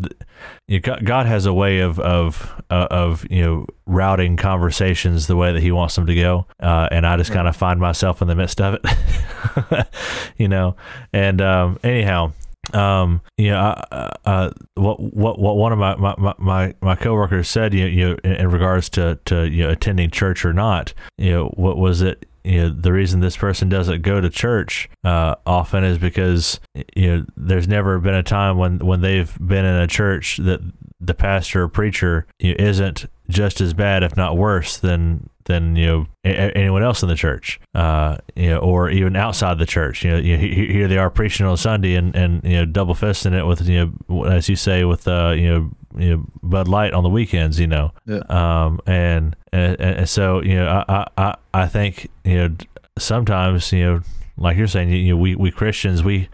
you 0.66 0.80
got, 0.80 1.04
God 1.04 1.24
has 1.24 1.46
a 1.46 1.54
way 1.54 1.80
of 1.80 1.98
of 1.98 2.62
uh, 2.68 2.88
of 2.90 3.26
you 3.30 3.42
know 3.42 3.66
routing 3.86 4.36
conversations 4.36 5.26
the 5.26 5.36
way 5.36 5.52
that 5.52 5.62
He 5.62 5.72
wants 5.72 5.94
them 5.94 6.04
to 6.06 6.14
go, 6.14 6.46
uh, 6.60 6.88
and 6.92 7.06
I 7.06 7.16
just 7.16 7.32
kind 7.32 7.48
of 7.48 7.56
find 7.56 7.80
myself 7.80 8.20
in 8.20 8.28
the 8.28 8.36
midst 8.36 8.60
of 8.60 8.74
it, 8.74 9.88
you 10.36 10.48
know. 10.48 10.76
And 11.14 11.40
um, 11.40 11.78
anyhow, 11.82 12.32
um, 12.74 13.22
know, 13.50 13.58
uh, 13.58 14.10
uh, 14.24 14.50
what, 14.74 15.00
what, 15.00 15.38
what 15.38 15.56
one 15.56 15.72
of 15.72 15.78
my, 15.78 15.96
my, 15.96 16.34
my, 16.38 16.74
my 16.80 16.94
coworkers 16.94 17.48
said, 17.48 17.72
you, 17.72 17.86
you 17.86 18.18
in, 18.24 18.32
in 18.32 18.50
regards 18.50 18.88
to, 18.90 19.18
to, 19.26 19.48
you 19.48 19.64
know, 19.64 19.70
attending 19.70 20.10
church 20.10 20.44
or 20.44 20.52
not, 20.52 20.92
you 21.16 21.30
know, 21.30 21.46
what 21.56 21.78
was 21.78 22.02
it, 22.02 22.26
you 22.44 22.62
know, 22.62 22.70
the 22.70 22.92
reason 22.92 23.20
this 23.20 23.36
person 23.36 23.68
doesn't 23.68 24.02
go 24.02 24.20
to 24.20 24.30
church 24.30 24.88
uh, 25.04 25.34
often 25.46 25.84
is 25.84 25.98
because 25.98 26.60
you 26.96 27.06
know 27.06 27.26
there's 27.36 27.68
never 27.68 27.98
been 27.98 28.14
a 28.14 28.22
time 28.22 28.56
when 28.56 28.78
when 28.78 29.02
they've 29.02 29.36
been 29.38 29.66
in 29.66 29.74
a 29.74 29.86
church 29.86 30.38
that 30.38 30.60
the 31.00 31.14
pastor 31.14 31.64
or 31.64 31.68
preacher 31.68 32.26
you 32.38 32.50
know, 32.50 32.64
isn't 32.64 33.06
just 33.28 33.60
as 33.60 33.74
bad, 33.74 34.02
if 34.02 34.16
not 34.16 34.36
worse, 34.36 34.78
than 34.78 35.28
than 35.48 35.74
you 35.74 35.86
know 35.86 36.06
a- 36.24 36.56
anyone 36.56 36.82
else 36.84 37.02
in 37.02 37.08
the 37.08 37.16
church, 37.16 37.58
uh, 37.74 38.18
you 38.36 38.50
know, 38.50 38.58
or 38.58 38.88
even 38.90 39.16
outside 39.16 39.58
the 39.58 39.66
church. 39.66 40.04
You 40.04 40.12
know, 40.12 40.16
you, 40.18 40.36
here 40.38 40.86
they 40.86 40.96
are 40.98 41.10
preaching 41.10 41.44
on 41.46 41.56
Sunday 41.56 41.96
and, 41.96 42.14
and 42.14 42.44
you 42.44 42.56
know 42.58 42.64
double 42.64 42.94
fisting 42.94 43.32
it 43.36 43.44
with 43.44 43.66
you 43.68 43.92
know 44.08 44.24
as 44.24 44.48
you 44.48 44.54
say 44.56 44.84
with 44.84 45.08
uh, 45.08 45.34
you 45.36 45.48
know 45.50 45.70
you 45.96 46.10
know 46.16 46.24
Bud 46.42 46.68
Light 46.68 46.92
on 46.94 47.02
the 47.02 47.10
weekends. 47.10 47.58
You 47.58 47.66
know, 47.66 47.92
Yeah. 48.06 48.20
um, 48.28 48.78
and, 48.86 49.34
and 49.52 49.80
and 49.80 50.08
so 50.08 50.40
you 50.42 50.54
know 50.54 50.84
I 50.88 51.06
I 51.18 51.34
I 51.52 51.66
think 51.66 52.08
you 52.24 52.36
know 52.36 52.56
sometimes 52.98 53.72
you 53.72 53.84
know 53.84 54.00
like 54.36 54.56
you're 54.56 54.66
saying 54.66 54.90
you 54.90 55.14
know 55.14 55.20
we 55.20 55.34
we 55.34 55.50
Christians 55.50 56.02
we 56.04 56.28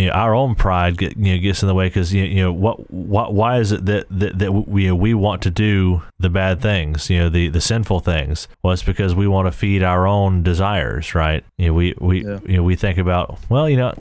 you 0.00 0.06
know, 0.08 0.12
our 0.12 0.34
own 0.34 0.54
pride 0.54 0.96
get, 0.98 1.16
you 1.16 1.34
know, 1.34 1.42
gets 1.42 1.62
in 1.62 1.68
the 1.68 1.74
way 1.74 1.88
because 1.88 2.12
you, 2.12 2.24
you 2.24 2.42
know 2.42 2.52
what, 2.52 2.90
what 2.90 3.34
why 3.34 3.58
is 3.58 3.72
it 3.72 3.86
that 3.86 4.06
that, 4.10 4.38
that 4.38 4.52
we 4.52 4.90
we 4.92 5.14
want 5.14 5.42
to 5.42 5.50
do 5.50 6.02
the 6.18 6.28
bad 6.28 6.60
things 6.60 7.08
you 7.08 7.18
know 7.18 7.28
the 7.28 7.48
the 7.48 7.60
sinful 7.60 8.00
things 8.00 8.46
well 8.62 8.72
it's 8.72 8.82
because 8.82 9.14
we 9.14 9.26
want 9.26 9.46
to 9.46 9.52
feed 9.52 9.82
our 9.82 10.06
own 10.06 10.42
desires 10.42 11.14
right 11.14 11.44
you 11.56 11.68
know 11.68 11.72
we 11.74 11.94
we 11.98 12.24
Yeah. 12.24 12.38
you 12.46 12.56
know 12.58 12.62
we 12.62 12.76
think 12.76 12.98
about 12.98 13.38
well 13.48 13.68
you 13.68 13.76
know 13.76 13.94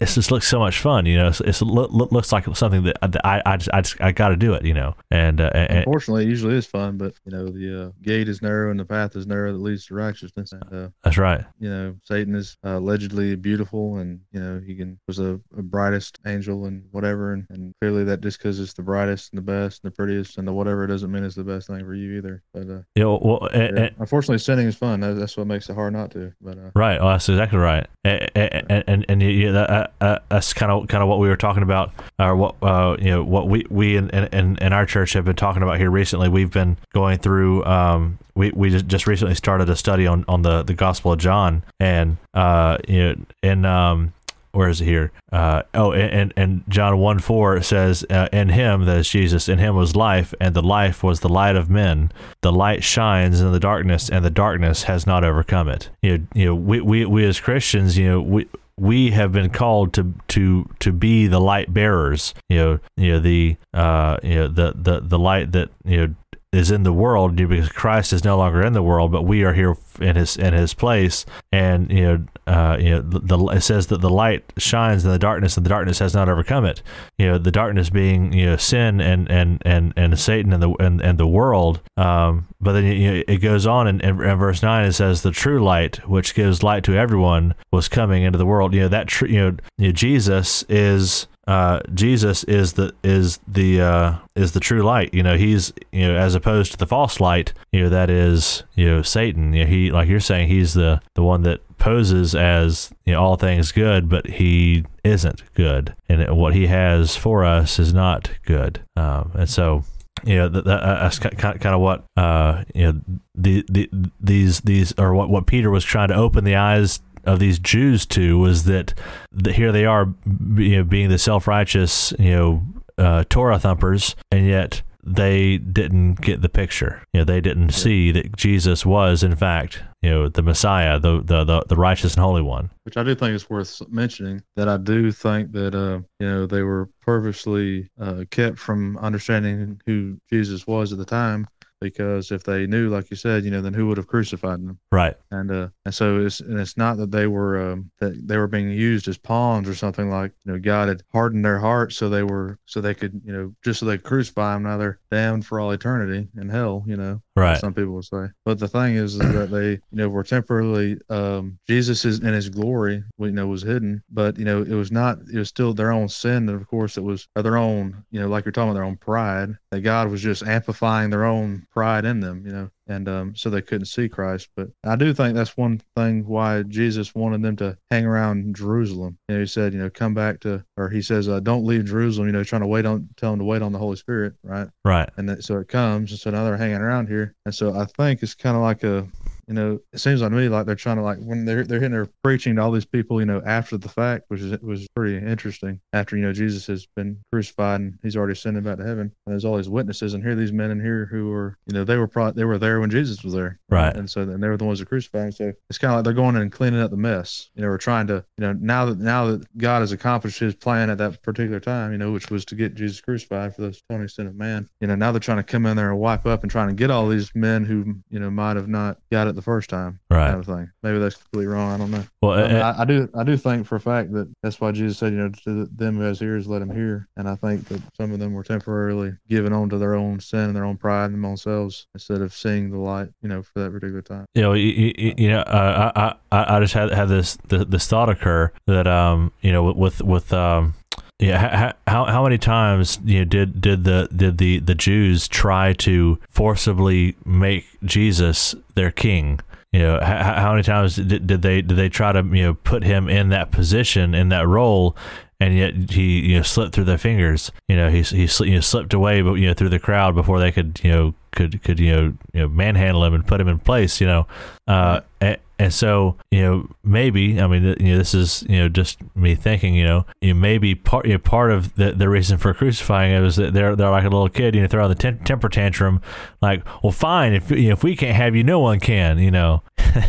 it 0.00 0.06
just 0.06 0.30
looks 0.30 0.46
so 0.46 0.58
much 0.58 0.78
fun 0.80 1.06
you 1.06 1.16
know 1.16 1.28
it's, 1.28 1.62
lo- 1.62 1.88
looks 1.90 2.32
like 2.32 2.44
something 2.54 2.84
that, 2.84 2.96
that 3.00 3.26
I 3.26 3.42
I 3.46 3.56
just 3.56 3.70
I, 3.72 3.80
just, 3.80 4.00
I 4.00 4.12
got 4.12 4.28
to 4.28 4.36
do 4.36 4.54
it 4.54 4.64
you 4.64 4.74
know 4.74 4.94
and 5.10 5.40
uh, 5.40 5.50
and, 5.54 5.78
Unfortunately, 5.78 6.24
it 6.24 6.28
usually 6.28 6.56
is 6.56 6.66
fun, 6.66 6.98
but 6.98 7.14
you 7.24 7.32
know 7.32 7.46
the 7.48 7.86
uh, 7.86 7.90
gate 8.02 8.28
is 8.28 8.42
narrow 8.42 8.70
and 8.70 8.78
the 8.78 8.84
path 8.84 9.16
is 9.16 9.26
narrow 9.26 9.52
that 9.52 9.58
leads 9.58 9.86
to 9.86 9.94
righteousness. 9.94 10.52
And 10.52 10.62
uh, 10.72 10.88
that's 11.02 11.18
right 11.18 11.44
you 11.58 11.70
know 11.70 11.96
Satan 12.04 12.34
is 12.34 12.56
uh, 12.64 12.76
allegedly 12.78 13.34
beautiful, 13.36 13.96
and 13.96 14.20
you 14.32 14.40
know 14.40 14.60
he 14.64 14.74
can 14.74 14.98
was 15.18 15.26
a, 15.54 15.58
a 15.58 15.62
brightest 15.62 16.18
angel 16.26 16.66
and 16.66 16.84
whatever, 16.92 17.32
and, 17.32 17.46
and 17.50 17.74
clearly 17.80 18.04
that 18.04 18.20
just 18.20 18.38
because 18.38 18.60
it's 18.60 18.72
the 18.72 18.82
brightest 18.82 19.32
and 19.32 19.38
the 19.38 19.42
best 19.42 19.82
and 19.82 19.92
the 19.92 19.94
prettiest 19.94 20.38
and 20.38 20.46
the 20.46 20.52
whatever 20.52 20.86
doesn't 20.86 21.10
mean 21.10 21.24
it's 21.24 21.34
the 21.34 21.44
best 21.44 21.66
thing 21.68 21.80
for 21.80 21.94
you 21.94 22.16
either. 22.18 22.42
But 22.52 22.68
uh, 22.68 22.82
you 22.94 23.02
know 23.04 23.18
well 23.22 23.48
yeah. 23.52 23.58
and- 23.58 23.94
unfortunately, 23.98 24.38
sinning 24.38 24.66
is 24.66 24.76
fun. 24.76 25.00
That, 25.00 25.14
that's 25.14 25.36
what 25.36 25.46
makes 25.46 25.68
it 25.68 25.74
hard 25.74 25.92
not 25.92 26.10
to. 26.12 26.32
But 26.40 26.58
uh, 26.58 26.70
Right. 26.74 26.98
Oh, 27.00 27.08
that's 27.08 27.28
exactly 27.28 27.58
right. 27.58 27.86
And 28.04 28.30
and 28.34 28.84
and, 28.86 29.06
and 29.08 29.22
you- 29.22 29.28
you- 29.28 29.52
that, 29.52 29.70
uh, 29.70 29.86
uh, 30.00 30.18
that's 30.28 30.52
kind 30.52 30.70
of 30.70 30.88
kind 30.88 31.02
of 31.02 31.08
what 31.08 31.18
we 31.18 31.28
were 31.28 31.36
talking 31.36 31.62
about, 31.62 31.92
or 32.18 32.36
what 32.36 32.56
uh, 32.62 32.96
you 32.98 33.10
know 33.10 33.24
what 33.24 33.48
we 33.48 33.64
we 33.70 33.96
in, 33.96 34.10
in 34.10 34.56
in 34.58 34.72
our 34.72 34.86
church 34.86 35.12
have 35.14 35.24
been 35.24 35.36
talking 35.36 35.62
about 35.62 35.78
here 35.78 35.90
recently. 35.90 36.28
We've 36.28 36.50
been 36.50 36.76
going 36.92 37.18
through. 37.18 37.64
Um, 37.64 38.18
we 38.34 38.52
we 38.52 38.70
just, 38.70 39.06
recently 39.06 39.34
started 39.34 39.68
a 39.68 39.76
study 39.76 40.06
on 40.06 40.24
on 40.28 40.42
the 40.42 40.62
the 40.62 40.74
Gospel 40.74 41.12
of 41.12 41.18
John, 41.18 41.64
and 41.80 42.18
uh, 42.34 42.78
you 42.86 42.98
know, 42.98 43.16
in 43.42 43.64
um. 43.64 44.12
Where 44.58 44.68
is 44.68 44.80
it 44.80 44.86
here? 44.86 45.12
Uh, 45.30 45.62
oh, 45.72 45.92
and, 45.92 46.34
and 46.36 46.64
John 46.68 46.98
1 46.98 47.20
4 47.20 47.62
says, 47.62 48.04
uh, 48.10 48.26
In 48.32 48.48
him, 48.48 48.86
that 48.86 48.96
is 48.96 49.08
Jesus, 49.08 49.48
in 49.48 49.60
him 49.60 49.76
was 49.76 49.94
life, 49.94 50.34
and 50.40 50.52
the 50.52 50.62
life 50.62 51.04
was 51.04 51.20
the 51.20 51.28
light 51.28 51.54
of 51.54 51.70
men. 51.70 52.10
The 52.40 52.50
light 52.50 52.82
shines 52.82 53.40
in 53.40 53.52
the 53.52 53.60
darkness, 53.60 54.10
and 54.10 54.24
the 54.24 54.30
darkness 54.30 54.82
has 54.82 55.06
not 55.06 55.22
overcome 55.22 55.68
it. 55.68 55.90
You 56.02 56.18
know, 56.18 56.26
you 56.34 56.44
know 56.46 56.54
we, 56.56 56.80
we, 56.80 57.06
we 57.06 57.24
as 57.24 57.38
Christians, 57.38 57.96
you 57.96 58.08
know, 58.08 58.20
we, 58.20 58.48
we 58.76 59.12
have 59.12 59.30
been 59.30 59.50
called 59.50 59.92
to 59.92 60.12
to 60.26 60.68
to 60.80 60.90
be 60.90 61.28
the 61.28 61.40
light 61.40 61.72
bearers. 61.72 62.34
You 62.48 62.58
know, 62.58 62.80
you 62.96 63.12
know 63.12 63.20
the 63.20 63.56
uh, 63.72 64.16
you 64.24 64.34
know 64.34 64.48
the 64.48 64.72
the 64.74 65.00
the 65.02 65.18
light 65.20 65.52
that 65.52 65.70
you 65.84 65.96
know 65.98 66.14
is 66.52 66.70
in 66.70 66.82
the 66.82 66.92
world 66.92 67.36
because 67.36 67.68
Christ 67.68 68.12
is 68.12 68.24
no 68.24 68.38
longer 68.38 68.62
in 68.62 68.72
the 68.72 68.82
world, 68.82 69.12
but 69.12 69.22
we 69.22 69.44
are 69.44 69.52
here 69.52 69.76
in 70.00 70.16
his 70.16 70.36
in 70.36 70.54
his 70.54 70.72
place. 70.72 71.26
And 71.52 71.90
you 71.90 72.02
know, 72.02 72.26
uh, 72.46 72.78
you 72.80 72.90
know, 72.90 73.02
the, 73.02 73.20
the 73.20 73.38
it 73.48 73.60
says 73.60 73.88
that 73.88 74.00
the 74.00 74.10
light 74.10 74.44
shines 74.56 75.04
in 75.04 75.10
the 75.10 75.18
darkness, 75.18 75.56
and 75.56 75.66
the 75.66 75.70
darkness 75.70 75.98
has 75.98 76.14
not 76.14 76.28
overcome 76.28 76.64
it. 76.64 76.82
You 77.18 77.26
know, 77.26 77.38
the 77.38 77.50
darkness 77.50 77.90
being 77.90 78.32
you 78.32 78.46
know 78.46 78.56
sin 78.56 79.00
and 79.00 79.30
and 79.30 79.60
and 79.66 79.92
and 79.96 80.18
Satan 80.18 80.52
and 80.54 80.62
the 80.62 80.70
and, 80.80 81.02
and 81.02 81.18
the 81.18 81.26
world. 81.26 81.80
Um, 81.98 82.46
but 82.60 82.72
then 82.72 82.84
you 82.84 83.12
know, 83.12 83.22
it 83.28 83.38
goes 83.38 83.66
on 83.66 83.86
in, 83.86 84.00
in, 84.00 84.16
verse 84.16 84.62
nine. 84.62 84.86
It 84.86 84.92
says 84.92 85.22
the 85.22 85.30
true 85.30 85.62
light, 85.62 86.08
which 86.08 86.34
gives 86.34 86.62
light 86.62 86.82
to 86.84 86.96
everyone, 86.96 87.54
was 87.70 87.88
coming 87.88 88.22
into 88.22 88.38
the 88.38 88.46
world. 88.46 88.72
You 88.72 88.80
know 88.80 88.88
that 88.88 89.08
tr- 89.08 89.26
you 89.26 89.40
know, 89.40 89.56
you 89.76 89.88
know 89.88 89.92
Jesus 89.92 90.64
is 90.70 91.26
uh, 91.48 91.80
Jesus 91.94 92.44
is 92.44 92.74
the 92.74 92.94
is 93.02 93.40
the 93.48 93.80
uh, 93.80 94.14
is 94.36 94.52
the 94.52 94.60
true 94.60 94.82
light. 94.82 95.14
You 95.14 95.22
know, 95.22 95.38
he's 95.38 95.72
you 95.92 96.06
know 96.06 96.14
as 96.14 96.34
opposed 96.34 96.72
to 96.72 96.76
the 96.76 96.86
false 96.86 97.20
light. 97.20 97.54
You 97.72 97.84
know 97.84 97.88
that 97.88 98.10
is 98.10 98.64
you 98.74 98.86
know 98.86 99.00
Satan. 99.00 99.54
You 99.54 99.64
know, 99.64 99.70
he 99.70 99.90
like 99.90 100.10
you're 100.10 100.20
saying 100.20 100.48
he's 100.48 100.74
the 100.74 101.00
the 101.14 101.22
one 101.22 101.44
that 101.44 101.62
poses 101.78 102.34
as 102.34 102.90
you 103.06 103.14
know 103.14 103.22
all 103.22 103.36
things 103.36 103.72
good, 103.72 104.10
but 104.10 104.26
he 104.26 104.84
isn't 105.04 105.42
good, 105.54 105.96
and 106.06 106.36
what 106.36 106.54
he 106.54 106.66
has 106.66 107.16
for 107.16 107.46
us 107.46 107.78
is 107.78 107.94
not 107.94 108.30
good. 108.44 108.82
Um, 108.94 109.30
and 109.32 109.48
so 109.48 109.84
you 110.24 110.34
know 110.34 110.48
that, 110.50 110.66
that, 110.66 110.82
that's 110.82 111.18
kind 111.18 111.74
of 111.74 111.80
what 111.80 112.04
uh 112.16 112.64
you 112.74 112.92
know 112.92 113.00
the, 113.34 113.64
the 113.70 113.88
these 114.20 114.60
these 114.60 114.92
or 114.98 115.14
what 115.14 115.30
what 115.30 115.46
Peter 115.46 115.70
was 115.70 115.84
trying 115.84 116.08
to 116.08 116.14
open 116.14 116.44
the 116.44 116.56
eyes 116.56 117.00
of 117.28 117.38
these 117.38 117.58
Jews 117.58 118.06
to 118.06 118.38
was 118.38 118.64
that, 118.64 118.94
that 119.32 119.54
here 119.54 119.70
they 119.70 119.84
are 119.84 120.12
you 120.56 120.78
know 120.78 120.84
being 120.84 121.08
the 121.08 121.18
self-righteous 121.18 122.14
you 122.18 122.30
know 122.30 122.62
uh, 122.96 123.24
Torah 123.28 123.58
thumpers 123.58 124.16
and 124.30 124.46
yet 124.46 124.82
they 125.04 125.56
didn't 125.58 126.20
get 126.20 126.42
the 126.42 126.48
picture. 126.48 127.02
You 127.12 127.20
know 127.20 127.24
they 127.24 127.40
didn't 127.40 127.70
see 127.70 128.10
that 128.12 128.36
Jesus 128.36 128.84
was 128.84 129.22
in 129.22 129.36
fact 129.36 129.82
you 130.02 130.10
know 130.10 130.28
the 130.28 130.42
Messiah 130.42 130.98
the 130.98 131.22
the 131.22 131.44
the, 131.44 131.64
the 131.68 131.76
righteous 131.76 132.14
and 132.14 132.22
holy 132.22 132.42
one. 132.42 132.70
Which 132.84 132.96
I 132.96 133.02
do 133.02 133.14
think 133.14 133.34
is 133.34 133.48
worth 133.48 133.80
mentioning. 133.88 134.42
That 134.56 134.68
I 134.68 134.76
do 134.76 135.12
think 135.12 135.52
that 135.52 135.74
uh, 135.74 136.00
you 136.18 136.28
know 136.28 136.46
they 136.46 136.62
were 136.62 136.88
purposely 137.00 137.88
uh, 138.00 138.24
kept 138.30 138.58
from 138.58 138.98
understanding 138.98 139.80
who 139.86 140.18
Jesus 140.30 140.66
was 140.66 140.92
at 140.92 140.98
the 140.98 141.04
time, 141.04 141.46
because 141.80 142.30
if 142.30 142.44
they 142.44 142.66
knew, 142.66 142.88
like 142.88 143.10
you 143.10 143.16
said, 143.16 143.44
you 143.44 143.50
know, 143.50 143.60
then 143.60 143.74
who 143.74 143.86
would 143.86 143.96
have 143.96 144.06
crucified 144.06 144.58
them? 144.60 144.78
right 144.90 145.16
And 145.30 145.50
uh, 145.50 145.68
and 145.84 145.94
so 145.94 146.24
it's 146.24 146.40
and 146.40 146.58
it's 146.58 146.76
not 146.76 146.96
that 146.98 147.10
they 147.10 147.26
were 147.26 147.72
um, 147.72 147.90
that 147.98 148.26
they 148.26 148.36
were 148.36 148.46
being 148.46 148.70
used 148.70 149.08
as 149.08 149.18
pawns 149.18 149.68
or 149.68 149.74
something 149.74 150.10
like 150.10 150.32
you 150.44 150.52
know 150.52 150.58
God 150.58 150.88
had 150.88 151.02
hardened 151.12 151.44
their 151.44 151.58
hearts 151.58 151.96
so 151.96 152.08
they 152.08 152.22
were 152.22 152.58
so 152.66 152.80
they 152.80 152.94
could 152.94 153.20
you 153.24 153.32
know 153.32 153.54
just 153.62 153.80
so 153.80 153.86
they 153.86 153.96
could 153.96 154.06
crucify 154.06 154.54
them. 154.54 154.64
Now 154.64 154.76
they're 154.76 155.00
damned 155.10 155.46
for 155.46 155.60
all 155.60 155.70
eternity 155.70 156.28
in 156.36 156.48
hell. 156.48 156.84
You 156.86 156.96
know, 156.96 157.22
right 157.38 157.58
some 157.58 157.74
people 157.74 157.94
would 157.94 158.04
say. 158.04 158.26
But 158.44 158.58
the 158.58 158.68
thing 158.68 158.96
is, 158.96 159.14
is 159.14 159.20
that 159.20 159.50
they, 159.50 159.70
you 159.70 159.80
know, 159.92 160.08
were 160.08 160.22
temporarily 160.22 160.98
um, 161.08 161.58
Jesus 161.66 162.04
is 162.04 162.20
in 162.20 162.32
His 162.32 162.48
glory, 162.48 163.02
you 163.18 163.30
know, 163.32 163.46
was 163.46 163.62
hidden. 163.62 164.02
But 164.10 164.38
you 164.38 164.44
know, 164.44 164.62
it 164.62 164.74
was 164.74 164.92
not. 164.92 165.18
It 165.32 165.38
was 165.38 165.48
still 165.48 165.72
their 165.74 165.92
own 165.92 166.08
sin. 166.08 166.48
And 166.48 166.60
of 166.60 166.66
course, 166.68 166.96
it 166.96 167.02
was 167.02 167.28
their 167.34 167.56
own, 167.56 168.04
you 168.10 168.20
know, 168.20 168.28
like 168.28 168.44
you're 168.44 168.52
talking 168.52 168.70
about 168.70 168.74
their 168.74 168.84
own 168.84 168.96
pride. 168.96 169.56
That 169.70 169.80
God 169.80 170.10
was 170.10 170.22
just 170.22 170.42
amplifying 170.42 171.10
their 171.10 171.24
own 171.24 171.66
pride 171.72 172.04
in 172.04 172.20
them, 172.20 172.46
you 172.46 172.52
know, 172.52 172.70
and 172.88 173.08
um, 173.08 173.36
so 173.36 173.50
they 173.50 173.62
couldn't 173.62 173.86
see 173.86 174.08
Christ. 174.08 174.48
But 174.56 174.68
I 174.84 174.96
do 174.96 175.12
think 175.14 175.34
that's 175.34 175.56
one 175.56 175.80
thing 175.96 176.26
why 176.26 176.62
Jesus 176.62 177.14
wanted 177.14 177.42
them 177.42 177.56
to 177.56 177.76
hang 177.90 178.06
around 178.06 178.56
Jerusalem. 178.56 179.18
You 179.28 179.36
know, 179.36 179.40
he 179.40 179.46
said, 179.46 179.72
you 179.72 179.78
know, 179.78 179.90
come 179.90 180.14
back 180.14 180.40
to, 180.40 180.64
or 180.76 180.88
he 180.88 181.02
says, 181.02 181.28
uh, 181.28 181.40
don't 181.40 181.64
leave 181.64 181.84
Jerusalem. 181.84 182.28
You 182.28 182.32
know, 182.32 182.44
trying 182.44 182.62
to 182.62 182.68
wait 182.68 182.86
on, 182.86 183.08
tell 183.16 183.30
them 183.30 183.40
to 183.40 183.44
wait 183.44 183.62
on 183.62 183.72
the 183.72 183.78
Holy 183.78 183.96
Spirit, 183.96 184.34
right? 184.42 184.68
Right. 184.84 185.08
And 185.16 185.28
that, 185.28 185.44
so 185.44 185.58
it 185.58 185.68
comes, 185.68 186.10
and 186.10 186.20
so 186.20 186.30
now 186.30 186.44
they're 186.44 186.56
hanging 186.56 186.76
around 186.76 187.08
here, 187.08 187.34
and 187.44 187.54
so 187.54 187.78
I 187.78 187.84
think 187.84 188.22
it's 188.22 188.34
kind 188.34 188.56
of 188.56 188.62
like 188.62 188.82
a 188.82 189.06
you 189.48 189.54
know, 189.54 189.80
it 189.92 189.98
seems 189.98 190.20
like 190.20 190.30
to 190.30 190.36
me 190.36 190.48
like 190.48 190.66
they're 190.66 190.74
trying 190.74 190.96
to 190.96 191.02
like 191.02 191.18
when 191.18 191.44
they're 191.44 191.64
they're 191.64 191.80
hitting 191.80 191.92
there 191.92 192.08
preaching 192.22 192.56
to 192.56 192.62
all 192.62 192.70
these 192.70 192.84
people, 192.84 193.18
you 193.18 193.26
know, 193.26 193.42
after 193.46 193.78
the 193.78 193.88
fact, 193.88 194.26
which 194.28 194.40
is 194.40 194.58
was 194.60 194.86
pretty 194.94 195.16
interesting. 195.16 195.80
After 195.94 196.16
you 196.16 196.22
know 196.22 196.32
Jesus 196.32 196.66
has 196.66 196.86
been 196.94 197.18
crucified 197.32 197.80
and 197.80 197.98
he's 198.02 198.16
already 198.16 198.32
ascended 198.34 198.64
back 198.64 198.76
to 198.76 198.84
heaven, 198.84 199.00
and 199.00 199.32
there's 199.32 199.46
all 199.46 199.56
these 199.56 199.68
witnesses, 199.68 200.12
and 200.12 200.22
here 200.22 200.34
these 200.34 200.52
men 200.52 200.70
in 200.70 200.80
here 200.80 201.08
who 201.10 201.30
were, 201.30 201.56
you 201.66 201.74
know, 201.74 201.84
they 201.84 201.96
were 201.96 202.06
pro- 202.06 202.32
they 202.32 202.44
were 202.44 202.58
there 202.58 202.78
when 202.78 202.90
Jesus 202.90 203.24
was 203.24 203.32
there, 203.32 203.58
Right. 203.70 203.96
And 203.96 204.10
so 204.10 204.22
and 204.22 204.42
they 204.42 204.48
were 204.48 204.56
the 204.58 204.64
ones 204.64 204.80
that 204.80 204.88
crucified 204.88 205.22
him. 205.22 205.32
So 205.32 205.52
it's 205.70 205.78
kind 205.78 205.92
of 205.92 205.98
like 205.98 206.04
they're 206.04 206.12
going 206.12 206.36
in 206.36 206.42
and 206.42 206.52
cleaning 206.52 206.80
up 206.80 206.90
the 206.90 206.96
mess. 206.96 207.50
You 207.54 207.62
know, 207.62 207.68
we're 207.68 207.78
trying 207.78 208.06
to, 208.08 208.24
you 208.36 208.42
know, 208.42 208.52
now 208.52 208.86
that 208.86 208.98
now 208.98 209.26
that 209.26 209.58
God 209.58 209.80
has 209.80 209.92
accomplished 209.92 210.38
His 210.38 210.54
plan 210.54 210.90
at 210.90 210.98
that 210.98 211.22
particular 211.22 211.60
time, 211.60 211.92
you 211.92 211.98
know, 211.98 212.12
which 212.12 212.30
was 212.30 212.44
to 212.46 212.54
get 212.54 212.74
Jesus 212.74 213.00
crucified 213.00 213.54
for 213.54 213.62
those 213.62 213.80
twenty 213.88 214.08
sin 214.08 214.26
of 214.26 214.36
man. 214.36 214.68
You 214.80 214.88
know, 214.88 214.94
now 214.94 215.12
they're 215.12 215.20
trying 215.20 215.38
to 215.38 215.42
come 215.42 215.64
in 215.64 215.76
there 215.76 215.90
and 215.90 215.98
wipe 215.98 216.26
up 216.26 216.42
and 216.42 216.50
trying 216.50 216.68
to 216.68 216.74
get 216.74 216.90
all 216.90 217.08
these 217.08 217.30
men 217.34 217.64
who, 217.64 217.94
you 218.10 218.20
know, 218.20 218.30
might 218.30 218.56
have 218.56 218.68
not 218.68 218.98
got 219.10 219.26
it 219.26 219.37
the 219.38 219.42
first 219.42 219.70
time 219.70 220.00
Right. 220.10 220.30
kind 220.30 220.40
of 220.40 220.46
thing. 220.46 220.70
Maybe 220.82 220.98
that's 220.98 221.14
completely 221.14 221.46
wrong. 221.46 221.72
I 221.72 221.78
don't 221.78 221.90
know. 221.92 222.04
Well, 222.20 222.32
I, 222.32 222.48
mean, 222.48 222.56
uh, 222.56 222.74
I, 222.76 222.82
I 222.82 222.84
do. 222.84 223.08
I 223.14 223.22
do 223.24 223.36
think 223.36 223.66
for 223.66 223.76
a 223.76 223.80
fact 223.80 224.12
that 224.12 224.28
that's 224.42 224.60
why 224.60 224.72
Jesus 224.72 224.98
said, 224.98 225.12
you 225.12 225.18
know, 225.18 225.28
to 225.44 225.66
them 225.66 225.96
who 225.96 226.02
has 226.02 226.20
ears, 226.20 226.48
let 226.48 226.58
them 226.58 226.70
hear. 226.70 227.08
And 227.16 227.28
I 227.28 227.36
think 227.36 227.68
that 227.68 227.80
some 227.96 228.12
of 228.12 228.18
them 228.18 228.32
were 228.32 228.42
temporarily 228.42 229.12
given 229.28 229.52
on 229.52 229.68
to 229.70 229.78
their 229.78 229.94
own 229.94 230.18
sin 230.18 230.40
and 230.40 230.56
their 230.56 230.64
own 230.64 230.76
pride 230.76 231.10
and 231.12 231.22
their 231.22 231.30
own 231.30 231.36
selves 231.36 231.86
instead 231.94 232.20
of 232.20 232.34
seeing 232.34 232.70
the 232.70 232.78
light, 232.78 233.08
you 233.22 233.28
know, 233.28 233.42
for 233.42 233.60
that 233.60 233.70
particular 233.70 234.02
time. 234.02 234.26
you 234.34 234.42
know, 234.42 234.54
you, 234.54 234.92
you, 234.98 235.14
you 235.16 235.28
know, 235.28 235.40
uh, 235.40 235.92
I, 235.94 236.36
I, 236.36 236.56
I 236.56 236.60
just 236.60 236.74
had 236.74 236.90
had 236.92 237.08
this 237.08 237.38
this 237.46 237.86
thought 237.86 238.08
occur 238.08 238.52
that 238.66 238.86
um, 238.86 239.32
you 239.40 239.52
know, 239.52 239.72
with 239.72 240.02
with 240.02 240.32
um, 240.32 240.74
yeah, 241.18 241.72
how 241.86 242.04
how 242.04 242.22
many 242.22 242.38
times 242.38 243.00
you 243.04 243.20
know 243.20 243.24
did 243.24 243.60
did 243.60 243.84
the 243.84 244.08
did 244.14 244.38
the 244.38 244.60
the 244.60 244.74
Jews 244.74 245.26
try 245.26 245.72
to 245.74 246.18
forcibly 246.30 247.16
make 247.24 247.66
Jesus 247.84 248.54
their 248.74 248.92
king? 248.92 249.40
You 249.72 249.80
know, 249.80 250.00
how, 250.00 250.34
how 250.34 250.50
many 250.52 250.62
times 250.62 250.96
did, 250.96 251.26
did 251.26 251.42
they 251.42 251.60
did 251.60 251.76
they 251.76 251.88
try 251.88 252.12
to 252.12 252.22
you 252.22 252.42
know 252.44 252.54
put 252.54 252.84
him 252.84 253.08
in 253.08 253.30
that 253.30 253.50
position 253.50 254.14
in 254.14 254.28
that 254.30 254.46
role? 254.46 254.96
and 255.40 255.56
yet 255.56 255.90
he 255.90 256.20
you 256.20 256.36
know 256.36 256.42
slipped 256.42 256.74
through 256.74 256.84
their 256.84 256.98
fingers. 256.98 257.52
You 257.68 257.76
know 257.76 257.90
he 257.90 258.02
he 258.02 258.28
you 258.44 258.54
know, 258.54 258.60
slipped 258.60 258.92
away, 258.92 259.22
but 259.22 259.34
you 259.34 259.46
know 259.46 259.54
through 259.54 259.68
the 259.68 259.78
crowd 259.78 260.14
before 260.14 260.40
they 260.40 260.50
could 260.50 260.80
you 260.82 260.90
know 260.90 261.14
could 261.32 261.62
could 261.62 261.78
you 261.78 261.92
know 261.92 262.02
you 262.32 262.40
know 262.40 262.48
manhandle 262.48 263.04
him 263.04 263.14
and 263.14 263.26
put 263.26 263.40
him 263.40 263.48
in 263.48 263.58
place. 263.58 264.00
You 264.00 264.08
know, 264.08 264.26
uh, 264.66 265.00
and, 265.20 265.38
and 265.58 265.74
so 265.74 266.16
you 266.30 266.40
know 266.42 266.68
maybe 266.84 267.40
I 267.40 267.46
mean 267.46 267.64
you 267.80 267.92
know 267.92 267.98
this 267.98 268.14
is 268.14 268.44
you 268.48 268.58
know 268.58 268.68
just 268.68 268.98
me 269.16 269.34
thinking 269.34 269.74
you 269.74 269.84
know 269.84 270.06
you 270.20 270.32
know, 270.34 270.40
maybe 270.40 270.74
part 270.74 271.06
you 271.06 271.12
know, 271.14 271.18
part 271.18 271.50
of 271.50 271.74
the, 271.74 271.92
the 271.92 272.08
reason 272.08 272.38
for 272.38 272.54
crucifying 272.54 273.12
it 273.12 273.20
was 273.20 273.36
that 273.36 273.52
they're 273.54 273.74
they're 273.74 273.90
like 273.90 274.04
a 274.04 274.08
little 274.08 274.28
kid 274.28 274.54
you 274.54 274.60
know 274.62 274.68
throw 274.68 274.86
the 274.88 274.94
tem- 274.94 275.18
temper 275.20 275.48
tantrum 275.48 276.00
like 276.40 276.64
well 276.82 276.92
fine 276.92 277.32
if 277.32 277.50
you 277.50 277.68
know, 277.68 277.72
if 277.72 277.82
we 277.82 277.96
can't 277.96 278.14
have 278.16 278.36
you 278.36 278.44
no 278.44 278.60
one 278.60 278.78
can 278.78 279.18
you 279.18 279.30
know 279.30 279.62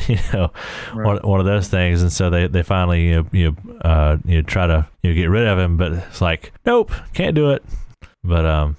you 0.07 0.17
know 0.33 0.51
Right. 0.93 1.05
one, 1.05 1.17
one 1.17 1.39
of 1.39 1.45
those 1.45 1.67
things 1.67 2.01
and 2.01 2.11
so 2.11 2.29
they, 2.29 2.47
they 2.47 2.63
finally 2.63 3.07
you 3.07 3.15
know, 3.15 3.29
you 3.31 3.51
know, 3.65 3.73
uh, 3.81 4.17
you 4.25 4.35
know 4.37 4.41
try 4.43 4.67
to 4.67 4.87
you 5.03 5.09
know, 5.11 5.15
get 5.15 5.29
rid 5.29 5.47
of 5.47 5.57
him 5.57 5.77
but 5.77 5.93
it's 5.93 6.21
like 6.21 6.51
nope 6.65 6.91
can't 7.13 7.33
do 7.35 7.49
it 7.51 7.63
but 8.23 8.45
um 8.45 8.75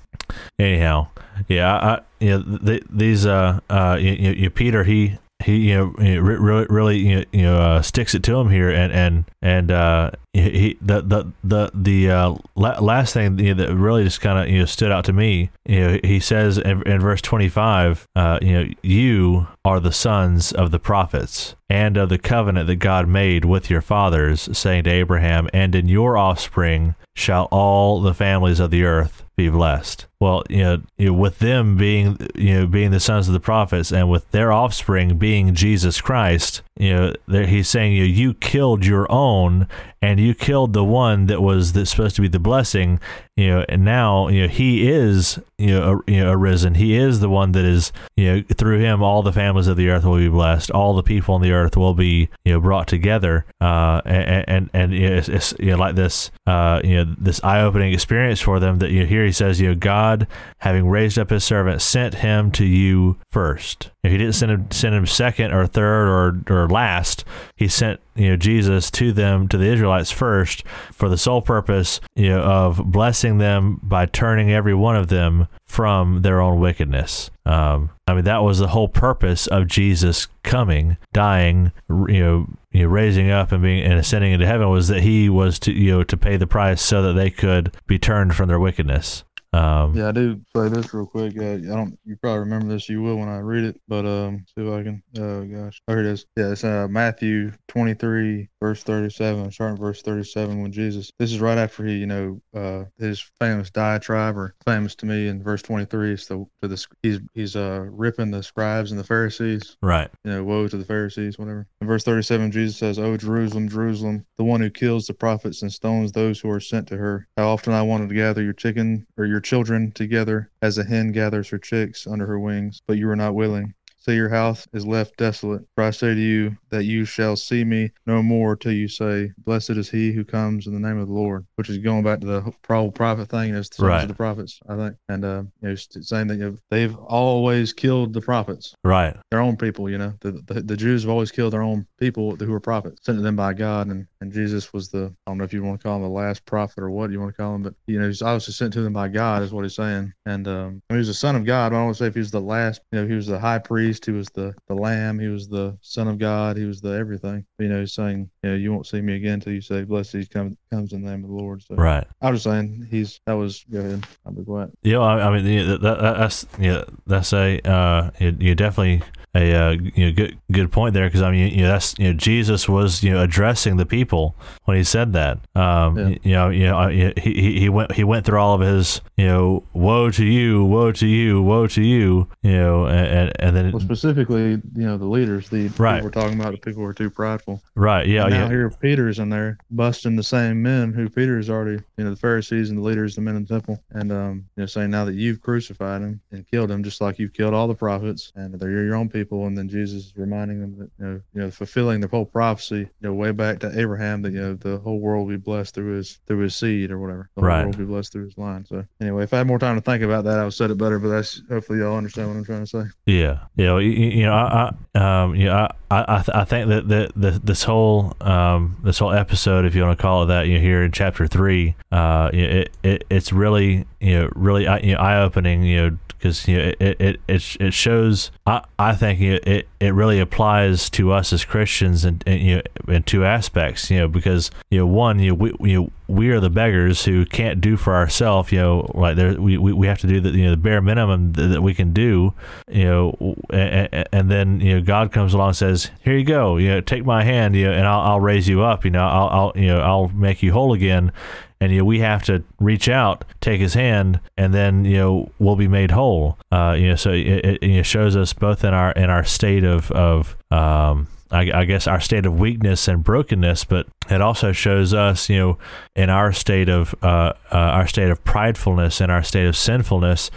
anyhow 0.59 1.09
yeah 1.49 1.75
I, 1.75 2.01
you 2.21 2.39
know 2.39 2.59
th- 2.59 2.85
these 2.91 3.27
uh 3.27 3.61
uh 3.71 3.97
you, 3.99 4.13
you 4.33 4.51
Peter 4.51 4.85
he 4.85 5.19
he 5.43 5.71
you 5.71 5.77
know 5.77 6.21
really 6.21 6.67
really 6.69 6.99
you 7.33 7.43
know, 7.43 7.59
uh, 7.59 7.83
sticks 7.83 8.15
it 8.15 8.23
to 8.25 8.37
him 8.37 8.51
here 8.51 8.71
and 8.71 8.93
and 8.93 9.25
and 9.43 9.71
uh 9.71 10.11
he, 10.33 10.51
he 10.51 10.79
the 10.81 11.01
the 11.01 11.33
the 11.43 11.71
the 11.75 12.11
uh 12.11 12.35
la- 12.55 12.79
last 12.81 13.15
thing 13.15 13.39
you 13.39 13.55
know, 13.55 13.65
that 13.67 13.75
really 13.75 14.05
just 14.05 14.21
kind 14.21 14.39
of 14.39 14.49
you 14.49 14.61
know 14.61 14.65
stood 14.65 14.93
out 14.93 15.05
to 15.05 15.13
me 15.13 15.51
you 15.67 15.81
know 15.81 15.99
he 16.05 16.21
says 16.21 16.59
in, 16.59 16.87
in 16.87 17.01
verse 17.01 17.23
25 17.23 18.09
uh 18.15 18.39
you 18.43 18.53
know 18.53 18.71
you 18.83 19.47
are 19.65 19.81
the 19.81 19.93
sons 19.93 20.53
of 20.53 20.71
the 20.71 20.79
prophets 20.79 21.55
and 21.69 21.97
of 21.97 22.09
the 22.09 22.19
covenant 22.19 22.67
that 22.67 22.77
God 22.77 23.09
made 23.09 23.45
with 23.45 23.71
your 23.71 23.81
fathers 23.81 24.49
saying 24.57 24.85
to 24.85 24.91
Abraham 24.91 25.49
and 25.53 25.75
in 25.75 25.89
your 25.89 26.17
offspring 26.17 26.95
shall 27.15 27.49
all 27.51 28.01
the 28.01 28.15
families 28.15 28.61
of 28.61 28.71
the 28.71 28.85
earth 28.85 29.25
be 29.37 29.49
blessed. 29.49 30.07
Well, 30.21 30.43
you 30.51 30.59
know, 30.59 30.83
you 30.99 31.07
know, 31.07 31.13
with 31.15 31.39
them 31.39 31.79
being, 31.79 32.19
you 32.35 32.53
know, 32.53 32.67
being 32.67 32.91
the 32.91 33.01
sons 33.01 33.27
of 33.27 33.33
the 33.33 33.41
prophets, 33.41 33.91
and 33.91 34.11
with 34.11 34.31
their 34.33 34.53
offspring 34.53 35.17
being 35.17 35.55
Jesus 35.55 36.01
Christ, 36.03 36.61
you 36.79 36.93
know, 37.29 37.45
he's 37.47 37.69
saying 37.69 37.95
you 37.95 38.03
know, 38.03 38.11
you 38.11 38.35
killed 38.35 38.85
your 38.85 39.11
own, 39.11 39.67
and 40.03 40.21
you 40.21 40.35
killed 40.35 40.75
the 40.75 40.85
one 40.85 41.27
that 41.27 41.41
was 41.41 41.73
that's 41.73 41.91
supposed 41.91 42.17
to 42.17 42.23
be 42.23 42.29
the 42.29 42.39
blessing, 42.39 43.01
you 43.37 43.49
know, 43.49 43.65
and 43.69 43.83
now 43.83 44.29
you 44.29 44.43
know 44.43 44.49
he 44.49 44.91
is, 44.91 45.39
you 45.57 45.69
know, 45.69 46.03
you 46.07 46.21
know, 46.21 46.33
arisen. 46.33 46.75
He 46.75 46.97
is 46.97 47.21
the 47.21 47.31
one 47.31 47.53
that 47.53 47.65
is, 47.65 47.91
you 48.17 48.31
know, 48.31 48.43
through 48.55 48.81
him 48.81 49.03
all 49.03 49.23
the 49.23 49.33
families 49.33 49.69
of 49.69 49.79
the 49.79 49.89
earth 49.89 50.05
will 50.05 50.19
be 50.19 50.29
blessed. 50.29 50.71
All 50.71 50.95
the 50.95 51.03
people 51.03 51.35
on 51.35 51.41
the 51.41 51.53
earth 51.53 51.79
will 51.79 51.95
be, 51.95 52.29
you 52.45 52.53
know, 52.53 52.61
brought 52.61 52.89
together. 52.89 53.47
Uh, 53.59 54.03
and 54.05 54.45
and, 54.49 54.71
and 54.75 54.93
you 54.93 55.09
know, 55.09 55.17
it's, 55.17 55.29
it's 55.31 55.55
you 55.59 55.71
know 55.71 55.77
like 55.77 55.95
this, 55.95 56.31
uh, 56.47 56.83
you 56.85 56.97
know, 57.05 57.15
this 57.19 57.43
eye-opening 57.43 57.95
experience 57.95 58.41
for 58.41 58.61
them 58.61 58.81
that 58.81 58.91
you 58.91 59.01
know, 59.01 59.07
here 59.07 59.25
he 59.25 59.33
says, 59.33 59.61
you 59.61 59.69
know, 59.69 59.75
God, 59.75 60.10
having 60.59 60.89
raised 60.89 61.19
up 61.19 61.31
his 61.31 61.45
servant, 61.45 61.83
sent 61.83 62.15
him 62.15 62.51
to 62.53 62.65
you 62.65 63.17
first. 63.31 63.91
If 64.03 64.13
he 64.13 64.19
didn't 64.19 64.35
send 64.35 64.53
him 64.53 64.71
send 64.71 64.95
him 64.95 65.07
second 65.07 65.53
or 65.53 65.67
third 65.67 66.09
or 66.09 66.63
or 66.63 66.69
last, 66.69 67.25
he 67.55 67.69
sent 67.69 68.01
you 68.15 68.31
know 68.31 68.37
Jesus 68.37 68.91
to 68.93 69.13
them 69.13 69.47
to 69.49 69.59
the 69.59 69.67
Israelites 69.67 70.11
first 70.11 70.67
for 70.93 71.09
the 71.09 71.19
sole 71.19 71.43
purpose 71.43 72.01
you 72.15 72.31
know 72.31 72.41
of 72.41 72.91
blessing 72.91 73.39
them 73.39 73.79
by 73.83 74.07
turning 74.07 74.51
every 74.51 74.75
one 74.75 74.97
of 74.97 75.09
them 75.09 75.49
from 75.67 76.23
their 76.23 76.41
own 76.41 76.59
wickedness. 76.61 77.31
Um, 77.45 77.91
I 78.07 78.15
mean 78.15 78.25
that 78.25 78.43
was 78.43 78.59
the 78.59 78.69
whole 78.69 78.89
purpose 78.89 79.47
of 79.47 79.67
Jesus 79.67 80.29
coming, 80.43 80.97
dying, 81.13 81.73
you 81.89 82.21
know, 82.21 82.47
you 82.73 82.83
know, 82.85 82.89
raising 82.89 83.31
up 83.31 83.53
and 83.53 83.63
being 83.63 83.83
and 83.83 83.95
ascending 83.95 84.33
into 84.33 84.47
heaven 84.47 84.71
was 84.71 84.89
that 84.89 85.03
he 85.03 85.29
was 85.29 85.59
to 85.61 85.73
you 85.73 85.91
know 85.91 86.03
to 86.05 86.17
pay 86.17 86.37
the 86.37 86.47
price 86.47 86.81
so 86.81 87.03
that 87.03 87.13
they 87.13 87.31
could 87.31 87.77
be 87.87 87.99
turned 87.99 88.35
from 88.35 88.49
their 88.49 88.61
wickedness. 88.61 89.25
Um, 89.53 89.95
Yeah, 89.97 90.09
I 90.09 90.13
do 90.13 90.41
say 90.55 90.69
this 90.69 90.95
real 90.95 91.07
quick. 91.07 91.37
Uh, 91.37 91.55
I 91.55 91.57
don't. 91.59 91.99
You 92.05 92.17
probably 92.17 92.41
remember 92.41 92.69
this. 92.69 92.89
You 92.89 93.03
will 93.03 93.17
when 93.17 93.29
I 93.29 93.39
read 93.39 93.65
it. 93.65 93.81
But 93.89 94.07
um, 94.07 94.45
see 94.47 94.65
if 94.65 94.73
I 94.73 94.83
can. 94.83 95.03
Oh 95.19 95.45
gosh. 95.45 95.83
Oh, 95.89 95.93
here 95.95 96.01
it 96.01 96.07
is. 96.07 96.27
Yeah, 96.37 96.53
it's 96.53 96.63
uh 96.65 96.87
Matthew 96.89 97.53
23 97.69 98.49
verse 98.61 98.83
37. 98.85 99.51
Starting 99.51 99.77
verse 99.77 100.03
37 100.03 100.63
when 100.63 100.71
Jesus. 100.73 101.11
This 101.19 101.33
is 101.33 101.41
right 101.41 101.59
after 101.59 101.85
he, 101.85 101.97
you 101.97 102.07
know, 102.07 102.41
uh, 102.55 102.85
his 102.99 103.21
famous 103.41 103.71
diatribe 103.71 104.37
or 104.37 104.55
famous 104.65 104.95
to 104.97 105.07
me 105.07 105.27
in 105.29 105.43
verse 105.43 105.63
23. 105.63 106.13
It's 106.13 106.27
the 106.27 106.47
to 106.63 106.69
the 106.69 106.87
he's 107.03 107.19
he's 107.35 107.57
uh 107.57 107.87
ripping 107.91 108.31
the 108.31 108.43
scribes 108.43 108.93
and 108.93 109.01
the 109.01 109.05
Pharisees. 109.05 109.77
right. 109.83 110.11
you 110.25 110.31
know, 110.31 110.45
woe 110.45 110.69
to 110.69 110.77
the 110.77 110.85
Pharisees, 110.85 111.39
whatever. 111.39 111.67
In 111.81 111.87
verse 111.89 112.05
37, 112.05 112.53
Jesus 112.53 112.77
says, 112.77 112.99
Oh, 112.99 113.17
Jerusalem, 113.17 113.69
Jerusalem, 113.69 114.25
the 114.39 114.45
one 114.45 114.61
who 114.61 114.71
kills 114.71 115.07
the 115.07 115.15
prophets 115.15 115.63
and 115.63 115.73
stones 115.73 116.13
those 116.13 116.39
who 116.39 116.51
are 116.51 116.61
sent 116.61 116.87
to 116.89 116.97
her. 116.97 117.27
How 117.37 117.49
often 117.49 117.73
I 117.73 117.83
wanted 117.83 118.11
to 118.11 118.15
gather 118.15 118.43
your 118.43 118.53
chicken 118.53 119.07
or 119.17 119.25
your 119.25 119.40
children 119.41 119.93
together 119.93 120.51
as 120.63 120.79
a 120.79 120.85
hen 120.85 121.13
gathers 121.13 121.49
her 121.51 121.59
chicks 121.59 122.07
under 122.07 122.27
her 122.27 122.39
wings, 122.39 122.83
but 122.87 122.99
you 122.99 123.07
were 123.07 123.17
not 123.17 123.35
willing. 123.35 123.75
So 124.03 124.13
your 124.13 124.31
house 124.31 124.67
is 124.73 124.87
left 124.87 125.19
desolate. 125.19 125.63
For 125.75 125.85
I 125.85 125.91
say 125.91 126.15
to 126.15 126.21
you 126.21 126.57
that 126.71 126.85
you 126.85 127.05
shall 127.05 127.37
see 127.37 127.65
me 127.65 127.91
no 128.07 128.23
more 128.23 128.57
till 128.57 128.73
you 128.73 128.89
say, 128.89 129.31
Blessed 129.45 129.71
is 129.71 129.91
he 129.91 130.11
who 130.13 130.25
comes 130.25 130.67
in 130.67 130.73
the 130.73 130.81
name 130.81 130.99
of 130.99 131.07
the 131.07 131.13
Lord, 131.13 131.45
which 131.57 131.69
is 131.69 131.77
going 131.77 132.03
back 132.03 132.21
to 132.21 132.27
the 132.27 132.53
whole 132.67 132.91
prophet 132.91 133.29
thing. 133.29 133.55
It's 133.55 133.69
the 133.69 133.75
sons 133.77 133.87
Right. 133.89 134.03
of 134.03 134.09
the 134.09 134.15
prophets, 134.15 134.59
I 134.67 134.77
think. 134.77 134.97
And, 135.11 135.25
uh, 135.25 135.43
you 135.63 135.69
know, 135.69 135.75
saying 135.75 136.29
that 136.29 136.59
they've 136.71 136.97
always 136.97 137.75
killed 137.75 138.15
the 138.15 138.23
prophets 138.23 138.75
Right. 138.85 139.15
their 139.31 139.41
own 139.41 139.57
people. 139.59 139.91
You 139.91 139.99
know, 139.99 140.15
the, 140.21 140.33
the 140.47 140.63
the 140.63 140.77
Jews 140.79 141.03
have 141.03 141.11
always 141.11 141.31
killed 141.31 141.53
their 141.53 141.63
own 141.63 141.87
people 141.99 142.37
who 142.37 142.51
were 142.51 142.61
prophets, 142.61 143.01
sent 143.05 143.19
to 143.19 143.23
them 143.23 143.37
by 143.37 143.53
God, 143.53 143.89
and 143.89 144.07
and 144.23 144.33
Jesus 144.33 144.73
was 144.73 144.89
the 144.89 145.13
I 145.27 145.31
don't 145.31 145.39
know 145.39 145.45
if 145.45 145.53
you 145.53 145.63
want 145.63 145.79
to 145.81 145.85
call 145.87 145.97
him 145.97 146.03
the 146.03 146.09
last 146.09 146.45
prophet 146.47 146.79
or 146.83 146.91
what 146.91 147.11
you 147.11 147.21
want 147.21 147.35
to 147.35 147.37
call 147.37 147.55
him, 147.55 147.63
but 147.63 147.75
you 147.87 147.99
know 148.01 148.07
he's 148.07 148.23
obviously 148.23 148.55
sent 148.55 148.73
to 148.75 148.83
them 148.83 148.93
by 148.95 149.09
God, 149.09 149.43
is 149.43 149.53
what 149.53 149.65
he's 149.65 149.75
saying. 149.75 150.13
And 150.25 150.49
um, 150.49 150.83
I 150.89 150.95
mean, 150.95 150.97
he 150.97 150.97
was 150.99 151.09
the 151.09 151.15
son 151.15 151.37
of 151.37 151.45
God. 151.45 151.71
But 151.71 151.77
I 151.77 151.79
don't 151.81 151.87
want 151.87 151.99
to 151.99 152.05
say 152.05 152.09
if 152.09 152.15
he 152.15 152.21
was 152.21 152.31
the 152.31 152.41
last. 152.41 152.81
You 152.93 153.03
know, 153.03 153.07
he 153.07 153.15
was 153.15 153.27
the 153.27 153.39
high 153.39 153.59
priest. 153.59 153.90
He 153.93 154.13
was 154.13 154.29
the 154.31 154.55
the 154.69 154.75
lamb. 154.75 155.19
He 155.19 155.29
was 155.29 155.49
the 155.49 155.77
son 155.81 156.09
of 156.09 156.19
God. 156.19 156.57
He 156.57 156.65
was 156.65 156.81
the 156.81 156.91
everything. 156.91 157.45
You 157.59 157.69
know, 157.69 157.81
he's 157.81 157.95
saying, 157.95 158.31
you 158.43 158.51
know, 158.51 158.57
you 158.57 158.73
won't 158.73 158.87
see 158.87 159.01
me 159.01 159.17
again 159.17 159.35
until 159.35 159.53
you 159.53 159.61
say, 159.61 159.85
"Blessed 159.85 160.13
he 160.13 160.27
comes 160.27 160.57
comes 160.71 160.93
in 160.93 161.03
the 161.03 161.11
name 161.11 161.25
of 161.25 161.31
the 161.31 161.37
Lord." 161.37 161.63
So 161.63 161.75
Right. 161.75 162.07
I 162.21 162.31
was 162.31 162.43
just 162.43 162.53
saying 162.53 162.87
he's 162.91 163.21
that 163.27 163.33
was 163.33 163.65
go 163.71 163.81
ahead. 163.81 164.07
I'll 164.25 164.33
be 164.33 164.45
quiet. 164.45 164.71
Yeah, 164.83 164.99
I, 164.99 165.29
I 165.29 165.37
mean, 165.37 165.47
yeah, 165.47 165.65
that, 165.65 165.83
that, 165.83 166.01
that's 166.01 166.47
yeah, 166.59 166.85
that's 167.07 167.33
a 167.33 167.61
uh, 167.69 168.11
you, 168.19 168.37
you 168.39 168.55
definitely 168.55 169.03
a 169.35 169.55
uh, 169.55 169.71
you 169.95 170.07
know 170.07 170.13
good 170.13 170.39
good 170.51 170.73
point 170.73 170.95
there 170.95 171.07
because 171.07 171.23
I 171.23 171.31
mean 171.31 171.53
you 171.55 171.63
know 171.63 171.69
that's 171.69 171.97
you 171.99 172.09
know 172.09 172.15
Jesus 172.15 172.69
was 172.69 173.03
you 173.03 173.11
know 173.13 173.23
addressing 173.23 173.77
the 173.77 173.87
people 173.87 174.35
when 174.65 174.77
he 174.77 174.85
said 174.85 175.13
that. 175.13 175.39
Um, 175.55 175.97
Yeah. 175.97 176.09
you 176.23 176.33
know 176.33 176.49
you 176.49 176.65
know 176.67 176.79
uh, 176.79 176.89
he, 176.89 177.13
he 177.17 177.61
he 177.61 177.69
went 177.69 177.93
he 177.93 178.03
went 178.05 178.27
through 178.27 178.41
all 178.41 178.55
of 178.55 178.61
his 178.61 179.01
you 179.17 179.27
know 179.27 179.63
woe 179.73 180.11
to 180.11 180.25
you, 180.25 180.65
woe 180.65 180.91
to 180.93 181.07
you, 181.07 181.43
woe 181.43 181.67
to 181.69 181.83
you, 181.83 182.27
you 182.43 182.53
know, 182.53 182.87
and 182.87 183.33
and 183.41 183.55
then 183.57 183.71
Well, 183.73 183.81
specifically, 183.81 184.51
you 184.51 184.87
know, 184.87 184.97
the 184.97 185.07
leaders, 185.07 185.49
the 185.49 185.69
Right. 185.79 185.97
people 186.03 186.07
we're 186.07 186.11
talking 186.11 186.41
about, 186.41 186.53
the 186.53 186.59
people 186.59 186.83
who 186.83 186.89
are 186.89 186.95
too 186.95 187.11
prideful. 187.11 187.63
right 187.77 188.07
yeah 188.09 188.25
And 188.25 188.35
now 188.35 188.41
yeah 188.45 188.49
here 188.49 188.71
Peter's 188.71 189.19
in 189.21 189.29
there 189.29 189.59
busting 189.71 190.17
the 190.17 190.23
same 190.23 190.61
men 190.63 190.93
who 190.93 191.09
Peter's 191.09 191.49
already, 191.51 191.83
you 191.97 192.05
know, 192.05 192.11
the 192.11 192.17
Pharisees 192.17 192.71
and 192.71 192.79
the 192.79 192.83
leaders, 192.83 193.15
the 193.15 193.21
men 193.21 193.37
in 193.37 193.43
the 193.45 193.49
temple, 193.49 193.83
and 193.91 194.11
um, 194.11 194.45
you 194.57 194.63
know, 194.63 194.67
saying 194.67 194.91
now 194.91 195.05
that 195.05 195.15
you've 195.15 195.41
crucified 195.41 196.03
him 196.03 196.21
and 196.33 196.47
killed 196.51 196.71
him, 196.71 196.83
just 196.83 197.01
like 197.01 197.19
you've 197.19 197.33
killed 197.33 197.55
all 197.55 197.69
the 197.69 197.75
prophets, 197.75 198.33
and 198.35 198.55
they're 198.59 198.71
your 198.71 198.95
own 198.97 199.09
people, 199.09 199.20
and 199.29 199.59
then 199.59 199.69
Jesus 199.69 200.07
is 200.07 200.13
reminding 200.17 200.61
them 200.61 200.79
that 200.79 200.91
you 200.99 201.05
know, 201.05 201.21
you 201.35 201.41
know, 201.43 201.51
fulfilling 201.51 202.01
the 202.01 202.09
whole 202.09 202.25
prophecy, 202.25 202.79
you 202.79 202.89
know, 203.01 203.13
way 203.13 203.33
back 203.33 203.59
to 203.61 203.81
Abraham 203.81 204.23
that 204.23 204.33
you 204.33 204.41
know 204.41 204.55
the 204.55 204.79
whole 204.79 205.01
world 205.01 205.27
will 205.27 205.35
be 205.35 205.41
blessed 205.41 205.75
through 205.75 205.97
his 205.97 206.21
through 206.27 206.41
his 206.41 206.55
seed 206.55 206.91
or 206.91 206.99
whatever. 206.99 207.29
The 207.35 207.43
whole 207.43 207.51
world 207.51 207.77
will 207.77 207.87
be 207.87 207.91
blessed 207.93 208.13
through 208.13 208.27
his 208.27 208.39
line. 208.39 208.65
So 208.65 208.85
anyway, 209.01 209.25
if 209.25 209.35
I 209.35 209.39
had 209.39 209.47
more 209.47 209.59
time 209.59 209.77
to 209.77 209.81
think 209.81 210.03
about 210.03 210.25
that, 210.25 210.39
I 210.39 210.45
would 210.45 210.55
said 210.61 210.71
it 210.71 210.79
better. 210.79 210.99
But 210.99 211.09
that's 211.09 211.43
hopefully 211.49 211.79
y'all 211.79 211.97
understand 211.97 212.29
what 212.29 212.37
I'm 212.37 212.45
trying 212.45 212.61
to 212.61 212.67
say. 212.67 212.85
Yeah, 213.07 213.41
you 213.57 213.65
know, 213.65 213.79
you, 213.79 213.91
you 213.91 214.25
know, 214.25 214.35
I, 214.35 214.73
I, 214.95 215.23
um, 215.23 215.35
you 215.35 215.47
know, 215.47 215.69
I, 215.91 216.01
I, 216.01 216.25
I 216.35 216.45
think 216.45 216.69
that 216.69 216.89
the, 216.89 217.11
the 217.17 217.41
this 217.43 217.65
whole, 217.65 218.15
um, 218.21 218.77
this 218.85 218.99
whole 218.99 219.13
episode, 219.13 219.65
if 219.65 219.75
you 219.75 219.83
want 219.83 219.99
to 219.99 220.03
call 220.03 220.25
it 220.25 220.27
that, 220.27 220.47
you 220.47 220.55
know, 220.55 220.61
here 220.61 220.83
in 220.83 220.93
chapter 220.93 221.27
three, 221.27 221.75
uh, 221.91 222.31
it, 222.33 222.71
it, 222.83 223.05
it's 223.11 223.33
really, 223.33 223.87
you 224.01 224.15
know, 224.15 224.31
really, 224.35 224.65
you 224.87 224.95
know, 224.95 225.01
eye 225.01 225.21
opening, 225.21 225.63
you 225.63 225.77
know, 225.77 225.99
because 226.21 226.47
you 226.47 226.59
know, 226.59 226.73
it, 226.79 227.01
it, 227.01 227.21
it, 227.27 227.57
it 227.59 227.75
shows. 227.75 228.31
I, 228.47 228.63
I 228.79 228.95
think 228.95 229.21
it, 229.21 229.67
it, 229.81 229.91
really 229.95 230.21
applies 230.21 230.91
to 230.91 231.13
us 231.13 231.33
as 231.33 231.45
Christians, 231.45 232.05
and 232.05 232.23
you 232.27 232.57
know, 232.57 232.63
in 232.95 233.03
two 233.05 233.25
aspects, 233.25 233.91
you 233.91 233.99
know, 233.99 234.09
because 234.09 234.51
you 234.71 234.79
know, 234.79 234.87
one, 234.87 235.19
you 235.19 235.35
we, 235.35 235.55
you 235.61 235.81
know, 235.81 235.91
we 236.11 236.31
are 236.31 236.41
the 236.41 236.51
beggars 236.51 237.05
who 237.05 237.25
can't 237.25 237.61
do 237.61 237.77
for 237.77 237.95
ourselves, 237.95 238.51
you 238.51 238.59
know, 238.59 238.91
like 238.95 239.17
there, 239.17 239.41
we, 239.41 239.57
we, 239.57 239.73
we 239.73 239.87
have 239.87 239.99
to 239.99 240.07
do 240.07 240.21
the, 240.21 240.31
you 240.31 240.45
know, 240.45 240.51
the 240.51 240.57
bare 240.57 240.83
minimum 240.83 241.33
that, 241.33 241.47
that 241.47 241.63
we 241.63 241.73
can 241.73 241.93
do, 241.93 242.35
you 242.69 242.85
know, 242.85 243.37
and, 243.51 244.07
and 244.13 244.31
then, 244.31 244.61
you 244.61 244.75
know, 244.75 244.81
God 244.81 245.13
comes 245.13 245.33
along 245.33 245.49
and 245.49 245.57
says, 245.57 245.91
here 246.03 246.17
you 246.17 246.25
go, 246.25 246.57
you 246.57 246.69
know, 246.69 246.81
take 246.81 247.05
my 247.05 247.23
hand, 247.23 247.55
you 247.55 247.67
know, 247.67 247.73
and 247.73 247.87
I'll, 247.87 248.01
I'll 248.01 248.21
raise 248.21 248.49
you 248.49 248.63
up, 248.63 248.85
you 248.85 248.91
know, 248.91 249.07
I'll, 249.07 249.29
I'll, 249.29 249.53
you 249.55 249.69
know, 249.69 249.81
I'll 249.81 250.09
make 250.09 250.43
you 250.43 250.53
whole 250.53 250.73
again. 250.73 251.13
And, 251.61 251.73
you 251.73 251.79
know, 251.79 251.85
we 251.85 252.01
have 252.01 252.23
to 252.25 252.43
reach 252.59 252.89
out, 252.89 253.25
take 253.41 253.61
his 253.61 253.75
hand, 253.75 254.21
and 254.37 254.55
then, 254.55 254.85
you 254.85 254.97
know, 254.97 255.31
we'll 255.39 255.57
be 255.57 255.69
made 255.69 255.91
whole. 255.91 256.39
Uh, 256.51 256.75
you 256.79 256.89
know, 256.89 256.97
so 256.97 257.11
it, 257.11 257.27
it, 257.27 257.63
it 257.63 257.87
shows 257.87 258.17
us 258.17 258.33
both 258.33 258.65
in 258.65 258.73
our, 258.73 258.93
in 258.93 259.11
our 259.11 259.25
state 259.25 259.65
of, 259.65 259.91
of, 259.93 260.37
um, 260.51 261.09
I, 261.31 261.61
I 261.61 261.65
guess 261.65 261.87
our 261.87 262.01
state 262.01 262.27
of 262.27 262.39
weakness 262.39 262.89
and 262.89 263.05
brokenness, 263.05 263.65
but 263.65 263.87
it 264.09 264.21
also 264.21 264.51
shows 264.53 264.93
us, 264.93 265.29
you 265.29 265.39
know, 265.39 265.59
in 265.95 266.11
our 266.11 266.33
state 266.33 266.69
of 266.69 266.95
uh, 267.03 267.33
uh, 267.53 267.57
our 267.57 267.87
state 267.87 268.11
of 268.11 268.25
pridefulness 268.25 269.01
and 269.01 269.13
our 269.13 269.23
state 269.23 269.47
of 269.47 269.57
sinfulness, 269.57 270.31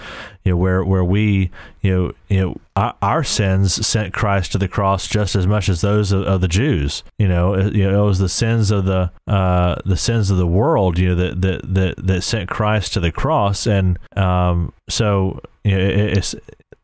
you 0.44 0.52
know, 0.52 0.58
where 0.58 0.84
where 0.84 1.04
we, 1.04 1.50
you 1.82 1.92
know, 1.92 2.12
you 2.30 2.40
know, 2.40 2.58
our, 2.76 2.96
our 3.02 3.24
sins 3.24 3.86
sent 3.86 4.14
Christ 4.14 4.52
to 4.52 4.58
the 4.60 4.68
cross 4.68 5.08
just 5.08 5.36
as 5.36 5.48
much 5.48 5.70
as 5.70 5.82
those 5.82 6.12
of, 6.12 6.24
of 6.24 6.42
the 6.42 6.48
Jews. 6.48 7.04
You 7.18 7.28
know, 7.28 7.56
it, 7.56 7.74
you 7.74 7.90
know, 7.90 8.04
it 8.04 8.08
was 8.08 8.20
the 8.20 8.30
sins 8.30 8.70
of 8.70 8.86
the 8.86 9.12
uh, 9.28 9.76
the 9.86 9.98
sins 9.98 10.30
of 10.30 10.38
the 10.38 10.48
world, 10.48 11.00
you 11.00 11.10
know, 11.10 11.16
that 11.16 11.42
that 11.42 11.74
that, 11.74 12.06
that 12.06 12.22
sent 12.22 12.50
Christ 12.50 12.94
to 12.94 13.00
the 13.00 13.12
cross, 13.12 13.66
and 13.66 13.98
um, 14.16 14.72
so 14.90 15.42
you 15.64 15.76
know, 15.78 15.84
it, 15.84 16.18
it's 16.18 16.36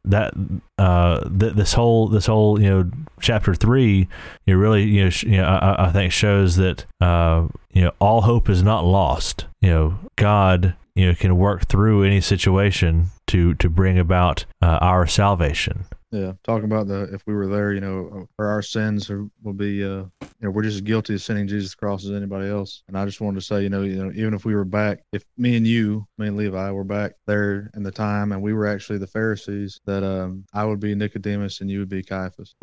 that 0.06 0.34
uh 0.78 1.28
th- 1.30 1.54
this 1.54 1.74
whole 1.74 2.08
this 2.08 2.26
whole 2.26 2.60
you 2.62 2.70
know 2.70 2.90
chapter 3.20 3.54
three 3.54 4.08
you 4.46 4.58
really 4.58 4.84
you 4.84 5.04
know, 5.04 5.10
sh- 5.10 5.24
you 5.24 5.38
know 5.38 5.46
I, 5.46 5.88
I 5.88 5.92
think 5.92 6.12
shows 6.14 6.56
that 6.56 6.86
uh 7.02 7.48
you 7.74 7.84
know 7.84 7.92
all 8.00 8.22
hope 8.22 8.50
is 8.50 8.64
not 8.64 8.86
lost. 8.86 9.46
You 9.62 9.70
know 9.70 10.00
God 10.16 10.76
you 10.96 11.08
know 11.08 11.16
can 11.16 11.38
work 11.38 11.68
through 11.68 12.04
any 12.04 12.22
situation 12.22 13.08
to 13.28 13.54
to 13.56 13.70
bring 13.70 14.00
about 14.00 14.46
uh, 14.62 14.80
our 14.82 15.06
salvation 15.06 15.86
Yeah, 16.12 16.34
talking 16.44 16.66
about 16.66 16.88
the 16.88 17.04
if 17.14 17.22
we 17.28 17.36
were 17.36 17.48
there, 17.48 17.72
you 17.72 17.82
know, 17.82 18.28
for 18.36 18.48
our 18.48 18.64
sins 18.64 19.10
will 19.44 19.54
be, 19.54 19.84
uh, 19.84 19.88
you 19.88 20.10
know, 20.42 20.50
we're 20.50 20.64
just 20.64 20.76
as 20.76 20.82
guilty 20.82 21.14
of 21.14 21.22
sending 21.22 21.48
Jesus 21.48 21.76
cross 21.76 22.04
as 22.04 22.12
anybody 22.12 22.48
else. 22.50 22.82
And 22.88 22.98
I 22.98 23.06
just 23.06 23.22
wanted 23.22 23.40
to 23.42 23.46
say, 23.46 23.62
you 23.62 23.70
know, 23.70 23.84
you 23.84 24.04
know, 24.04 24.12
even 24.16 24.34
if 24.34 24.44
we 24.44 24.56
were 24.56 24.66
back, 24.66 25.02
if 25.12 25.24
me 25.38 25.56
and 25.56 25.68
you, 25.68 26.08
me 26.18 26.28
and 26.28 26.38
Levi, 26.38 26.72
were 26.72 26.84
back 26.84 27.12
there 27.28 27.70
in 27.76 27.84
the 27.84 27.92
time, 27.92 28.32
and 28.32 28.42
we 28.42 28.54
were 28.54 28.66
actually 28.66 28.98
the 28.98 29.06
Pharisees, 29.06 29.80
that 29.86 30.04
um, 30.04 30.46
I 30.52 30.66
would 30.66 30.80
be 30.80 30.96
Nicodemus 30.96 31.62
and 31.62 31.70
you 31.70 31.80
would 31.80 31.90
be 31.90 32.02
Caiaphas. 32.02 32.56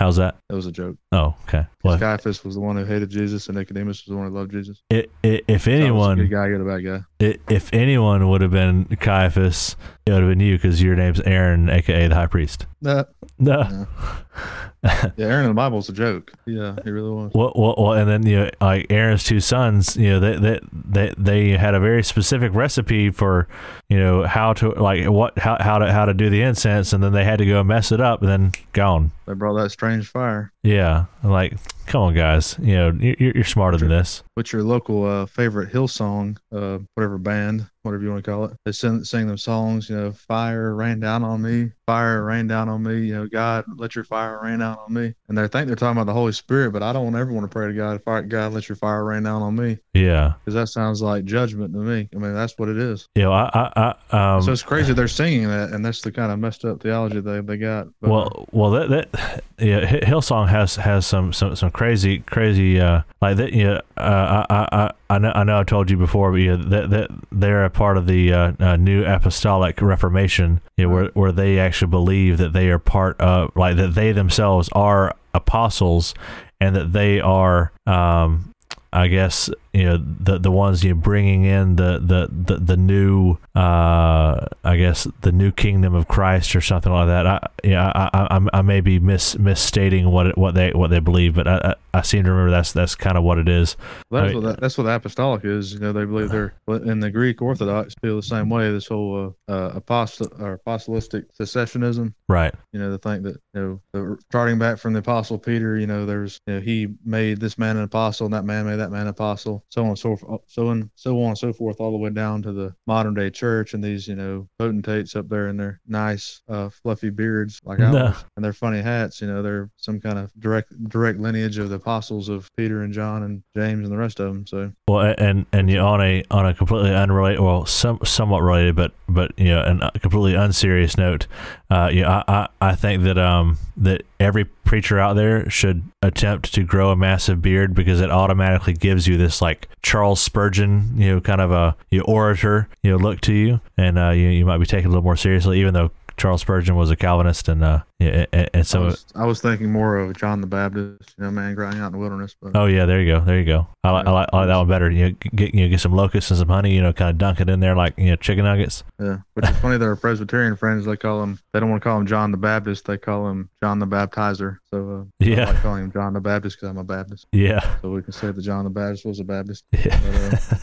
How's 0.00 0.16
that 0.16 0.36
That 0.48 0.56
was 0.56 0.66
a 0.66 0.72
joke. 0.72 0.96
oh 1.12 1.34
okay. 1.46 1.66
well 1.84 1.98
Caiaphas 1.98 2.42
was 2.44 2.54
the 2.54 2.60
one 2.60 2.76
who 2.76 2.84
hated 2.84 3.10
Jesus, 3.10 3.46
and 3.48 3.56
Nicodemus 3.58 4.04
was 4.04 4.10
the 4.12 4.16
one 4.16 4.28
who 4.28 4.36
loved 4.36 4.50
Jesus. 4.50 4.82
i 4.90 5.04
i 5.22 5.40
if 5.46 5.64
So 5.64 5.70
anyone 5.70 6.16
good 6.16 6.30
guy, 6.30 6.48
the 6.48 6.64
bad 6.64 6.84
guy. 6.84 7.26
i 7.26 7.38
if 7.52 7.72
anyone 7.72 8.28
would 8.28 8.40
have 8.40 8.50
been 8.50 8.86
Caiaphas 8.98 9.76
it 10.06 10.12
would 10.12 10.22
have 10.22 10.30
been 10.30 10.40
you 10.40 10.56
because 10.56 10.82
your 10.82 10.96
name's 10.96 11.20
Aaron 11.20 11.68
aka 11.68 12.08
the 12.08 12.14
high 12.14 12.26
priest 12.26 12.66
Nah, 12.80 13.04
no 13.38 13.62
no. 13.62 13.86
yeah, 14.84 15.10
Aaron 15.18 15.44
in 15.44 15.48
the 15.48 15.54
Bible 15.54 15.70
Bible's 15.70 15.88
a 15.88 15.92
joke. 15.92 16.32
Yeah, 16.46 16.74
he 16.82 16.90
really 16.90 17.10
was. 17.10 17.32
Well, 17.34 17.52
well, 17.54 17.74
well, 17.78 17.92
and 17.92 18.10
then 18.10 18.26
you 18.26 18.40
know, 18.40 18.50
like 18.60 18.86
Aaron's 18.90 19.22
two 19.22 19.38
sons, 19.38 19.96
you 19.96 20.10
know, 20.10 20.20
they, 20.20 20.36
they 20.36 20.60
they 20.72 21.14
they 21.16 21.50
had 21.50 21.74
a 21.74 21.80
very 21.80 22.02
specific 22.02 22.52
recipe 22.54 23.10
for, 23.10 23.46
you 23.88 23.98
know, 23.98 24.24
how 24.24 24.52
to 24.54 24.70
like 24.70 25.06
what 25.06 25.38
how 25.38 25.56
how 25.60 25.78
to 25.78 25.92
how 25.92 26.06
to 26.06 26.12
do 26.12 26.28
the 26.28 26.42
incense, 26.42 26.92
and 26.92 27.04
then 27.04 27.12
they 27.12 27.24
had 27.24 27.38
to 27.38 27.46
go 27.46 27.62
mess 27.62 27.92
it 27.92 28.00
up, 28.00 28.20
and 28.20 28.28
then 28.28 28.52
gone. 28.72 29.12
They 29.26 29.34
brought 29.34 29.62
that 29.62 29.70
strange 29.70 30.08
fire. 30.08 30.50
Yeah, 30.62 31.04
like 31.22 31.56
come 31.90 32.02
on, 32.02 32.14
guys, 32.14 32.56
you 32.62 32.76
know, 32.76 32.92
you're, 33.00 33.32
you're 33.34 33.44
smarter 33.44 33.76
than 33.76 33.88
this. 33.88 34.22
What's 34.34 34.52
your 34.52 34.62
local 34.62 35.04
uh, 35.04 35.26
favorite 35.26 35.72
Hillsong, 35.72 36.38
uh, 36.52 36.78
whatever 36.94 37.18
band, 37.18 37.68
whatever 37.82 38.02
you 38.04 38.10
want 38.10 38.24
to 38.24 38.30
call 38.30 38.44
it? 38.44 38.52
They 38.64 38.70
sing, 38.72 39.02
sing 39.02 39.26
them 39.26 39.36
songs, 39.36 39.90
you 39.90 39.96
know, 39.96 40.12
fire 40.12 40.74
rain 40.74 41.00
down 41.00 41.24
on 41.24 41.42
me, 41.42 41.72
fire 41.86 42.24
rain 42.24 42.46
down 42.46 42.68
on 42.68 42.84
me, 42.84 43.06
you 43.06 43.14
know, 43.14 43.26
God, 43.26 43.64
let 43.76 43.96
your 43.96 44.04
fire 44.04 44.40
rain 44.40 44.60
down 44.60 44.78
on 44.86 44.94
me. 44.94 45.12
And 45.28 45.36
they 45.36 45.48
think 45.48 45.66
they're 45.66 45.74
talking 45.76 46.00
about 46.00 46.06
the 46.06 46.14
Holy 46.14 46.32
Spirit, 46.32 46.70
but 46.70 46.82
I 46.82 46.92
don't 46.92 47.14
ever 47.16 47.32
want 47.32 47.44
to 47.44 47.52
pray 47.52 47.66
to 47.66 47.74
God, 47.74 48.02
fire, 48.04 48.22
God, 48.22 48.52
let 48.52 48.68
your 48.68 48.76
fire 48.76 49.04
rain 49.04 49.24
down 49.24 49.42
on 49.42 49.56
me, 49.56 49.78
Yeah, 49.92 50.34
because 50.44 50.54
that 50.54 50.68
sounds 50.68 51.02
like 51.02 51.24
judgment 51.24 51.72
to 51.74 51.80
me. 51.80 52.08
I 52.14 52.18
mean, 52.18 52.34
that's 52.34 52.54
what 52.56 52.68
it 52.68 52.78
is. 52.78 53.08
you 53.16 53.22
know, 53.22 53.32
I 53.32 53.50
I, 53.52 53.94
I 54.12 54.34
um. 54.36 54.42
so 54.42 54.52
it's 54.52 54.62
crazy 54.62 54.92
they're 54.92 55.08
singing 55.08 55.48
that, 55.48 55.70
and 55.70 55.84
that's 55.84 56.02
the 56.02 56.12
kind 56.12 56.30
of 56.30 56.38
messed 56.38 56.64
up 56.64 56.80
theology 56.80 57.20
they, 57.20 57.40
they 57.40 57.56
got. 57.56 57.88
But, 58.00 58.10
well, 58.10 58.48
well, 58.52 58.70
that 58.70 58.88
that 58.90 59.42
yeah, 59.58 59.84
Hillsong 60.00 60.48
has 60.48 60.76
has 60.76 61.06
some 61.06 61.32
some 61.32 61.56
some 61.56 61.70
crazy 61.80 62.18
crazy 62.18 62.78
uh 62.78 63.00
like 63.22 63.38
that. 63.38 63.54
Yeah, 63.54 63.80
uh, 63.96 64.44
I 64.50 64.68
I 64.70 64.90
I 65.08 65.18
know 65.18 65.32
I 65.34 65.44
know 65.44 65.60
I 65.60 65.64
told 65.64 65.90
you 65.90 65.96
before, 65.96 66.30
but 66.30 66.36
yeah, 66.36 66.56
that 66.56 66.90
that 66.90 67.10
they're 67.32 67.64
a 67.64 67.70
part 67.70 67.96
of 67.96 68.06
the 68.06 68.34
uh, 68.34 68.52
uh, 68.60 68.76
New 68.76 69.02
Apostolic 69.02 69.80
Reformation, 69.80 70.60
you 70.76 70.84
know, 70.84 70.94
where 70.94 71.10
where 71.14 71.32
they 71.32 71.58
actually 71.58 71.90
believe 71.90 72.36
that 72.36 72.52
they 72.52 72.68
are 72.68 72.78
part 72.78 73.18
of 73.18 73.56
like 73.56 73.78
that 73.78 73.94
they 73.94 74.12
themselves 74.12 74.68
are 74.72 75.16
apostles, 75.32 76.14
and 76.60 76.76
that 76.76 76.92
they 76.92 77.18
are 77.18 77.72
um 77.86 78.52
I 78.92 79.06
guess 79.06 79.48
you 79.72 79.84
know 79.84 79.98
the 79.98 80.38
the 80.38 80.50
ones 80.50 80.82
you 80.82 80.94
know, 80.94 81.00
bringing 81.00 81.44
in 81.44 81.76
the 81.76 81.98
the 81.98 82.28
the, 82.30 82.58
the 82.58 82.76
new 82.76 83.36
uh 83.54 84.46
I 84.64 84.76
guess 84.76 85.06
the 85.20 85.32
new 85.32 85.52
kingdom 85.52 85.94
of 85.94 86.08
Christ 86.08 86.56
or 86.56 86.60
something 86.60 86.92
like 86.92 87.06
that. 87.06 87.26
I 87.26 87.46
yeah 87.62 87.92
I 87.94 88.36
I, 88.36 88.46
I- 88.52 88.62
may 88.62 88.80
be 88.80 88.98
mis 88.98 89.38
misstating 89.38 90.10
what 90.10 90.26
it, 90.28 90.38
what 90.38 90.54
they 90.54 90.70
what 90.70 90.90
they 90.90 91.00
believe, 91.00 91.34
but 91.34 91.48
I, 91.48 91.56
I 91.56 91.74
I 91.98 92.02
seem 92.02 92.24
to 92.24 92.30
remember 92.30 92.50
that's 92.50 92.72
that's 92.72 92.94
kind 92.94 93.16
of 93.16 93.24
what 93.24 93.38
it 93.38 93.48
is. 93.48 93.76
That's 94.10 94.32
I- 94.32 94.34
what 94.34 94.44
that, 94.44 94.60
that's 94.60 94.78
what 94.78 94.84
the 94.84 94.94
apostolic 94.94 95.44
is. 95.44 95.72
You 95.72 95.80
know, 95.80 95.92
they 95.92 96.04
believe 96.04 96.30
they're 96.30 96.54
in 96.68 97.00
the 97.00 97.10
Greek 97.10 97.42
Orthodox 97.42 97.94
feel 98.00 98.16
the 98.16 98.22
same 98.22 98.48
way. 98.48 98.70
This 98.70 98.86
whole 98.86 99.34
uh, 99.48 99.52
uh, 99.52 99.72
apostle 99.74 100.28
or 100.38 100.58
apostolistic 100.58 101.26
successionism. 101.38 102.12
Right. 102.28 102.54
You 102.72 102.80
know, 102.80 102.90
the 102.90 102.98
thing 102.98 103.22
that 103.22 103.40
you 103.54 103.60
know, 103.60 103.80
the, 103.92 104.18
starting 104.30 104.58
back 104.58 104.78
from 104.78 104.92
the 104.92 105.00
apostle 105.00 105.38
Peter. 105.38 105.76
You 105.78 105.86
know, 105.86 106.06
there's 106.06 106.40
you 106.46 106.54
know 106.54 106.60
he 106.60 106.88
made 107.04 107.40
this 107.40 107.58
man 107.58 107.76
an 107.76 107.84
apostle, 107.84 108.26
and 108.26 108.34
that 108.34 108.44
man 108.44 108.66
made 108.66 108.76
that 108.76 108.90
man 108.90 109.02
an 109.02 109.08
apostle, 109.08 109.59
so 109.68 109.82
on 109.82 109.88
and 109.88 109.98
so 109.98 110.16
forth, 110.16 110.40
so 110.46 110.68
on 110.68 110.90
so 110.94 111.20
on 111.22 111.28
and 111.28 111.38
so 111.38 111.52
forth, 111.52 111.80
all 111.80 111.90
the 111.90 111.98
way 111.98 112.10
down 112.10 112.42
to 112.42 112.52
the 112.52 112.74
modern 112.86 113.14
day 113.14 113.30
church 113.30 113.74
and 113.74 113.82
these 113.84 114.08
you 114.08 114.14
know 114.16 114.48
potentates 114.58 115.14
up 115.16 115.28
there 115.28 115.48
in 115.48 115.56
their 115.56 115.80
nice 115.86 116.42
uh, 116.48 116.68
fluffy 116.68 117.10
beards 117.10 117.60
like 117.64 117.78
No. 117.78 118.06
ours 118.06 118.24
and 118.36 118.44
their 118.44 118.52
funny 118.52 118.80
hats. 118.80 119.20
You 119.20 119.26
know, 119.28 119.42
they're 119.42 119.70
some 119.76 120.00
kind 120.00 120.18
of 120.18 120.32
direct 120.38 120.72
direct 120.88 121.18
lineage 121.20 121.58
of 121.58 121.68
the 121.70 121.76
apostles 121.76 122.28
of 122.28 122.48
Peter 122.56 122.82
and 122.82 122.92
John 122.92 123.22
and 123.22 123.42
James 123.56 123.84
and 123.84 123.92
the 123.92 123.96
rest 123.98 124.20
of 124.20 124.32
them. 124.32 124.46
So 124.46 124.72
Well, 124.88 125.14
and 125.18 125.46
and 125.52 125.68
you 125.70 125.76
know, 125.76 125.86
on 125.88 126.00
a 126.00 126.22
on 126.30 126.46
a 126.46 126.54
completely 126.54 126.94
unrelated, 126.94 127.40
well, 127.40 127.66
some 127.66 127.98
somewhat 128.04 128.42
related, 128.42 128.76
but 128.76 128.92
but 129.08 129.32
you 129.38 129.48
know, 129.48 129.62
an- 129.62 129.82
a 129.94 129.98
completely 129.98 130.34
unserious 130.34 130.96
note. 130.96 131.26
Uh, 131.70 131.88
you 131.92 132.02
know, 132.02 132.08
I, 132.08 132.24
I 132.28 132.48
I 132.70 132.74
think 132.74 133.02
that 133.04 133.18
um 133.18 133.58
that 133.76 134.02
every 134.18 134.44
preacher 134.44 135.00
out 135.00 135.16
there 135.16 135.48
should 135.50 135.82
attempt 136.02 136.52
to 136.54 136.62
grow 136.62 136.90
a 136.90 136.96
massive 136.96 137.40
beard 137.42 137.74
because 137.74 138.00
it 138.00 138.10
automatically 138.10 138.72
gives 138.74 139.06
you 139.08 139.16
this 139.16 139.40
like 139.42 139.49
Charles 139.82 140.20
Spurgeon, 140.20 140.92
you 140.96 141.14
know, 141.14 141.20
kind 141.20 141.40
of 141.40 141.52
a 141.52 141.76
you 141.90 141.98
know, 141.98 142.04
orator, 142.04 142.68
you 142.82 142.90
know, 142.90 142.96
look 142.96 143.20
to 143.22 143.32
you, 143.32 143.60
and 143.76 143.98
uh, 143.98 144.10
you 144.10 144.28
you 144.28 144.44
might 144.44 144.58
be 144.58 144.66
taken 144.66 144.86
a 144.86 144.88
little 144.90 145.04
more 145.04 145.16
seriously, 145.16 145.60
even 145.60 145.74
though. 145.74 145.90
Charles 146.20 146.42
Spurgeon 146.42 146.76
was 146.76 146.90
a 146.90 146.96
Calvinist, 146.96 147.48
and 147.48 147.64
uh, 147.64 147.80
yeah, 147.98 148.26
and, 148.30 148.50
and 148.52 148.60
I 148.60 148.62
so 148.62 148.84
was, 148.84 149.06
I 149.14 149.24
was 149.24 149.40
thinking 149.40 149.72
more 149.72 149.96
of 149.96 150.14
John 150.18 150.42
the 150.42 150.46
Baptist, 150.46 151.14
you 151.16 151.24
know, 151.24 151.30
man 151.30 151.54
growing 151.54 151.78
out 151.78 151.86
in 151.86 151.92
the 151.92 151.98
wilderness. 151.98 152.36
But 152.40 152.54
oh 152.54 152.66
yeah, 152.66 152.84
there 152.84 153.00
you 153.00 153.10
go, 153.10 153.20
there 153.24 153.38
you 153.38 153.46
go. 153.46 153.66
I 153.82 153.90
like, 153.90 154.06
I 154.06 154.10
like, 154.10 154.28
I 154.30 154.36
like 154.36 154.46
that 154.48 154.56
one 154.58 154.68
better. 154.68 154.90
You 154.90 155.08
know, 155.08 155.16
get 155.34 155.54
you 155.54 155.62
know, 155.62 155.70
get 155.70 155.80
some 155.80 155.92
locusts 155.92 156.30
and 156.30 156.38
some 156.38 156.48
honey, 156.48 156.74
you 156.74 156.82
know, 156.82 156.92
kind 156.92 157.08
of 157.08 157.16
dunk 157.16 157.40
it 157.40 157.48
in 157.48 157.60
there 157.60 157.74
like 157.74 157.94
you 157.96 158.10
know 158.10 158.16
chicken 158.16 158.44
nuggets. 158.44 158.84
yeah, 159.00 159.16
which 159.32 159.48
is 159.48 159.56
funny. 159.60 159.78
There 159.78 159.90
are 159.90 159.96
Presbyterian 159.96 160.56
friends. 160.56 160.84
They 160.84 160.96
call 160.98 161.22
him. 161.22 161.38
They 161.54 161.60
don't 161.60 161.70
want 161.70 161.82
to 161.82 161.88
call 161.88 161.98
him 161.98 162.06
John 162.06 162.32
the 162.32 162.36
Baptist. 162.36 162.84
They 162.84 162.98
call 162.98 163.26
him 163.30 163.48
John 163.62 163.78
the 163.78 163.86
Baptizer. 163.86 164.58
So 164.70 165.08
uh, 165.08 165.24
Yeah. 165.24 165.44
I 165.48 165.52
like 165.52 165.62
calling 165.62 165.84
him 165.84 165.92
John 165.92 166.12
the 166.12 166.20
Baptist 166.20 166.58
because 166.58 166.68
I'm 166.68 166.76
a 166.78 166.84
Baptist. 166.84 167.26
Yeah, 167.32 167.80
So 167.80 167.90
we 167.90 168.02
can 168.02 168.12
say 168.12 168.30
that 168.30 168.42
John 168.42 168.64
the 168.64 168.70
Baptist 168.70 169.06
was 169.06 169.20
a 169.20 169.24
Baptist. 169.24 169.64
yeah, 169.72 169.98
But, 170.30 170.52
uh, 170.52 170.56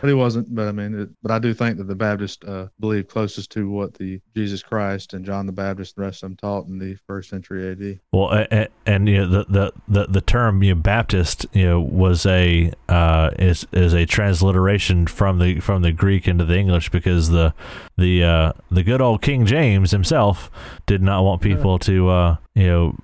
but 0.00 0.08
he 0.08 0.14
wasn't. 0.14 0.54
But 0.54 0.68
I 0.68 0.72
mean, 0.72 1.00
it, 1.00 1.08
but 1.22 1.30
I 1.30 1.38
do 1.38 1.52
think 1.54 1.78
that 1.78 1.88
the 1.88 1.94
Baptists 1.94 2.44
uh, 2.46 2.68
believe 2.80 3.08
closest 3.08 3.50
to 3.52 3.70
what 3.70 3.94
the 3.94 4.20
Jesus 4.34 4.62
Christ 4.62 5.14
and 5.14 5.24
John 5.24 5.46
the 5.46 5.52
Baptist 5.52 5.96
and 5.96 6.02
the 6.02 6.06
rest 6.06 6.22
of 6.22 6.30
them 6.30 6.36
taught 6.36 6.66
in 6.66 6.78
the 6.78 6.96
first 7.06 7.30
century 7.30 7.70
AD. 7.70 8.00
Well, 8.12 8.46
and, 8.50 8.68
and 8.86 9.08
you 9.08 9.18
know 9.18 9.26
the, 9.26 9.44
the, 9.48 9.72
the, 9.88 10.06
the 10.06 10.20
term 10.20 10.62
you 10.62 10.74
know, 10.74 10.80
Baptist 10.80 11.46
you 11.52 11.64
know 11.64 11.80
was 11.80 12.26
a 12.26 12.72
uh, 12.88 13.30
is 13.38 13.66
is 13.72 13.94
a 13.94 14.06
transliteration 14.06 15.06
from 15.06 15.38
the 15.38 15.60
from 15.60 15.82
the 15.82 15.92
Greek 15.92 16.28
into 16.28 16.44
the 16.44 16.56
English 16.56 16.90
because 16.90 17.30
the 17.30 17.54
the 17.96 18.24
uh, 18.24 18.52
the 18.70 18.82
good 18.82 19.00
old 19.00 19.22
King 19.22 19.46
James 19.46 19.90
himself 19.90 20.50
did 20.86 21.02
not 21.02 21.22
want 21.24 21.42
people 21.42 21.78
to 21.80 22.08
uh, 22.08 22.36
you 22.54 22.66
know 22.66 22.98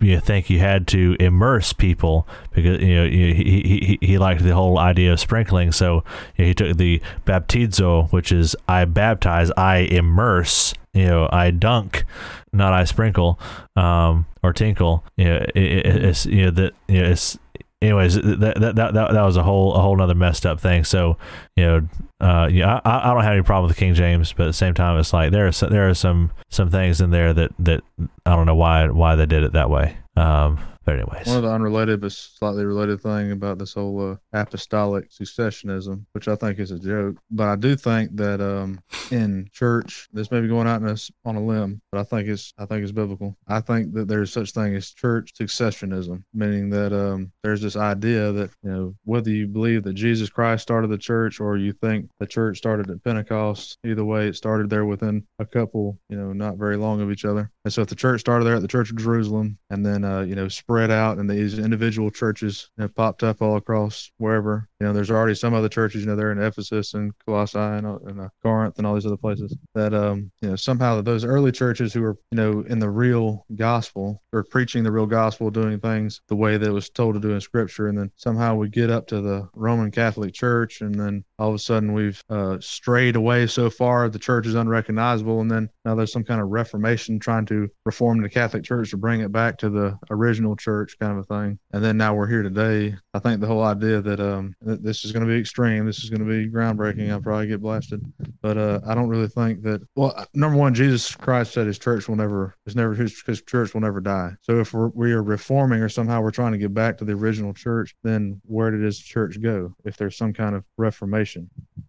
you 0.00 0.20
think 0.20 0.50
you 0.50 0.58
had 0.58 0.86
to 0.88 1.16
immerse 1.18 1.72
people 1.72 2.26
because 2.52 2.80
you 2.80 2.94
know 2.94 3.04
he, 3.04 3.34
he, 3.34 3.62
he, 3.62 3.98
he 4.00 4.18
liked 4.18 4.42
the 4.42 4.54
whole 4.54 4.78
idea 4.78 5.12
of 5.12 5.20
sprinkling. 5.20 5.72
So 5.72 6.04
you 6.36 6.44
know, 6.44 6.48
he 6.48 6.54
took 6.54 6.76
the 6.76 7.00
baptizo 7.26 8.10
which 8.12 8.32
is 8.32 8.56
I 8.68 8.84
baptize 8.84 9.50
I 9.56 9.78
immerse 9.78 10.74
you 10.94 11.06
know 11.06 11.28
I 11.32 11.50
dunk 11.50 12.04
not 12.52 12.72
I 12.72 12.84
sprinkle 12.84 13.38
um, 13.76 14.26
or 14.42 14.52
tinkle. 14.52 15.04
You 15.16 15.24
know 15.24 15.36
it, 15.54 15.56
it, 15.56 15.86
it's 16.04 16.26
you 16.26 16.46
know 16.46 16.50
that 16.52 16.74
you 16.88 17.02
know, 17.02 17.08
it's 17.10 17.38
anyways 17.80 18.14
that, 18.14 18.56
that 18.58 18.74
that 18.76 18.92
that 18.94 19.22
was 19.22 19.36
a 19.36 19.42
whole 19.42 19.74
a 19.74 19.80
whole 19.80 19.96
nother 19.96 20.14
messed 20.14 20.44
up 20.46 20.60
thing. 20.60 20.84
So 20.84 21.16
you 21.56 21.64
know 21.64 21.88
uh 22.20 22.48
yeah 22.50 22.80
I, 22.84 23.10
I 23.10 23.14
don't 23.14 23.22
have 23.22 23.32
any 23.32 23.42
problem 23.42 23.68
with 23.68 23.76
King 23.76 23.94
James 23.94 24.32
but 24.32 24.44
at 24.44 24.46
the 24.48 24.52
same 24.52 24.74
time 24.74 24.98
it's 24.98 25.12
like 25.12 25.30
there 25.30 25.46
are 25.46 25.52
some, 25.52 25.70
there 25.70 25.88
are 25.88 25.94
some 25.94 26.32
some 26.50 26.70
things 26.70 27.00
in 27.00 27.10
there 27.10 27.32
that 27.32 27.52
that 27.58 27.84
I 28.26 28.34
don't 28.34 28.46
know 28.46 28.56
why 28.56 28.88
why 28.88 29.14
they 29.14 29.26
did 29.26 29.44
it 29.44 29.52
that 29.52 29.70
way. 29.70 29.96
Um 30.16 30.58
but 30.88 31.00
anyways 31.00 31.26
One 31.26 31.36
of 31.36 31.42
the 31.42 31.52
unrelated 31.52 32.00
but 32.00 32.12
slightly 32.12 32.64
related 32.64 33.02
thing 33.02 33.32
about 33.32 33.58
this 33.58 33.74
whole 33.74 34.12
uh, 34.12 34.16
apostolic 34.32 35.10
successionism, 35.10 36.06
which 36.12 36.28
I 36.28 36.36
think 36.36 36.58
is 36.58 36.70
a 36.70 36.78
joke, 36.78 37.16
but 37.30 37.48
I 37.48 37.56
do 37.56 37.76
think 37.76 38.16
that 38.16 38.40
um, 38.40 38.80
in 39.10 39.50
church, 39.52 40.08
this 40.14 40.30
may 40.30 40.40
be 40.40 40.48
going 40.48 40.66
out 40.66 40.82
on 40.82 40.88
a, 40.88 40.96
on 41.28 41.36
a 41.36 41.44
limb, 41.44 41.82
but 41.92 42.00
I 42.00 42.04
think 42.04 42.28
it's 42.28 42.54
I 42.56 42.64
think 42.64 42.82
it's 42.82 42.92
biblical. 42.92 43.36
I 43.46 43.60
think 43.60 43.92
that 43.94 44.08
there's 44.08 44.32
such 44.32 44.52
thing 44.52 44.74
as 44.76 44.90
church 44.90 45.34
successionism, 45.38 46.22
meaning 46.32 46.70
that 46.70 46.94
um, 46.94 47.32
there's 47.42 47.60
this 47.60 47.76
idea 47.76 48.32
that 48.32 48.50
you 48.62 48.70
know 48.70 48.94
whether 49.04 49.30
you 49.30 49.46
believe 49.46 49.82
that 49.82 49.92
Jesus 49.94 50.30
Christ 50.30 50.62
started 50.62 50.88
the 50.88 50.96
church 50.96 51.38
or 51.38 51.58
you 51.58 51.74
think 51.74 52.08
the 52.18 52.26
church 52.26 52.56
started 52.56 52.88
at 52.88 53.04
Pentecost, 53.04 53.76
either 53.84 54.06
way, 54.06 54.28
it 54.28 54.36
started 54.36 54.70
there 54.70 54.86
within 54.86 55.26
a 55.38 55.44
couple, 55.44 55.98
you 56.08 56.16
know, 56.16 56.32
not 56.32 56.56
very 56.56 56.78
long 56.78 57.02
of 57.02 57.10
each 57.10 57.26
other. 57.26 57.50
And 57.68 57.72
so 57.74 57.82
if 57.82 57.88
the 57.88 57.94
church 57.94 58.20
started 58.20 58.46
there 58.46 58.54
at 58.54 58.62
the 58.62 58.66
Church 58.66 58.88
of 58.88 58.96
Jerusalem 58.96 59.58
and 59.68 59.84
then 59.84 60.02
uh, 60.02 60.22
you 60.22 60.34
know 60.34 60.48
spread 60.48 60.90
out 60.90 61.18
and 61.18 61.28
these 61.28 61.58
individual 61.58 62.10
churches 62.10 62.70
know, 62.78 62.88
popped 62.88 63.22
up 63.22 63.42
all 63.42 63.56
across 63.56 64.10
wherever, 64.16 64.66
you 64.80 64.86
know, 64.86 64.94
there's 64.94 65.10
already 65.10 65.34
some 65.34 65.52
other 65.52 65.68
churches, 65.68 66.00
you 66.00 66.06
know, 66.06 66.16
they're 66.16 66.32
in 66.32 66.40
Ephesus 66.40 66.94
and 66.94 67.12
Colossae 67.26 67.58
and, 67.58 67.86
uh, 67.86 67.98
and 68.06 68.20
uh, 68.22 68.28
Corinth 68.42 68.78
and 68.78 68.86
all 68.86 68.94
these 68.94 69.04
other 69.04 69.18
places 69.18 69.54
that 69.74 69.92
um 69.92 70.30
you 70.40 70.48
know 70.48 70.56
somehow 70.56 71.02
those 71.02 71.26
early 71.26 71.52
churches 71.52 71.92
who 71.92 72.00
were 72.00 72.16
you 72.30 72.36
know 72.36 72.64
in 72.68 72.78
the 72.78 72.88
real 72.88 73.44
gospel 73.54 74.22
or 74.32 74.44
preaching 74.44 74.82
the 74.82 74.90
real 74.90 75.04
gospel, 75.04 75.50
doing 75.50 75.78
things 75.78 76.22
the 76.28 76.36
way 76.36 76.56
that 76.56 76.70
it 76.70 76.72
was 76.72 76.88
told 76.88 77.16
to 77.16 77.20
do 77.20 77.34
in 77.34 77.40
Scripture, 77.42 77.88
and 77.88 77.98
then 77.98 78.10
somehow 78.16 78.54
we 78.54 78.70
get 78.70 78.88
up 78.88 79.06
to 79.08 79.20
the 79.20 79.46
Roman 79.52 79.90
Catholic 79.90 80.32
Church, 80.32 80.80
and 80.80 80.94
then 80.94 81.22
all 81.38 81.50
of 81.50 81.54
a 81.54 81.58
sudden 81.58 81.92
we've 81.92 82.22
uh, 82.30 82.56
strayed 82.60 83.16
away 83.16 83.46
so 83.46 83.68
far 83.68 84.08
the 84.08 84.18
church 84.18 84.46
is 84.46 84.54
unrecognizable, 84.54 85.42
and 85.42 85.50
then 85.50 85.68
now 85.84 85.94
there's 85.94 86.12
some 86.12 86.24
kind 86.24 86.40
of 86.40 86.48
reformation 86.48 87.18
trying 87.18 87.44
to 87.44 87.57
reform 87.84 88.22
the 88.22 88.28
Catholic 88.28 88.64
Church 88.64 88.90
to 88.90 88.96
bring 88.96 89.20
it 89.20 89.32
back 89.32 89.58
to 89.58 89.70
the 89.70 89.98
original 90.10 90.56
church 90.56 90.96
kind 91.00 91.12
of 91.12 91.18
a 91.18 91.24
thing, 91.24 91.58
and 91.72 91.82
then 91.82 91.96
now 91.96 92.14
we're 92.14 92.26
here 92.26 92.42
today. 92.42 92.94
I 93.14 93.18
think 93.18 93.40
the 93.40 93.46
whole 93.46 93.62
idea 93.62 94.00
that 94.00 94.20
um 94.20 94.54
that 94.62 94.82
this 94.82 95.04
is 95.04 95.12
going 95.12 95.26
to 95.26 95.32
be 95.32 95.40
extreme, 95.40 95.86
this 95.86 96.04
is 96.04 96.10
going 96.10 96.26
to 96.26 96.26
be 96.26 96.50
groundbreaking. 96.50 97.10
I'll 97.10 97.20
probably 97.20 97.48
get 97.48 97.62
blasted, 97.62 98.00
but 98.42 98.56
uh, 98.56 98.80
I 98.86 98.94
don't 98.94 99.08
really 99.08 99.28
think 99.28 99.62
that. 99.62 99.80
Well, 99.96 100.26
number 100.34 100.56
one, 100.56 100.74
Jesus 100.74 101.14
Christ 101.14 101.52
said 101.52 101.66
his 101.66 101.78
church 101.78 102.08
will 102.08 102.16
never, 102.16 102.54
his 102.64 102.76
never, 102.76 102.94
his, 102.94 103.20
his 103.22 103.42
church 103.42 103.74
will 103.74 103.80
never 103.80 104.00
die. 104.00 104.32
So 104.42 104.60
if 104.60 104.72
we're, 104.72 104.88
we 104.88 105.12
are 105.12 105.22
reforming 105.22 105.80
or 105.80 105.88
somehow 105.88 106.20
we're 106.20 106.30
trying 106.30 106.52
to 106.52 106.58
get 106.58 106.74
back 106.74 106.98
to 106.98 107.04
the 107.04 107.12
original 107.12 107.54
church, 107.54 107.94
then 108.02 108.40
where 108.44 108.70
did 108.70 108.82
his 108.82 108.98
church 108.98 109.40
go? 109.40 109.74
If 109.84 109.96
there's 109.96 110.16
some 110.16 110.32
kind 110.32 110.54
of 110.54 110.64
reformation, 110.76 111.48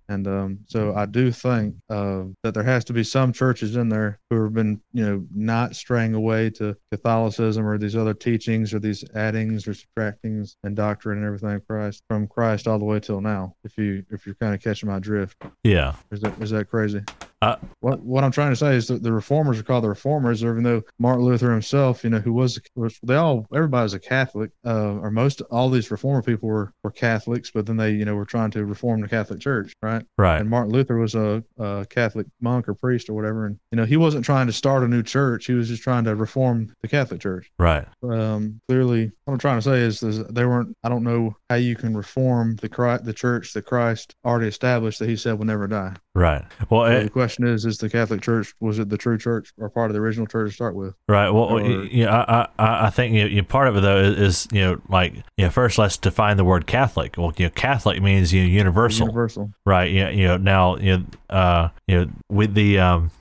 and 0.10 0.28
um, 0.28 0.60
so 0.66 0.95
I 0.95 1.05
do 1.05 1.32
think 1.32 1.76
uh, 1.89 2.24
that 2.41 2.55
there 2.55 2.64
has 2.64 2.84
to 2.86 2.93
be 2.93 3.03
some 3.03 3.32
churches 3.32 3.76
in 3.76 3.89
there 3.89 4.20
who 4.30 4.43
have 4.43 4.53
been, 4.53 4.82
you 4.91 5.05
know, 5.05 5.26
not 5.34 5.76
straying 5.76 6.16
away 6.16 6.49
to 6.51 6.76
Catholicism 6.91 7.66
or 7.66 7.78
these 7.78 7.95
other 7.95 8.16
teachings 8.16 8.74
or 8.74 8.80
these 8.80 9.05
addings 9.14 9.68
or 9.68 9.74
subtractings 9.74 10.55
and 10.64 10.76
doctrine 10.76 11.20
and 11.20 11.28
everything 11.28 11.51
of 11.51 11.68
Christ 11.68 12.03
from 12.10 12.28
Christ 12.28 12.68
all 12.68 12.80
the 12.80 12.86
way 12.86 12.99
till 12.99 13.22
now. 13.22 13.55
If 13.64 13.78
you 13.78 14.03
if 14.10 14.26
you're 14.26 14.36
kind 14.36 14.55
of 14.55 14.62
catching 14.62 14.89
my 14.89 14.97
drift, 14.97 15.38
yeah 15.64 15.93
is 16.12 16.22
that 16.22 16.41
is 16.41 16.49
that 16.49 16.70
crazy? 16.70 17.03
Uh, 17.42 17.56
what 17.80 18.02
what 18.02 18.24
I'm 18.24 18.32
trying 18.32 18.52
to 18.52 18.56
say 18.56 18.76
is 18.76 18.88
that 18.88 19.02
the 19.02 19.14
reformers 19.14 19.60
are 19.60 19.64
called 19.64 19.86
the 19.86 19.90
reformers, 19.90 20.44
even 20.44 20.64
though 20.64 20.82
Martin 21.00 21.24
Luther 21.24 21.52
himself, 21.52 22.04
you 22.04 22.10
know, 22.10 22.20
who 22.20 22.34
was, 22.34 22.60
was 22.76 23.00
they 23.02 23.16
all 23.16 23.48
everybody's 23.56 23.94
a 23.94 24.00
Catholic, 24.00 24.52
uh, 24.66 24.96
or 24.96 25.10
most 25.10 25.42
all 25.50 25.70
these 25.70 25.90
reformer 25.90 26.22
people 26.22 26.50
were 26.50 26.74
were 26.84 26.92
Catholics, 26.92 27.50
but 27.52 27.66
then 27.66 27.78
they 27.78 27.92
you 27.92 28.04
know 28.04 28.16
were 28.16 28.26
trying 28.26 28.52
to 28.52 28.66
reform 28.66 29.00
the 29.02 29.08
Catholic 29.08 29.40
Church, 29.40 29.74
right? 29.82 30.04
right 30.18 30.42
And 30.42 30.50
Martin 30.50 30.74
Luther 30.74 30.98
was 30.98 31.16
a, 31.16 31.42
a 31.58 31.86
Catholic 31.90 32.28
monk 32.42 32.68
or 32.68 32.74
priest 32.74 33.10
or 33.10 33.14
whatever, 33.14 33.46
and 33.46 33.58
you 33.72 33.78
know 33.78 33.86
he 33.86 33.96
wasn't 33.96 34.26
trying 34.26 34.48
to 34.48 34.54
start 34.54 34.84
a 34.84 34.88
new 34.88 35.04
church; 35.04 35.46
he 35.46 35.54
was 35.54 35.70
just 35.70 35.84
trying 35.84 36.04
to 36.04 36.16
reform 36.16 36.74
the 36.82 36.90
Catholic 36.90 37.22
Church 37.22 37.50
right 37.58 37.86
um, 38.04 38.60
clearly, 38.68 39.12
what 39.24 39.34
I'm 39.34 39.40
trying 39.40 39.60
to 39.60 39.62
say 39.62 39.80
is, 39.80 40.04
is 40.04 40.24
they 40.26 40.46
weren't. 40.46 40.76
I 40.84 40.90
don't 40.90 41.04
know 41.04 41.36
how 41.50 41.56
you 41.56 41.76
can 41.76 41.96
reform 41.96 42.58
the 42.58 42.70
Christ, 42.70 43.06
the 43.06 43.14
church 43.14 43.54
that 43.54 43.66
Christ 43.66 44.16
already 44.26 44.48
established 44.48 45.00
that 45.00 45.10
He 45.10 45.16
said 45.16 45.38
will 45.38 45.46
never 45.46 45.68
die. 45.68 45.96
right 46.16 46.44
well 46.70 46.86
So 46.86 46.92
it, 46.92 47.14
question 47.30 47.48
is: 47.48 47.66
Is 47.66 47.78
the 47.78 47.90
Catholic 47.90 48.22
Church 48.22 48.54
was 48.60 48.80
it 48.80 48.90
the 48.90 48.98
true 48.98 49.18
church 49.18 49.54
or 49.58 49.70
part 49.70 49.90
of 49.90 49.94
the 49.94 50.00
original 50.02 50.28
church 50.28 50.50
to 50.52 50.56
start 50.56 50.76
with? 50.76 50.94
Right. 51.08 51.30
Well, 51.30 51.44
Or- 51.46 51.62
I, 51.62 52.48
I, 52.58 52.88
I 52.88 52.90
think 52.90 53.14
you 53.14 53.22
know, 53.22 53.28
you 53.30 53.44
part 53.44 53.68
of 53.68 53.78
it 53.78 53.82
though 53.82 53.98
is, 53.98 54.48
you 54.52 54.62
know 54.62 54.82
like 54.90 55.14
you 55.38 55.46
know 55.46 55.50
first 55.50 55.78
let's 55.78 55.98
define 55.98 56.38
the 56.38 56.44
word 56.46 56.68
Catholic. 56.68 57.16
Well, 57.18 57.34
you 57.38 57.46
know, 57.46 57.52
Catholic 57.52 58.02
means 58.02 58.34
you 58.34 58.42
know 58.44 58.50
universal, 58.50 59.08
Universal. 59.08 59.52
right? 59.66 59.92
Yeah, 59.92 60.10
you 60.10 60.28
know 60.28 60.38
now 60.38 60.76
you 60.78 60.98
know 60.98 61.06
uh 61.30 61.70
you 61.88 61.96
know 62.06 62.12
with 62.30 62.54
the 62.54 62.80
um 62.80 63.12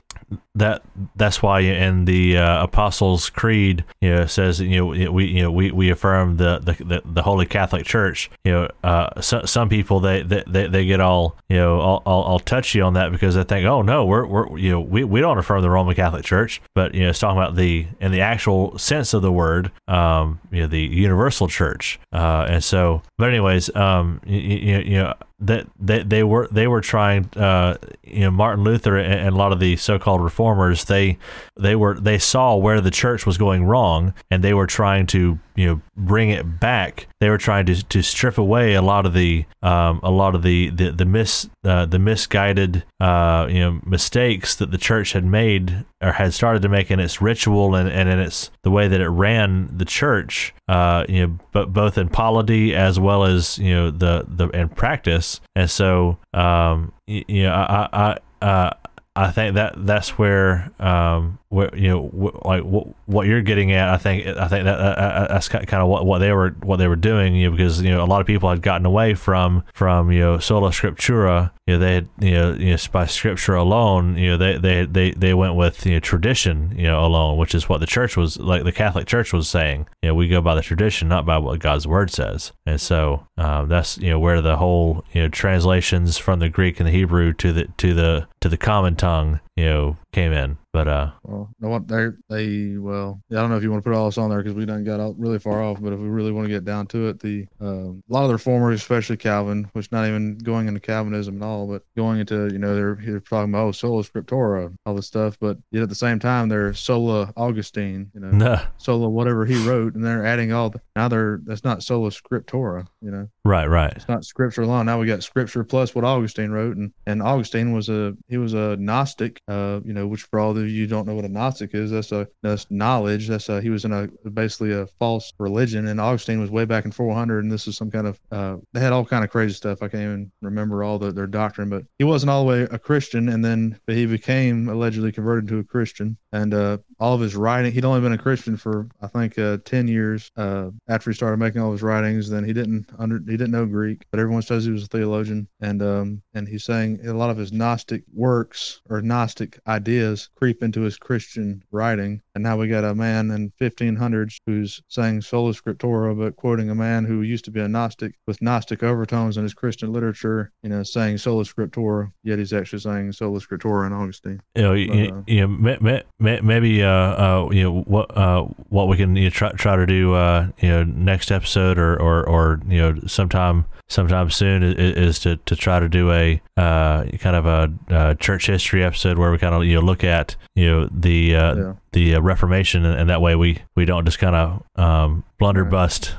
that 0.54 0.82
that's 1.16 1.42
why 1.42 1.60
in 1.60 2.04
the 2.04 2.36
uh, 2.36 2.64
Apostles' 2.64 3.30
Creed, 3.30 3.84
you 4.00 4.10
know, 4.10 4.26
says 4.26 4.60
you 4.60 4.78
know 4.78 5.12
we 5.12 5.26
you 5.26 5.42
know 5.42 5.50
we, 5.50 5.70
we 5.70 5.90
affirm 5.90 6.36
the, 6.36 6.58
the, 6.58 7.02
the, 7.04 7.22
Holy 7.22 7.46
Catholic 7.46 7.86
Church. 7.86 8.30
You 8.44 8.52
know, 8.52 8.70
uh, 8.82 9.20
so, 9.20 9.44
some 9.44 9.68
people 9.68 10.00
they, 10.00 10.22
they, 10.22 10.42
they, 10.46 10.66
they 10.66 10.84
get 10.84 11.00
all 11.00 11.36
you 11.48 11.56
know 11.56 11.80
all, 11.80 12.02
all, 12.04 12.22
all 12.24 12.38
touchy 12.40 12.80
on 12.80 12.94
that 12.94 13.12
because 13.12 13.36
they 13.36 13.44
think, 13.44 13.66
oh 13.66 13.82
no, 13.82 14.04
we're, 14.04 14.26
we're 14.26 14.58
you 14.58 14.72
know 14.72 14.80
we, 14.80 15.04
we 15.04 15.20
don't 15.20 15.38
affirm 15.38 15.62
the 15.62 15.70
Roman 15.70 15.94
Catholic 15.94 16.24
Church, 16.24 16.60
but 16.74 16.94
you 16.94 17.02
know 17.02 17.10
it's 17.10 17.18
talking 17.18 17.38
about 17.38 17.54
the 17.54 17.86
in 18.00 18.12
the 18.12 18.20
actual 18.20 18.76
sense 18.78 19.14
of 19.14 19.22
the 19.22 19.32
word, 19.32 19.70
um, 19.86 20.40
you 20.50 20.60
know, 20.60 20.66
the 20.66 20.80
universal 20.80 21.48
church. 21.48 21.98
Uh, 22.12 22.46
and 22.48 22.64
so, 22.64 23.02
but 23.16 23.28
anyways, 23.28 23.74
um, 23.76 24.20
you, 24.26 24.38
you, 24.38 24.78
you 24.78 24.96
know 24.98 25.14
that 25.40 25.66
they, 25.78 26.02
they 26.02 26.24
were 26.24 26.48
they 26.50 26.66
were 26.66 26.80
trying 26.80 27.28
uh 27.36 27.76
you 28.02 28.20
know 28.20 28.30
Martin 28.30 28.64
Luther 28.64 28.96
and, 28.96 29.12
and 29.12 29.34
a 29.34 29.38
lot 29.38 29.52
of 29.52 29.60
the 29.60 29.76
so-called 29.76 30.20
reformers 30.20 30.84
they 30.84 31.16
they 31.58 31.76
were 31.76 31.98
they 31.98 32.18
saw 32.18 32.56
where 32.56 32.80
the 32.80 32.90
church 32.90 33.26
was 33.26 33.36
going 33.36 33.64
wrong 33.64 34.14
and 34.30 34.42
they 34.42 34.54
were 34.54 34.66
trying 34.66 35.06
to 35.08 35.38
you 35.56 35.66
know 35.66 35.80
bring 35.96 36.30
it 36.30 36.60
back. 36.60 37.08
They 37.20 37.28
were 37.28 37.38
trying 37.38 37.66
to, 37.66 37.82
to 37.82 38.02
strip 38.02 38.38
away 38.38 38.74
a 38.74 38.82
lot 38.82 39.06
of 39.06 39.12
the 39.12 39.44
um, 39.62 40.00
a 40.02 40.10
lot 40.10 40.34
of 40.34 40.42
the 40.42 40.70
the 40.70 40.92
the 40.92 41.04
mis 41.04 41.48
uh, 41.64 41.86
the 41.86 41.98
misguided 41.98 42.84
uh, 43.00 43.48
you 43.50 43.60
know 43.60 43.80
mistakes 43.84 44.54
that 44.56 44.70
the 44.70 44.78
church 44.78 45.12
had 45.12 45.24
made 45.24 45.84
or 46.00 46.12
had 46.12 46.32
started 46.32 46.62
to 46.62 46.68
make 46.68 46.90
in 46.92 47.00
its 47.00 47.20
ritual 47.20 47.74
and, 47.74 47.88
and 47.88 48.08
in 48.08 48.20
its 48.20 48.50
the 48.62 48.70
way 48.70 48.86
that 48.86 49.00
it 49.00 49.08
ran 49.08 49.68
the 49.76 49.84
church 49.84 50.54
uh, 50.68 51.04
you 51.08 51.26
know 51.26 51.38
but 51.52 51.72
both 51.72 51.98
in 51.98 52.08
polity 52.08 52.74
as 52.74 53.00
well 53.00 53.24
as 53.24 53.58
you 53.58 53.74
know 53.74 53.90
the 53.90 54.24
the 54.28 54.48
in 54.50 54.68
practice. 54.68 55.40
And 55.56 55.68
so 55.68 56.18
um 56.32 56.92
you, 57.06 57.24
you 57.26 57.42
know 57.42 57.52
I 57.52 57.88
I, 57.92 58.18
I 58.40 58.46
uh 58.46 58.72
I 59.18 59.32
think 59.32 59.56
that 59.56 59.74
that's 59.84 60.16
where 60.16 60.70
um 60.78 61.40
where 61.48 61.74
you 61.74 61.88
know 61.88 62.08
wh- 62.08 62.46
like 62.46 62.62
what 62.62 62.86
what 63.06 63.26
you're 63.26 63.42
getting 63.42 63.72
at. 63.72 63.88
I 63.88 63.96
think 63.96 64.26
I 64.26 64.46
think 64.46 64.64
that 64.64 64.78
uh, 64.78 65.26
that's 65.28 65.48
kind 65.48 65.72
of 65.72 65.88
what, 65.88 66.06
what 66.06 66.18
they 66.18 66.32
were 66.32 66.50
what 66.62 66.76
they 66.76 66.86
were 66.86 66.96
doing. 66.96 67.34
You 67.34 67.50
know, 67.50 67.56
because 67.56 67.82
you 67.82 67.90
know 67.90 68.04
a 68.04 68.06
lot 68.06 68.20
of 68.20 68.28
people 68.28 68.48
had 68.48 68.62
gotten 68.62 68.86
away 68.86 69.14
from 69.14 69.64
from 69.74 70.12
you 70.12 70.20
know 70.20 70.38
sola 70.38 70.70
scriptura. 70.70 71.50
You 71.66 71.74
know, 71.74 71.80
they 71.80 71.94
had 71.94 72.08
you 72.20 72.30
know, 72.30 72.52
you 72.52 72.70
know 72.70 72.76
by 72.92 73.06
scripture 73.06 73.54
alone. 73.54 74.16
You 74.16 74.30
know, 74.30 74.36
they 74.36 74.56
they 74.56 74.84
they 74.84 75.10
they 75.10 75.34
went 75.34 75.56
with 75.56 75.84
you 75.84 75.94
know 75.94 76.00
tradition. 76.00 76.74
You 76.76 76.84
know, 76.84 77.04
alone, 77.04 77.38
which 77.38 77.56
is 77.56 77.68
what 77.68 77.80
the 77.80 77.86
church 77.86 78.16
was 78.16 78.38
like. 78.38 78.62
The 78.62 78.72
Catholic 78.72 79.08
Church 79.08 79.32
was 79.32 79.48
saying. 79.48 79.88
You 80.02 80.10
know, 80.10 80.14
we 80.14 80.28
go 80.28 80.40
by 80.40 80.54
the 80.54 80.62
tradition, 80.62 81.08
not 81.08 81.26
by 81.26 81.38
what 81.38 81.58
God's 81.58 81.88
word 81.88 82.10
says. 82.10 82.52
And 82.66 82.80
so 82.80 83.26
um, 83.36 83.68
that's 83.68 83.98
you 83.98 84.10
know 84.10 84.20
where 84.20 84.40
the 84.40 84.58
whole 84.58 85.04
you 85.12 85.22
know 85.22 85.28
translations 85.28 86.18
from 86.18 86.38
the 86.38 86.48
Greek 86.48 86.78
and 86.78 86.86
the 86.86 86.92
Hebrew 86.92 87.32
to 87.34 87.52
the 87.52 87.68
to 87.78 87.94
the 87.94 88.28
to 88.40 88.48
the 88.48 88.56
common 88.56 88.94
tongue 88.94 89.07
you 89.56 89.64
know 89.64 89.96
came 90.12 90.32
in. 90.32 90.58
But 90.78 90.86
uh, 90.86 91.10
well, 91.24 91.50
no 91.58 91.70
what 91.70 91.88
they 91.88 92.10
they 92.30 92.76
well, 92.76 93.20
yeah, 93.28 93.38
I 93.38 93.40
don't 93.40 93.50
know 93.50 93.56
if 93.56 93.64
you 93.64 93.70
want 93.72 93.82
to 93.82 93.90
put 93.90 93.96
all 93.96 94.06
this 94.06 94.16
on 94.16 94.30
there 94.30 94.38
because 94.38 94.54
we 94.54 94.64
done 94.64 94.84
got 94.84 95.00
out 95.00 95.18
really 95.18 95.40
far 95.40 95.60
off. 95.60 95.80
But 95.80 95.92
if 95.92 95.98
we 95.98 96.06
really 96.06 96.30
want 96.30 96.46
to 96.46 96.54
get 96.54 96.64
down 96.64 96.86
to 96.88 97.08
it, 97.08 97.18
the 97.18 97.48
uh, 97.60 97.88
a 97.90 98.08
lot 98.08 98.22
of 98.22 98.28
the 98.28 98.34
reformers, 98.34 98.80
especially 98.80 99.16
Calvin, 99.16 99.68
which 99.72 99.90
not 99.90 100.06
even 100.06 100.38
going 100.38 100.68
into 100.68 100.78
Calvinism 100.78 101.42
at 101.42 101.44
all, 101.44 101.66
but 101.66 101.82
going 101.96 102.20
into 102.20 102.48
you 102.52 102.60
know 102.60 102.76
they're, 102.76 102.94
they're 102.94 103.18
talking 103.18 103.52
about 103.52 103.64
oh 103.66 103.72
sola 103.72 104.04
scriptura, 104.04 104.72
all 104.86 104.94
this 104.94 105.08
stuff. 105.08 105.36
But 105.40 105.58
yet 105.72 105.82
at 105.82 105.88
the 105.88 105.96
same 105.96 106.20
time 106.20 106.48
they're 106.48 106.72
sola 106.74 107.32
Augustine, 107.36 108.12
you 108.14 108.20
know, 108.20 108.30
nah. 108.30 108.60
sola 108.76 109.08
whatever 109.08 109.44
he 109.46 109.60
wrote, 109.66 109.96
and 109.96 110.04
they're 110.04 110.24
adding 110.24 110.52
all 110.52 110.70
the, 110.70 110.80
now 110.94 111.08
they're 111.08 111.40
that's 111.42 111.64
not 111.64 111.82
sola 111.82 112.10
scriptura, 112.10 112.86
you 113.02 113.10
know. 113.10 113.28
Right, 113.44 113.66
right. 113.66 113.92
It's 113.96 114.06
not 114.06 114.24
scripture 114.24 114.62
alone. 114.62 114.86
Now 114.86 115.00
we 115.00 115.08
got 115.08 115.24
scripture 115.24 115.64
plus 115.64 115.92
what 115.96 116.04
Augustine 116.04 116.52
wrote, 116.52 116.76
and 116.76 116.92
and 117.04 117.20
Augustine 117.20 117.72
was 117.72 117.88
a 117.88 118.16
he 118.28 118.38
was 118.38 118.54
a 118.54 118.76
Gnostic, 118.76 119.42
uh, 119.48 119.80
you 119.84 119.92
know, 119.92 120.06
which 120.06 120.22
for 120.22 120.38
all 120.38 120.54
of 120.68 120.74
you 120.74 120.86
don't 120.86 121.06
know 121.06 121.14
what 121.14 121.24
a 121.24 121.28
Gnostic 121.28 121.74
is, 121.74 121.90
that's 121.90 122.12
a 122.12 122.28
that's 122.42 122.66
knowledge. 122.70 123.28
That's 123.28 123.48
a, 123.48 123.60
he 123.60 123.70
was 123.70 123.84
in 123.84 123.92
a 123.92 124.08
basically 124.30 124.72
a 124.72 124.86
false 124.86 125.32
religion, 125.38 125.88
and 125.88 126.00
Augustine 126.00 126.40
was 126.40 126.50
way 126.50 126.64
back 126.64 126.84
in 126.84 126.92
400, 126.92 127.44
and 127.44 127.52
this 127.52 127.66
is 127.66 127.76
some 127.76 127.90
kind 127.90 128.06
of 128.06 128.20
uh, 128.30 128.56
they 128.72 128.80
had 128.80 128.92
all 128.92 129.04
kind 129.04 129.24
of 129.24 129.30
crazy 129.30 129.54
stuff. 129.54 129.82
I 129.82 129.88
can't 129.88 130.02
even 130.02 130.32
remember 130.42 130.82
all 130.82 130.98
the, 130.98 131.12
their 131.12 131.26
doctrine, 131.26 131.68
but 131.68 131.84
he 131.98 132.04
wasn't 132.04 132.30
all 132.30 132.44
the 132.44 132.48
way 132.48 132.62
a 132.62 132.78
Christian, 132.78 133.28
and 133.28 133.44
then 133.44 133.78
but 133.86 133.96
he 133.96 134.06
became 134.06 134.68
allegedly 134.68 135.12
converted 135.12 135.48
to 135.48 135.58
a 135.58 135.64
Christian, 135.64 136.16
and 136.32 136.54
uh, 136.54 136.78
all 137.00 137.14
of 137.14 137.20
his 137.20 137.36
writing. 137.36 137.72
He'd 137.72 137.84
only 137.84 138.00
been 138.00 138.12
a 138.12 138.18
Christian 138.18 138.56
for 138.56 138.88
I 139.00 139.06
think 139.06 139.38
uh, 139.38 139.58
10 139.64 139.88
years 139.88 140.30
uh, 140.36 140.70
after 140.88 141.10
he 141.10 141.14
started 141.14 141.38
making 141.38 141.60
all 141.60 141.72
his 141.72 141.82
writings. 141.82 142.28
Then 142.28 142.44
he 142.44 142.52
didn't 142.52 142.86
under 142.98 143.18
he 143.18 143.36
didn't 143.36 143.50
know 143.50 143.66
Greek, 143.66 144.04
but 144.10 144.20
everyone 144.20 144.42
says 144.42 144.64
he 144.64 144.70
was 144.70 144.84
a 144.84 144.88
theologian, 144.88 145.48
and 145.60 145.82
um, 145.82 146.22
and 146.34 146.48
he's 146.48 146.64
saying 146.64 147.00
a 147.06 147.12
lot 147.12 147.30
of 147.30 147.36
his 147.36 147.52
Gnostic 147.52 148.02
works 148.12 148.80
or 148.88 149.00
Gnostic 149.00 149.58
ideas 149.66 150.30
creep 150.48 150.62
into 150.62 150.80
his 150.80 150.96
Christian 150.96 151.62
writing. 151.70 152.22
And 152.34 152.42
now 152.42 152.56
we 152.56 152.68
got 152.68 152.82
a 152.82 152.94
man 152.94 153.30
in 153.32 153.52
1500s 153.60 154.38
who's 154.46 154.82
saying 154.88 155.20
sola 155.20 155.52
scriptura, 155.52 156.16
but 156.16 156.36
quoting 156.36 156.70
a 156.70 156.74
man 156.74 157.04
who 157.04 157.20
used 157.20 157.44
to 157.44 157.50
be 157.50 157.60
a 157.60 157.68
Gnostic 157.68 158.14
with 158.26 158.40
Gnostic 158.40 158.82
overtones 158.82 159.36
in 159.36 159.42
his 159.42 159.52
Christian 159.52 159.92
literature, 159.92 160.50
you 160.62 160.70
know, 160.70 160.82
saying 160.82 161.18
sola 161.18 161.44
scriptura, 161.44 162.10
yet 162.22 162.38
he's 162.38 162.54
actually 162.54 162.78
saying 162.78 163.12
sola 163.12 163.40
scriptura 163.40 163.86
in 163.86 163.92
Augustine. 163.92 164.40
You 164.54 164.62
know, 164.62 164.72
but, 164.72 165.12
uh, 165.12 165.22
you 165.26 165.46
know, 165.46 166.40
maybe 166.42 166.82
uh, 166.82 166.88
uh, 166.88 167.48
you 167.52 167.64
know 167.64 167.80
what 167.82 168.16
uh, 168.16 168.44
what 168.70 168.88
we 168.88 168.96
can 168.96 169.16
you 169.16 169.24
know, 169.24 169.30
try 169.30 169.52
try 169.52 169.76
to 169.76 169.84
do 169.84 170.14
uh, 170.14 170.48
you 170.60 170.70
know 170.70 170.84
next 170.84 171.30
episode 171.30 171.76
or, 171.76 172.00
or 172.00 172.26
or 172.26 172.60
you 172.66 172.78
know 172.78 172.98
sometime 173.06 173.66
sometime 173.88 174.30
soon 174.30 174.62
is, 174.62 174.74
is 174.74 175.18
to, 175.20 175.36
to 175.36 175.56
try 175.56 175.80
to 175.80 175.88
do 175.88 176.12
a 176.12 176.40
uh, 176.56 177.04
kind 177.18 177.36
of 177.36 177.46
a, 177.46 177.72
a, 177.88 178.14
church 178.16 178.46
history 178.46 178.84
episode 178.84 179.18
where 179.18 179.30
we 179.30 179.38
kind 179.38 179.54
of 179.54 179.64
you 179.64 179.74
know 179.74 179.80
look 179.80 180.04
at 180.04 180.36
you 180.54 180.66
know 180.66 180.88
the 180.92 181.34
uh, 181.34 181.54
yeah. 181.54 181.72
the 181.92 182.14
uh, 182.14 182.20
Reformation 182.20 182.84
and, 182.84 183.00
and, 183.00 183.10
that 183.10 183.22
way 183.22 183.34
we 183.34 183.62
we 183.74 183.84
don't 183.84 184.04
just 184.04 184.18
kind 184.18 184.36
of 184.36 184.62
um, 184.76 185.24
blunderbust 185.40 186.12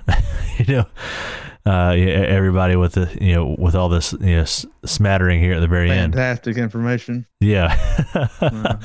you 0.68 0.76
know 0.76 0.86
uh, 1.66 1.92
everybody 1.92 2.76
with 2.76 2.94
the 2.94 3.16
you 3.22 3.36
know 3.36 3.56
with 3.60 3.76
all 3.76 3.90
this 3.90 4.14
you 4.14 4.38
know 4.38 4.46
smattering 4.86 5.40
here 5.40 5.54
at 5.54 5.60
the 5.60 5.68
very 5.68 5.90
Fantastic 5.90 6.04
end. 6.04 6.16
Fantastic 6.16 6.58
information. 6.58 7.26
Yeah. 7.40 7.78
uh-huh. 8.42 8.78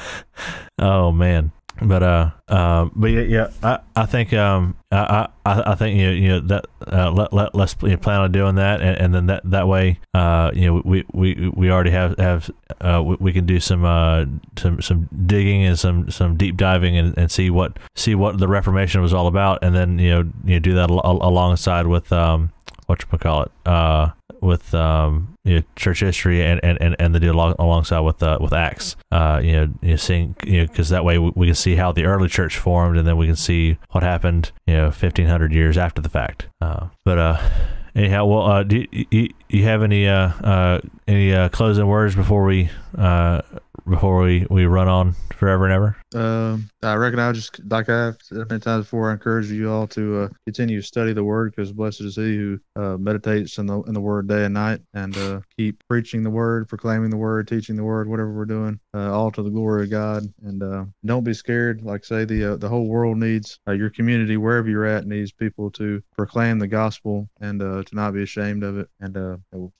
Oh 0.78 1.12
man 1.12 1.52
but 1.82 2.02
uh, 2.02 2.30
uh, 2.48 2.88
but 2.94 3.08
yeah, 3.08 3.20
yeah, 3.22 3.50
I, 3.62 3.78
I 3.96 4.06
think 4.06 4.32
um, 4.32 4.76
I, 4.92 5.28
I, 5.44 5.72
I 5.72 5.74
think 5.74 5.98
you 5.98 6.06
know, 6.06 6.12
you 6.12 6.28
know 6.28 6.40
that 6.40 6.66
uh, 6.86 7.10
let 7.10 7.32
let 7.32 7.54
let's 7.54 7.74
you 7.82 7.88
know, 7.88 7.96
plan 7.96 8.20
on 8.20 8.32
doing 8.32 8.54
that, 8.56 8.80
and, 8.80 8.96
and 8.96 9.14
then 9.14 9.26
that 9.26 9.42
that 9.50 9.66
way, 9.66 9.98
uh, 10.14 10.50
you 10.54 10.66
know, 10.66 10.82
we 10.84 11.04
we 11.12 11.50
we 11.54 11.70
already 11.70 11.90
have 11.90 12.16
have 12.18 12.50
uh, 12.80 13.02
we, 13.04 13.16
we 13.18 13.32
can 13.32 13.44
do 13.44 13.58
some 13.58 13.84
uh 13.84 14.24
some 14.56 14.80
some 14.80 15.08
digging 15.26 15.64
and 15.64 15.78
some 15.78 16.10
some 16.10 16.36
deep 16.36 16.56
diving 16.56 16.96
and, 16.96 17.16
and 17.18 17.30
see 17.30 17.50
what 17.50 17.76
see 17.96 18.14
what 18.14 18.38
the 18.38 18.48
Reformation 18.48 19.02
was 19.02 19.12
all 19.12 19.26
about, 19.26 19.58
and 19.62 19.74
then 19.74 19.98
you 19.98 20.10
know 20.10 20.30
you 20.44 20.54
know, 20.54 20.58
do 20.60 20.74
that 20.74 20.90
al- 20.90 21.00
alongside 21.22 21.88
with 21.88 22.12
um 22.12 22.52
what 22.86 23.02
you 23.02 23.18
call 23.18 23.42
it 23.42 23.52
uh 23.66 24.10
with 24.44 24.74
um, 24.74 25.38
you 25.44 25.56
know, 25.56 25.62
church 25.74 26.00
history 26.00 26.44
and, 26.44 26.60
and, 26.62 26.80
and, 26.80 26.94
and 26.98 27.14
the 27.14 27.20
deal 27.20 27.34
along, 27.34 27.54
alongside 27.58 28.00
with 28.00 28.22
uh, 28.22 28.36
with 28.40 28.52
Acts. 28.52 28.94
Uh, 29.10 29.40
you 29.42 29.52
know, 29.52 29.68
you 29.80 29.96
seeing 29.96 30.36
you 30.44 30.60
know 30.60 30.66
because 30.66 30.90
that 30.90 31.04
way 31.04 31.18
we, 31.18 31.32
we, 31.34 31.46
can 31.46 31.54
see 31.54 31.76
how 31.76 31.92
the 31.92 32.04
early 32.04 32.28
church 32.28 32.58
formed, 32.58 32.98
and 32.98 33.08
then 33.08 33.16
we 33.16 33.26
can 33.26 33.36
see 33.36 33.78
what 33.90 34.02
happened 34.02 34.52
you 34.66 34.74
know 34.74 34.90
fifteen 34.90 35.26
hundred 35.26 35.52
years 35.52 35.78
after 35.78 36.02
the 36.02 36.10
fact. 36.10 36.46
Uh, 36.60 36.88
but 37.04 37.18
uh, 37.18 37.50
anyhow, 37.94 38.26
well, 38.26 38.42
uh, 38.42 38.62
do 38.62 38.84
you, 38.92 39.06
you, 39.10 39.28
you 39.48 39.64
have 39.64 39.82
any 39.82 40.06
uh, 40.06 40.28
uh, 40.28 40.80
any 41.08 41.34
uh, 41.34 41.48
closing 41.48 41.86
words 41.86 42.14
before 42.14 42.44
we 42.44 42.70
uh, 42.98 43.40
before 43.88 44.22
we, 44.22 44.46
we 44.50 44.66
run 44.66 44.88
on 44.88 45.14
forever 45.32 45.64
and 45.64 45.72
ever? 45.72 45.96
Um, 46.14 46.70
I 46.82 46.94
reckon 46.94 47.18
I'll 47.18 47.32
just, 47.32 47.60
like 47.68 47.88
I've 47.88 48.16
said 48.22 48.48
many 48.48 48.60
times 48.60 48.84
before, 48.84 49.10
I 49.10 49.14
encourage 49.14 49.50
you 49.50 49.70
all 49.70 49.88
to 49.88 50.22
uh, 50.22 50.28
continue 50.46 50.80
to 50.80 50.86
study 50.86 51.12
the 51.12 51.24
Word 51.24 51.52
because 51.54 51.72
blessed 51.72 52.02
is 52.02 52.14
he 52.14 52.36
who 52.36 52.60
uh, 52.76 52.96
meditates 52.98 53.58
in 53.58 53.66
the 53.66 53.82
in 53.82 53.94
the 53.94 54.00
Word 54.00 54.28
day 54.28 54.44
and 54.44 54.54
night, 54.54 54.80
and 54.94 55.16
uh, 55.16 55.40
keep 55.56 55.82
preaching 55.88 56.22
the 56.22 56.30
Word, 56.30 56.68
proclaiming 56.68 57.10
the 57.10 57.16
Word, 57.16 57.48
teaching 57.48 57.74
the 57.74 57.82
Word, 57.82 58.08
whatever 58.08 58.32
we're 58.32 58.44
doing, 58.44 58.78
uh, 58.94 59.12
all 59.12 59.32
to 59.32 59.42
the 59.42 59.50
glory 59.50 59.84
of 59.84 59.90
God. 59.90 60.22
And 60.44 60.62
uh, 60.62 60.84
don't 61.04 61.24
be 61.24 61.34
scared. 61.34 61.82
Like 61.82 62.04
say, 62.04 62.24
the 62.24 62.52
uh, 62.52 62.56
the 62.56 62.68
whole 62.68 62.86
world 62.86 63.18
needs 63.18 63.58
your 63.66 63.90
community, 63.90 64.36
wherever 64.36 64.68
you're 64.68 64.86
at, 64.86 65.06
needs 65.06 65.32
people 65.32 65.70
to 65.72 66.00
proclaim 66.16 66.60
the 66.60 66.68
gospel 66.68 67.28
and 67.40 67.58
to 67.60 67.84
not 67.92 68.14
be 68.14 68.22
ashamed 68.22 68.62
of 68.62 68.78
it. 68.78 68.88
And 69.00 69.16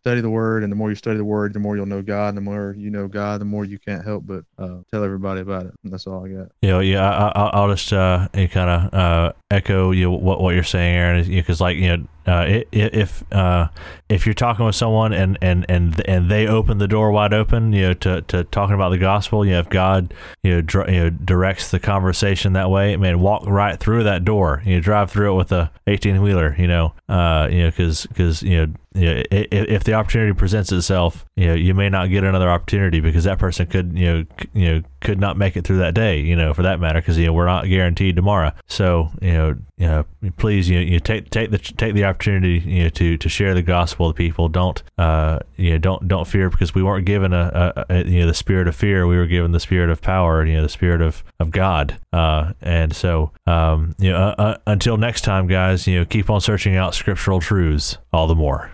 study 0.01 0.20
the 0.20 0.30
Word, 0.30 0.64
and 0.64 0.72
the 0.72 0.76
more 0.76 0.91
you 0.91 0.97
study 0.97 1.16
the 1.16 1.24
Word, 1.24 1.53
the 1.53 1.61
more 1.61 1.76
you'll 1.76 1.87
know 1.87 2.03
God. 2.03 2.28
And 2.30 2.39
the 2.39 2.43
more 2.43 2.74
you 2.76 2.91
know 2.91 3.07
God, 3.07 3.41
the 3.41 3.45
more 3.45 3.64
you 3.64 3.78
can't 3.78 4.05
help 4.05 4.26
but 4.26 4.45
tell 4.59 5.05
everybody 5.05 5.41
about 5.41 5.66
it. 5.66 5.74
And 5.85 5.93
that's 5.93 6.09
all 6.09 6.24
Got. 6.29 6.53
You 6.62 6.68
know, 6.68 6.81
yeah, 6.81 7.31
I, 7.35 7.61
will 7.61 7.75
just 7.75 7.93
uh, 7.93 8.29
kind 8.33 8.70
of 8.70 8.95
uh, 8.95 9.33
echo 9.51 9.91
you 9.91 10.11
what 10.11 10.41
what 10.41 10.55
you're 10.55 10.62
saying, 10.62 10.95
Aaron, 10.95 11.29
because 11.29 11.61
like 11.61 11.77
you 11.77 11.97
know, 11.97 12.07
uh, 12.27 12.62
if 12.72 13.25
uh, 13.33 13.68
if 14.09 14.27
you're 14.27 14.35
talking 14.35 14.64
with 14.64 14.75
someone 14.75 15.12
and, 15.12 15.39
and, 15.43 15.66
and 15.68 16.07
and 16.09 16.31
they 16.31 16.47
open 16.47 16.79
the 16.79 16.89
door 16.89 17.11
wide 17.11 17.35
open, 17.35 17.72
you 17.72 17.83
know, 17.83 17.95
to, 17.95 18.22
to 18.22 18.45
talking 18.45 18.75
about 18.75 18.91
the 18.91 18.99
gospel, 18.99 19.45
you 19.45 19.53
know, 19.53 19.61
if 19.61 19.68
God, 19.68 20.14
you 20.43 20.55
know, 20.55 20.61
dr- 20.61 20.91
you 20.91 21.01
know, 21.05 21.11
directs 21.11 21.70
the 21.70 21.81
conversation 21.81 22.53
that 22.55 22.70
way, 22.70 22.97
man, 22.97 23.20
walk 23.20 23.47
right 23.47 23.79
through 23.79 24.05
that 24.05 24.25
door. 24.25 24.62
You 24.64 24.77
know, 24.77 24.81
drive 24.81 25.11
through 25.11 25.33
it 25.33 25.37
with 25.37 25.53
a 25.53 25.70
18 25.87 26.22
wheeler. 26.22 26.55
You 26.59 26.68
know, 26.68 26.95
uh, 27.09 27.49
you 27.51 27.64
know, 27.64 27.70
because 27.70 28.07
because 28.07 28.43
you 28.43 28.66
know, 28.66 28.75
if, 28.95 29.27
if 29.51 29.85
the 29.85 29.95
opportunity 29.95 30.33
presents 30.33 30.70
itself, 30.70 31.25
you 31.37 31.47
know, 31.47 31.55
you 31.55 31.75
may 31.75 31.89
not 31.89 32.11
get 32.11 32.25
another 32.25 32.49
opportunity 32.49 33.01
because 33.01 33.25
that 33.25 33.39
person 33.39 33.66
could, 33.66 33.99
you 33.99 34.07
know, 34.07 34.25
c- 34.41 34.49
you 34.55 34.68
know, 34.68 34.83
could 35.01 35.18
not 35.18 35.37
make 35.37 35.57
it 35.57 35.66
through 35.66 35.79
that 35.79 35.95
day. 35.95 36.20
You 36.20 36.37
know, 36.37 36.55
for 36.55 36.62
that 36.62 36.81
matter, 36.81 37.01
because 37.01 37.18
you 37.18 37.27
know 37.27 37.33
we're 37.33 37.47
not 37.47 37.66
guaranteed 37.66 38.16
tomorrow. 38.16 38.53
So 38.66 39.11
you 39.20 39.33
know, 39.33 39.57
you 39.77 39.89
know, 39.89 40.05
please, 40.37 40.68
you 40.68 40.79
you 40.79 41.01
take 41.01 41.31
take 41.31 41.51
the 41.51 41.59
take 41.59 41.95
the 41.95 42.05
opportunity, 42.05 42.61
you 42.64 42.85
know, 42.85 42.89
to 42.91 43.16
to 43.16 43.29
share 43.29 43.55
the 43.55 43.62
gospel 43.62 44.07
with 44.07 44.16
people. 44.16 44.49
Don't 44.49 44.81
uh, 44.99 45.41
you 45.57 45.72
know, 45.72 45.79
don't 45.79 46.07
don't 46.07 46.29
fear 46.29 46.49
because 46.49 46.77
we 46.77 46.83
weren't 46.83 47.07
given 47.07 47.33
a, 47.33 47.75
a, 47.77 47.95
a, 47.95 48.05
you 48.05 48.20
know 48.20 48.27
the 48.29 48.35
spirit 48.35 48.68
of 48.68 48.77
fear. 48.77 49.07
We 49.07 49.16
were 49.16 49.27
given 49.27 49.51
the 49.51 49.59
spirit 49.59 49.91
of 49.91 50.01
power. 50.01 50.47
You 50.47 50.57
know, 50.57 50.62
the 50.62 50.68
spirit 50.68 51.01
of 51.01 51.25
of 51.41 51.51
God. 51.51 51.99
Uh, 52.12 52.53
and 52.61 52.95
so, 52.95 53.33
um, 53.47 53.97
you 53.99 54.12
know, 54.12 54.18
uh, 54.18 54.35
uh, 54.39 54.57
until 54.68 54.97
next 54.97 55.22
time, 55.22 55.49
guys, 55.49 55.89
you 55.89 55.99
know, 55.99 56.05
keep 56.05 56.31
on 56.31 56.41
searching 56.41 56.77
out 56.77 56.95
scriptural 56.95 57.41
truths 57.41 57.99
all 58.12 58.29
the 58.29 58.37
more. 58.37 58.70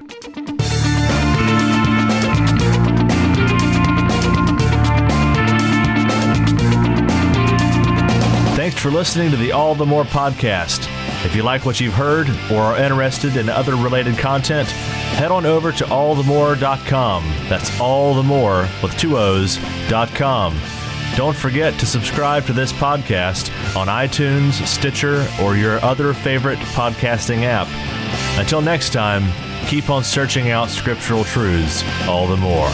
For 8.81 8.91
listening 8.91 9.31
to 9.31 9.37
the 9.37 9.53
All 9.53 9.75
the 9.75 9.85
More 9.85 10.05
podcast. 10.05 10.89
If 11.27 11.37
you 11.37 11.43
like 11.43 11.67
what 11.67 11.81
you've 11.81 11.93
heard 11.93 12.31
or 12.51 12.63
are 12.63 12.79
interested 12.79 13.37
in 13.37 13.51
other 13.51 13.77
related 13.77 14.17
content, 14.17 14.71
head 14.71 15.31
on 15.31 15.45
over 15.45 15.71
to 15.71 15.85
allthemore.com. 15.85 17.25
That's 17.51 17.69
allthemore 17.73 18.83
with 18.83 18.97
two 18.97 19.19
O's.com. 19.19 20.59
Don't 21.15 21.37
forget 21.37 21.79
to 21.79 21.85
subscribe 21.85 22.47
to 22.47 22.55
this 22.55 22.73
podcast 22.73 23.51
on 23.77 23.89
iTunes, 23.89 24.65
Stitcher, 24.67 25.27
or 25.43 25.57
your 25.57 25.79
other 25.85 26.15
favorite 26.15 26.59
podcasting 26.59 27.43
app. 27.43 27.69
Until 28.39 28.63
next 28.63 28.95
time, 28.95 29.31
keep 29.67 29.91
on 29.91 30.03
searching 30.03 30.51
out 30.51 30.71
scriptural 30.71 31.25
truths 31.25 31.85
all 32.07 32.27
the 32.27 32.37
more. 32.37 32.71